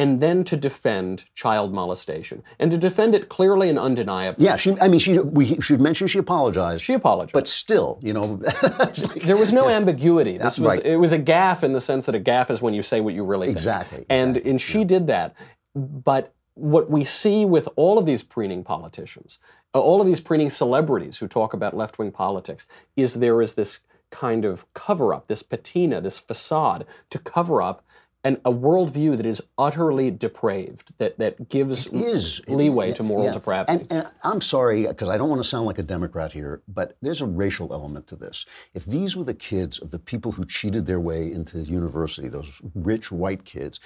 and 0.00 0.18
then 0.18 0.44
to 0.44 0.56
defend 0.56 1.24
child 1.34 1.74
molestation 1.74 2.42
and 2.58 2.70
to 2.70 2.78
defend 2.78 3.14
it 3.14 3.28
clearly 3.28 3.68
and 3.68 3.78
undeniably. 3.78 4.46
Yeah, 4.46 4.56
she. 4.56 4.74
I 4.80 4.88
mean, 4.88 4.98
she. 4.98 5.18
We 5.18 5.60
should 5.60 5.78
mention 5.78 6.06
she 6.06 6.18
apologized. 6.18 6.82
She 6.82 6.94
apologized, 6.94 7.34
but 7.34 7.46
still, 7.46 7.98
you 8.02 8.14
know, 8.14 8.36
there 9.24 9.36
was 9.36 9.52
no 9.52 9.68
ambiguity. 9.68 10.38
This 10.38 10.58
was 10.58 10.76
Right. 10.76 10.86
it 10.86 10.96
was 10.96 11.12
a 11.12 11.18
gaffe 11.18 11.62
in 11.62 11.74
the 11.74 11.82
sense 11.82 12.06
that 12.06 12.14
a 12.14 12.20
gaffe 12.20 12.50
is 12.50 12.62
when 12.62 12.72
you 12.72 12.82
say 12.82 13.02
what 13.02 13.12
you 13.12 13.24
really 13.24 13.48
think. 13.48 13.58
Exactly, 13.58 14.06
And 14.08 14.38
and 14.38 14.58
she 14.58 14.84
did 14.84 15.06
that. 15.08 15.36
But 15.74 16.32
what 16.54 16.90
we 16.90 17.04
see 17.04 17.44
with 17.44 17.68
all 17.76 17.98
of 17.98 18.06
these 18.06 18.22
preening 18.22 18.64
politicians, 18.64 19.38
uh, 19.74 19.80
all 19.80 20.00
of 20.00 20.06
these 20.06 20.20
preening 20.20 20.48
celebrities 20.48 21.18
who 21.18 21.28
talk 21.28 21.52
about 21.52 21.76
left-wing 21.76 22.10
politics, 22.10 22.66
is 22.96 23.14
there 23.14 23.42
is 23.42 23.54
this 23.54 23.80
kind 24.10 24.44
of 24.46 24.64
cover-up, 24.72 25.28
this 25.28 25.42
patina, 25.42 26.00
this 26.00 26.18
facade 26.18 26.86
to 27.10 27.18
cover 27.18 27.60
up 27.62 27.84
and 28.22 28.38
a 28.44 28.52
worldview 28.52 29.16
that 29.16 29.24
is 29.26 29.42
utterly 29.56 30.10
depraved, 30.10 30.92
that 30.98 31.18
that 31.18 31.48
gives 31.48 31.86
is 31.86 32.40
It- 32.46 32.54
leeway 32.54 32.92
to 32.92 33.02
moral 33.02 33.24
yeah. 33.26 33.32
depravity. 33.32 33.72
And, 33.72 33.86
and 33.90 34.08
I'm 34.22 34.40
sorry 34.40 34.86
because 34.86 35.08
I 35.08 35.16
don't 35.16 35.28
want 35.30 35.42
to 35.42 35.48
sound 35.48 35.66
like 35.66 35.78
a 35.78 35.82
Democrat 35.82 36.32
here, 36.32 36.62
but 36.68 36.96
there's 37.00 37.20
a 37.22 37.26
racial 37.26 37.72
element 37.72 38.06
to 38.08 38.16
this. 38.16 38.44
If 38.74 38.84
these 38.84 39.16
were 39.16 39.24
the 39.24 39.34
kids 39.34 39.78
of 39.78 39.90
the 39.90 39.98
people 39.98 40.32
who 40.32 40.44
cheated 40.44 40.86
their 40.86 41.00
way 41.00 41.32
into 41.32 41.58
university, 41.60 42.28
those 42.28 42.60
rich 42.74 43.10
white 43.10 43.44
kids. 43.44 43.80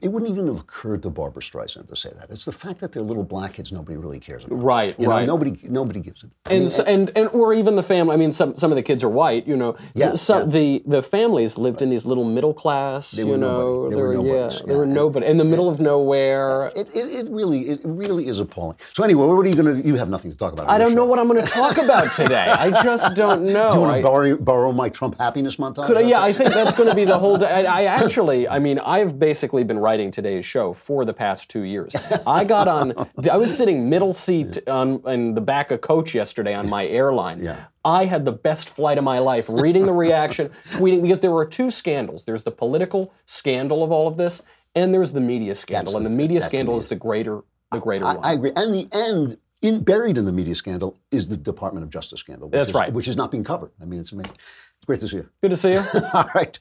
It 0.00 0.08
wouldn't 0.08 0.30
even 0.30 0.46
have 0.48 0.58
occurred 0.58 1.02
to 1.02 1.10
Barbra 1.10 1.42
Streisand 1.42 1.88
to 1.88 1.96
say 1.96 2.10
that. 2.18 2.30
It's 2.30 2.44
the 2.44 2.52
fact 2.52 2.80
that 2.80 2.92
they're 2.92 3.02
little 3.02 3.24
black 3.24 3.54
kids 3.54 3.72
nobody 3.72 3.96
really 3.96 4.20
cares 4.20 4.44
about. 4.44 4.62
Right, 4.62 4.98
You 4.98 5.06
know, 5.06 5.12
right. 5.12 5.26
nobody, 5.26 5.58
nobody 5.64 6.00
gives 6.00 6.22
it. 6.24 6.30
I 6.46 6.52
and, 6.52 6.60
mean, 6.60 6.68
so, 6.70 6.82
and 6.84 7.10
and 7.16 7.28
or 7.28 7.54
even 7.54 7.76
the 7.76 7.82
family. 7.82 8.14
I 8.14 8.16
mean, 8.16 8.32
some 8.32 8.56
some 8.56 8.70
of 8.70 8.76
the 8.76 8.82
kids 8.82 9.02
are 9.02 9.08
white. 9.08 9.46
You 9.46 9.56
know, 9.56 9.76
Yeah, 9.94 10.14
yeah. 10.28 10.44
the 10.44 10.82
the 10.86 11.02
families 11.02 11.56
lived 11.58 11.82
in 11.82 11.90
these 11.90 12.04
little 12.06 12.24
middle 12.24 12.54
class. 12.54 13.12
They 13.12 13.22
you 13.22 13.28
were 13.28 13.36
know, 13.38 13.88
nobody. 13.88 13.96
They 13.96 14.02
were 14.02 14.12
yeah, 14.12 14.18
nobodies, 14.18 14.62
they 14.66 14.74
were 14.74 14.86
nobody 14.86 15.26
in 15.26 15.36
the 15.36 15.44
middle 15.44 15.68
of 15.68 15.80
nowhere. 15.80 16.64
Uh, 16.64 16.70
it, 16.80 16.90
it, 16.94 17.06
it 17.20 17.28
really, 17.30 17.68
it 17.68 17.80
really 17.84 18.28
is 18.28 18.38
appalling. 18.40 18.76
So 18.92 19.02
anyway, 19.02 19.26
what 19.26 19.46
are 19.46 19.48
you 19.48 19.54
going 19.54 19.82
to? 19.82 19.88
You 19.88 19.96
have 19.96 20.08
nothing 20.08 20.30
to 20.30 20.36
talk 20.36 20.52
about. 20.52 20.68
I 20.68 20.78
don't 20.78 20.94
know 20.94 21.04
what 21.04 21.18
I'm 21.18 21.28
going 21.28 21.42
to 21.44 21.50
talk 21.50 21.78
about 21.78 22.12
today. 22.12 22.48
I 22.48 22.70
just 22.82 23.14
don't 23.14 23.44
know. 23.44 23.72
Do 23.72 23.78
you 23.78 23.84
want 23.84 23.96
to 23.96 24.02
borrow, 24.02 24.36
borrow 24.36 24.72
my 24.72 24.88
Trump 24.88 25.18
happiness 25.18 25.56
montage? 25.56 25.86
Could 25.86 26.08
yeah. 26.08 26.22
I 26.22 26.32
think 26.32 26.52
that's 26.52 26.74
going 26.74 26.88
to 26.88 26.94
be 26.94 27.04
the 27.04 27.18
whole 27.18 27.36
day. 27.44 27.66
I, 27.66 27.82
I 27.82 27.84
actually, 27.84 28.48
I 28.48 28.58
mean, 28.58 28.78
I've 28.78 29.18
basically 29.18 29.63
been 29.66 29.78
writing 29.78 30.10
today's 30.10 30.44
show 30.44 30.72
for 30.72 31.04
the 31.04 31.14
past 31.14 31.48
two 31.50 31.62
years. 31.62 31.94
I 32.26 32.44
got 32.44 32.68
on, 32.68 32.92
I 33.30 33.36
was 33.36 33.56
sitting 33.56 33.88
middle 33.88 34.12
seat 34.12 34.58
on 34.68 35.02
in 35.06 35.34
the 35.34 35.40
back 35.40 35.70
of 35.70 35.80
coach 35.80 36.14
yesterday 36.14 36.54
on 36.54 36.68
my 36.68 36.86
airline. 36.86 37.42
Yeah. 37.42 37.64
I 37.84 38.06
had 38.06 38.24
the 38.24 38.32
best 38.32 38.68
flight 38.68 38.96
of 38.98 39.04
my 39.04 39.18
life, 39.18 39.46
reading 39.48 39.86
the 39.86 39.92
reaction, 39.92 40.48
tweeting, 40.70 41.02
because 41.02 41.20
there 41.20 41.30
were 41.30 41.44
two 41.44 41.70
scandals. 41.70 42.24
There's 42.24 42.42
the 42.42 42.50
political 42.50 43.12
scandal 43.26 43.84
of 43.84 43.92
all 43.92 44.08
of 44.08 44.16
this, 44.16 44.40
and 44.74 44.92
there's 44.94 45.12
the 45.12 45.20
media 45.20 45.54
scandal. 45.54 45.92
That's 45.92 45.96
and 45.96 46.06
the- 46.06 46.10
the 46.10 46.16
media 46.16 46.40
scandal 46.40 46.78
is 46.78 46.86
the 46.86 46.96
greater, 46.96 47.42
the 47.72 47.80
greater 47.80 48.04
I, 48.06 48.14
one. 48.14 48.24
I 48.24 48.32
agree. 48.32 48.52
And 48.56 48.74
the 48.74 48.88
end, 48.92 49.36
in, 49.60 49.82
buried 49.84 50.16
in 50.18 50.24
the 50.24 50.32
media 50.32 50.54
scandal, 50.54 50.96
is 51.10 51.28
the 51.28 51.36
Department 51.36 51.84
of 51.84 51.90
Justice 51.90 52.20
scandal. 52.20 52.48
Which 52.48 52.58
That's 52.58 52.70
is, 52.70 52.74
right. 52.74 52.92
Which 52.92 53.08
is 53.08 53.16
not 53.16 53.30
being 53.30 53.44
covered. 53.44 53.70
I 53.80 53.84
mean, 53.84 54.00
it's 54.00 54.12
amazing. 54.12 54.32
It's 54.32 54.86
great 54.86 55.00
to 55.00 55.08
see 55.08 55.16
you. 55.16 55.28
Good 55.42 55.50
to 55.50 55.56
see 55.56 55.72
you. 55.72 55.84
All 56.14 56.28
right. 56.34 56.58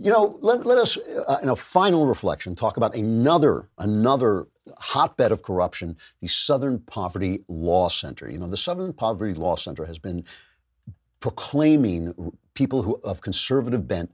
You 0.00 0.12
know, 0.12 0.38
let, 0.40 0.64
let 0.64 0.78
us, 0.78 0.96
uh, 0.96 1.38
in 1.42 1.48
a 1.48 1.56
final 1.56 2.06
reflection, 2.06 2.54
talk 2.54 2.76
about 2.76 2.94
another 2.94 3.68
another 3.78 4.46
hotbed 4.78 5.32
of 5.32 5.42
corruption, 5.42 5.96
the 6.20 6.28
Southern 6.28 6.78
Poverty 6.78 7.42
Law 7.48 7.88
Center. 7.88 8.30
You 8.30 8.38
know, 8.38 8.46
the 8.46 8.56
Southern 8.56 8.92
Poverty 8.92 9.34
Law 9.34 9.56
Center 9.56 9.86
has 9.86 9.98
been 9.98 10.24
proclaiming 11.20 12.32
people 12.54 12.82
who 12.82 13.00
of 13.02 13.20
conservative 13.20 13.88
bent 13.88 14.12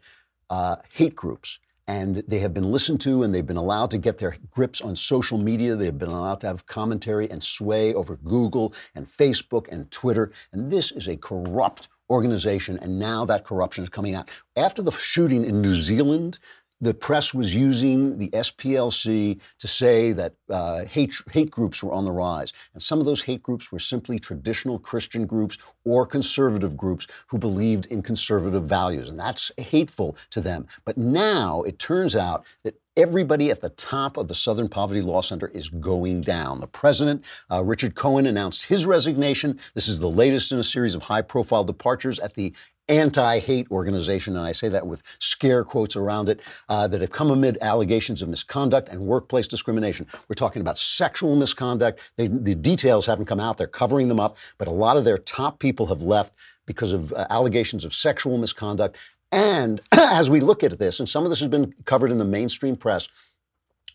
uh, 0.49 0.77
hate 0.93 1.15
groups. 1.15 1.59
And 1.87 2.17
they 2.27 2.39
have 2.39 2.55
been 2.55 2.73
listened 2.73 3.03
to 3.03 3.23
and 3.23 3.35
they've 3.35 3.45
been 3.45 3.59
allowed 3.59 3.91
to 3.91 3.99
get 3.99 4.17
their 4.17 4.37
grips 4.51 4.81
on 4.81 4.97
social 4.97 5.37
media. 5.37 5.77
They've 5.77 5.97
been 5.97 6.09
allowed 6.09 6.41
to 6.41 6.47
have 6.47 6.65
commentary 6.67 7.31
and 7.31 7.43
sway 7.43 7.93
over 7.93 8.17
Google 8.17 8.73
and 8.95 9.05
Facebook 9.05 9.69
and 9.71 9.91
Twitter. 9.91 10.33
And 10.53 10.71
this 10.71 10.93
is 10.93 11.09
a 11.09 11.17
corrupt 11.17 11.89
organization. 12.11 12.79
And 12.79 12.99
now 12.99 13.25
that 13.25 13.45
corruption 13.45 13.83
is 13.85 13.91
coming 13.91 14.15
out. 14.15 14.31
After 14.57 14.83
the 14.83 14.91
shooting 14.91 15.45
in 15.45 15.63
New 15.63 15.77
Zealand, 15.77 16.39
the 16.81 16.95
press 16.95 17.33
was 17.33 17.55
using 17.55 18.19
the 18.19 18.29
SPLC 18.31 19.41
to 19.59 19.69
say 19.69 20.13
that 20.13 20.35
uh, 20.51 20.85
hate, 20.85 21.15
hate 21.31 21.51
groups 21.51 21.83
were 21.83 21.93
on 21.93 22.05
the 22.05 22.13
rise. 22.13 22.53
And 22.73 22.83
some 22.83 23.01
of 23.01 23.07
those 23.07 23.23
hate 23.23 23.43
groups 23.43 23.73
were 23.73 23.79
simply 23.79 24.19
traditional 24.19 24.79
Christian 24.79 25.27
groups 25.27 25.57
or 25.85 26.07
conservative 26.07 26.77
groups 26.77 27.07
who 27.29 27.39
believed 27.39 27.87
in 27.87 28.03
conservative 28.03 28.65
values. 28.65 29.09
And 29.09 29.19
that's 29.19 29.51
hateful 29.57 30.17
to 30.31 30.41
them. 30.41 30.67
But 30.85 30.99
now 30.99 31.63
it 31.63 31.79
turns 31.79 32.17
out 32.17 32.45
that 32.65 32.75
Everybody 32.97 33.51
at 33.51 33.61
the 33.61 33.71
top 33.71 34.17
of 34.17 34.29
the 34.29 34.37
Southern 34.37 34.69
Poverty 34.69 35.03
Law 35.03 35.21
Center 35.21 35.49
is 35.49 35.69
going 35.69 36.21
down. 36.21 36.61
The 36.61 36.69
president, 36.69 37.25
uh, 37.51 37.65
Richard 37.65 37.97
Cohen, 37.97 38.25
announced 38.25 38.67
his 38.67 38.87
resignation. 38.87 39.59
This 39.75 39.89
is 39.89 39.99
the 39.99 40.09
latest 40.09 40.53
in 40.53 40.61
a 40.61 40.65
series 40.65 40.95
of 40.95 41.03
high 41.03 41.23
profile 41.23 41.65
departures 41.65 42.21
at 42.21 42.35
the 42.35 42.55
anti 42.89 43.39
hate 43.39 43.67
organization, 43.71 44.37
and 44.37 44.47
I 44.47 44.53
say 44.53 44.69
that 44.69 44.87
with 44.87 45.03
scare 45.19 45.65
quotes 45.65 45.97
around 45.97 46.29
it, 46.29 46.41
uh, 46.69 46.87
that 46.89 47.01
have 47.01 47.11
come 47.11 47.31
amid 47.31 47.59
allegations 47.61 48.23
of 48.23 48.29
misconduct 48.29 48.89
and 48.89 49.01
workplace 49.01 49.49
discrimination. 49.49 50.07
We're 50.29 50.35
talking 50.35 50.61
about 50.61 50.79
sexual 50.79 51.37
misconduct. 51.37 52.01
They, 52.17 52.29
the 52.29 52.55
details 52.55 53.07
haven't 53.07 53.27
come 53.27 53.41
out, 53.41 53.57
they're 53.57 53.67
covering 53.67 54.09
them 54.09 54.21
up, 54.21 54.37
but 54.59 54.69
a 54.69 54.73
lot 54.73 54.97
of 54.97 55.05
their 55.05 55.19
top 55.19 55.59
people 55.59 55.87
have 55.87 56.03
left 56.03 56.33
because 56.67 56.93
of 56.93 57.13
uh, 57.13 57.27
allegations 57.31 57.85
of 57.85 57.95
sexual 57.95 58.39
misconduct. 58.39 58.97
And 59.33 59.81
as 59.93 60.31
we 60.31 60.41
look 60.41 60.63
at 60.63 60.79
this, 60.79 61.01
and 61.01 61.09
some 61.09 61.25
of 61.25 61.31
this 61.31 61.41
has 61.41 61.49
been 61.49 61.75
covered 61.85 62.11
in 62.11 62.19
the 62.19 62.25
mainstream 62.25 62.77
press, 62.77 63.09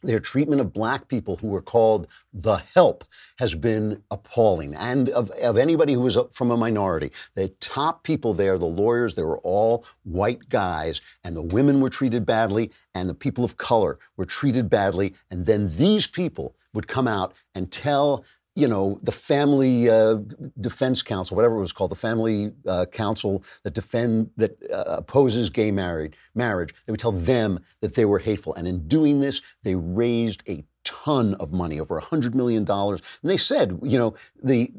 their 0.02 0.20
treatment 0.20 0.62
of 0.62 0.74
black 0.74 1.08
people 1.08 1.38
who 1.38 1.48
were 1.48 1.62
called 1.62 2.08
the 2.34 2.58
help 2.58 3.04
has 3.38 3.56
been 3.56 4.02
appalling. 4.12 4.76
And 4.76 5.10
of, 5.10 5.30
of 5.32 5.58
anybody 5.58 5.94
who 5.94 6.02
was 6.02 6.18
from 6.32 6.52
a 6.52 6.58
minority, 6.58 7.12
the 7.36 7.50
top 7.60 8.04
people 8.04 8.34
there, 8.34 8.58
the 8.58 8.66
lawyers, 8.66 9.16
they 9.16 9.24
were 9.24 9.40
all 9.40 9.86
white 10.04 10.50
guys, 10.50 11.02
and 11.24 11.36
the 11.36 11.42
women 11.42 11.82
were 11.82 11.90
treated 11.90 12.26
badly, 12.26 12.72
and 12.94 13.10
the 13.10 13.14
people 13.14 13.44
of 13.44 13.58
color 13.58 14.00
were 14.18 14.26
treated 14.26 14.70
badly. 14.70 15.14
And 15.30 15.46
then 15.46 15.76
these 15.76 16.08
people 16.08 16.56
would 16.74 16.88
come 16.88 17.08
out 17.08 17.34
and 17.56 17.72
tell 17.72 18.24
you 18.60 18.68
know, 18.68 19.00
the 19.02 19.12
family 19.12 19.90
uh, 19.90 20.18
defense 20.60 21.02
council, 21.02 21.36
whatever 21.36 21.56
it 21.56 21.62
was 21.62 21.72
called, 21.72 21.92
the 21.92 21.96
family 21.96 22.52
uh, 22.68 22.86
council 22.92 23.44
that 23.64 23.74
defend 23.74 24.30
that 24.38 24.52
uh, 24.72 24.98
opposes 24.98 25.50
gay 25.50 25.72
married 25.72 26.16
marriage. 26.36 26.74
They 26.86 26.92
would 26.92 27.00
tell 27.00 27.12
them 27.12 27.60
that 27.82 27.96
they 27.96 28.06
were 28.06 28.20
hateful, 28.20 28.54
and 28.56 28.68
in 28.68 28.88
doing 28.88 29.22
this, 29.22 29.42
they 29.64 29.76
raised 29.76 30.44
a 30.48 30.64
ton 30.90 31.36
of 31.36 31.54
money, 31.54 31.80
over 31.80 32.02
$100 32.02 32.34
million. 32.34 32.66
And 32.68 33.00
they 33.22 33.38
said, 33.38 33.80
you 33.84 34.00
know, 34.00 34.16
the, 34.42 34.72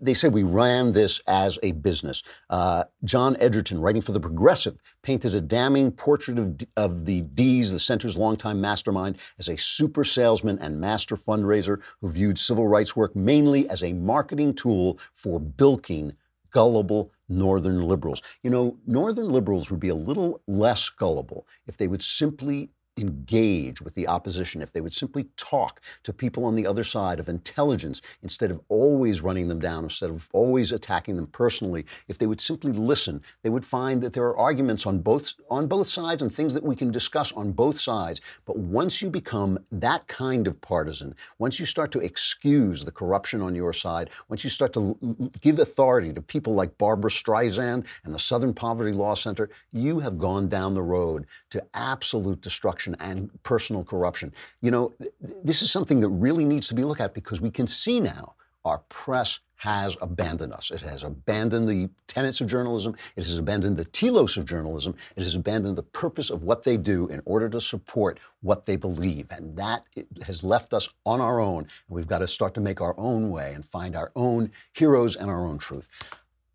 they 0.00 0.14
said 0.14 0.32
we 0.32 0.44
ran 0.44 0.92
this 0.92 1.20
as 1.26 1.58
a 1.64 1.72
business. 1.72 2.22
Uh, 2.48 2.84
John 3.02 3.36
Egerton, 3.40 3.80
writing 3.80 4.00
for 4.00 4.12
The 4.12 4.20
Progressive, 4.20 4.78
painted 5.02 5.34
a 5.34 5.40
damning 5.40 5.90
portrait 5.90 6.38
of, 6.38 6.56
of 6.76 7.04
the 7.04 7.22
Dees, 7.22 7.72
the 7.72 7.80
center's 7.80 8.16
longtime 8.16 8.60
mastermind, 8.60 9.18
as 9.40 9.48
a 9.48 9.56
super 9.56 10.04
salesman 10.04 10.56
and 10.60 10.80
master 10.80 11.16
fundraiser 11.16 11.82
who 12.00 12.10
viewed 12.10 12.38
civil 12.38 12.68
rights 12.68 12.94
work 12.94 13.16
mainly 13.16 13.68
as 13.68 13.82
a 13.82 13.92
marketing 13.92 14.54
tool 14.54 15.00
for 15.14 15.40
bilking 15.40 16.12
gullible 16.52 17.10
Northern 17.28 17.82
liberals. 17.82 18.22
You 18.44 18.50
know, 18.50 18.78
Northern 18.86 19.30
liberals 19.30 19.68
would 19.68 19.80
be 19.80 19.88
a 19.88 19.96
little 19.96 20.40
less 20.46 20.88
gullible 20.88 21.44
if 21.66 21.76
they 21.76 21.88
would 21.88 22.04
simply 22.04 22.70
engage 22.96 23.80
with 23.80 23.94
the 23.94 24.08
opposition, 24.08 24.62
if 24.62 24.72
they 24.72 24.80
would 24.80 24.92
simply 24.92 25.24
talk 25.36 25.80
to 26.02 26.12
people 26.12 26.44
on 26.44 26.54
the 26.54 26.66
other 26.66 26.84
side 26.84 27.20
of 27.20 27.28
intelligence 27.28 28.00
instead 28.22 28.50
of 28.50 28.60
always 28.68 29.20
running 29.20 29.48
them 29.48 29.58
down, 29.58 29.84
instead 29.84 30.10
of 30.10 30.28
always 30.32 30.72
attacking 30.72 31.16
them 31.16 31.26
personally, 31.26 31.84
if 32.08 32.18
they 32.18 32.26
would 32.26 32.40
simply 32.40 32.72
listen, 32.72 33.20
they 33.42 33.50
would 33.50 33.64
find 33.64 34.02
that 34.02 34.12
there 34.12 34.24
are 34.24 34.36
arguments 34.36 34.86
on 34.86 34.98
both 35.00 35.34
on 35.50 35.66
both 35.66 35.88
sides 35.88 36.22
and 36.22 36.34
things 36.34 36.54
that 36.54 36.62
we 36.62 36.76
can 36.76 36.90
discuss 36.90 37.32
on 37.32 37.52
both 37.52 37.78
sides. 37.78 38.20
But 38.46 38.58
once 38.58 39.02
you 39.02 39.10
become 39.10 39.58
that 39.72 40.06
kind 40.08 40.46
of 40.46 40.60
partisan, 40.60 41.14
once 41.38 41.60
you 41.60 41.66
start 41.66 41.92
to 41.92 42.00
excuse 42.00 42.84
the 42.84 42.92
corruption 42.92 43.42
on 43.42 43.54
your 43.54 43.72
side, 43.72 44.10
once 44.28 44.44
you 44.44 44.50
start 44.50 44.72
to 44.74 44.96
l- 45.02 45.30
give 45.40 45.58
authority 45.58 46.12
to 46.12 46.22
people 46.22 46.54
like 46.54 46.78
Barbra 46.78 47.10
Streisand 47.10 47.86
and 48.04 48.14
the 48.14 48.18
Southern 48.18 48.54
Poverty 48.54 48.92
Law 48.92 49.14
Center, 49.14 49.50
you 49.72 49.98
have 50.00 50.18
gone 50.18 50.48
down 50.48 50.74
the 50.74 50.82
road 50.82 51.26
to 51.50 51.64
absolute 51.74 52.40
destruction 52.40 52.85
and 53.00 53.30
personal 53.42 53.82
corruption. 53.82 54.32
You 54.60 54.70
know, 54.70 54.94
th- 54.98 55.12
this 55.42 55.62
is 55.62 55.70
something 55.70 56.00
that 56.00 56.08
really 56.08 56.44
needs 56.44 56.68
to 56.68 56.74
be 56.74 56.84
looked 56.84 57.00
at 57.00 57.14
because 57.14 57.40
we 57.40 57.50
can 57.50 57.66
see 57.66 58.00
now 58.00 58.34
our 58.64 58.78
press 58.88 59.40
has 59.56 59.96
abandoned 60.02 60.52
us. 60.52 60.70
It 60.70 60.82
has 60.82 61.02
abandoned 61.02 61.68
the 61.68 61.88
tenets 62.08 62.40
of 62.40 62.46
journalism. 62.46 62.94
It 63.16 63.22
has 63.22 63.38
abandoned 63.38 63.76
the 63.78 63.86
telos 63.86 64.36
of 64.36 64.44
journalism. 64.44 64.94
It 65.16 65.22
has 65.22 65.34
abandoned 65.34 65.76
the 65.76 65.82
purpose 65.82 66.30
of 66.30 66.42
what 66.42 66.62
they 66.62 66.76
do 66.76 67.08
in 67.08 67.22
order 67.24 67.48
to 67.48 67.60
support 67.60 68.20
what 68.42 68.66
they 68.66 68.76
believe. 68.76 69.26
And 69.30 69.56
that 69.56 69.84
has 70.26 70.44
left 70.44 70.74
us 70.74 70.88
on 71.06 71.20
our 71.22 71.40
own. 71.40 71.60
And 71.60 71.96
we've 71.96 72.06
got 72.06 72.18
to 72.18 72.28
start 72.28 72.54
to 72.54 72.60
make 72.60 72.80
our 72.82 72.94
own 72.98 73.30
way 73.30 73.54
and 73.54 73.64
find 73.64 73.96
our 73.96 74.12
own 74.14 74.50
heroes 74.74 75.16
and 75.16 75.30
our 75.30 75.46
own 75.46 75.58
truth. 75.58 75.88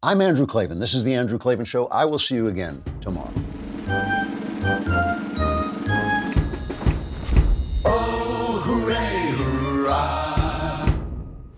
I'm 0.04 0.22
Andrew 0.22 0.46
Klavan. 0.46 0.80
This 0.80 0.94
is 0.94 1.04
The 1.04 1.14
Andrew 1.14 1.38
Klavan 1.38 1.66
Show. 1.66 1.88
I 1.88 2.06
will 2.06 2.20
see 2.20 2.36
you 2.36 2.48
again 2.48 2.84
tomorrow. 3.02 3.32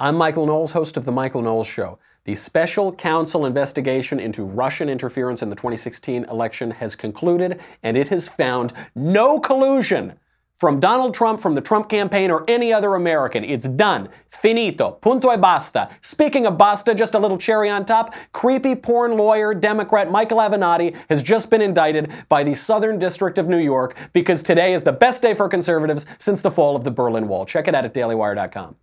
I'm 0.00 0.14
Michael 0.14 0.46
Knowles, 0.46 0.70
host 0.70 0.96
of 0.96 1.04
The 1.04 1.10
Michael 1.10 1.42
Knowles 1.42 1.66
Show. 1.66 1.98
The 2.22 2.36
special 2.36 2.92
counsel 2.92 3.44
investigation 3.44 4.20
into 4.20 4.44
Russian 4.44 4.88
interference 4.88 5.42
in 5.42 5.50
the 5.50 5.56
2016 5.56 6.22
election 6.26 6.70
has 6.70 6.94
concluded, 6.94 7.60
and 7.82 7.96
it 7.96 8.06
has 8.06 8.28
found 8.28 8.72
no 8.94 9.40
collusion 9.40 10.12
from 10.54 10.78
Donald 10.78 11.14
Trump, 11.14 11.40
from 11.40 11.56
the 11.56 11.60
Trump 11.60 11.88
campaign, 11.88 12.30
or 12.30 12.44
any 12.46 12.72
other 12.72 12.94
American. 12.94 13.42
It's 13.42 13.66
done. 13.66 14.08
Finito. 14.28 14.92
Punto 14.92 15.32
e 15.32 15.36
basta. 15.36 15.90
Speaking 16.00 16.46
of 16.46 16.56
basta, 16.56 16.94
just 16.94 17.16
a 17.16 17.18
little 17.18 17.36
cherry 17.36 17.68
on 17.68 17.84
top. 17.84 18.14
Creepy 18.32 18.76
porn 18.76 19.16
lawyer, 19.16 19.52
Democrat 19.52 20.12
Michael 20.12 20.38
Avenatti 20.38 20.96
has 21.08 21.24
just 21.24 21.50
been 21.50 21.60
indicted 21.60 22.12
by 22.28 22.44
the 22.44 22.54
Southern 22.54 23.00
District 23.00 23.36
of 23.36 23.48
New 23.48 23.58
York 23.58 23.96
because 24.12 24.44
today 24.44 24.74
is 24.74 24.84
the 24.84 24.92
best 24.92 25.22
day 25.22 25.34
for 25.34 25.48
conservatives 25.48 26.06
since 26.18 26.40
the 26.40 26.52
fall 26.52 26.76
of 26.76 26.84
the 26.84 26.92
Berlin 26.92 27.26
Wall. 27.26 27.44
Check 27.44 27.66
it 27.66 27.74
out 27.74 27.84
at 27.84 27.92
dailywire.com. 27.92 28.76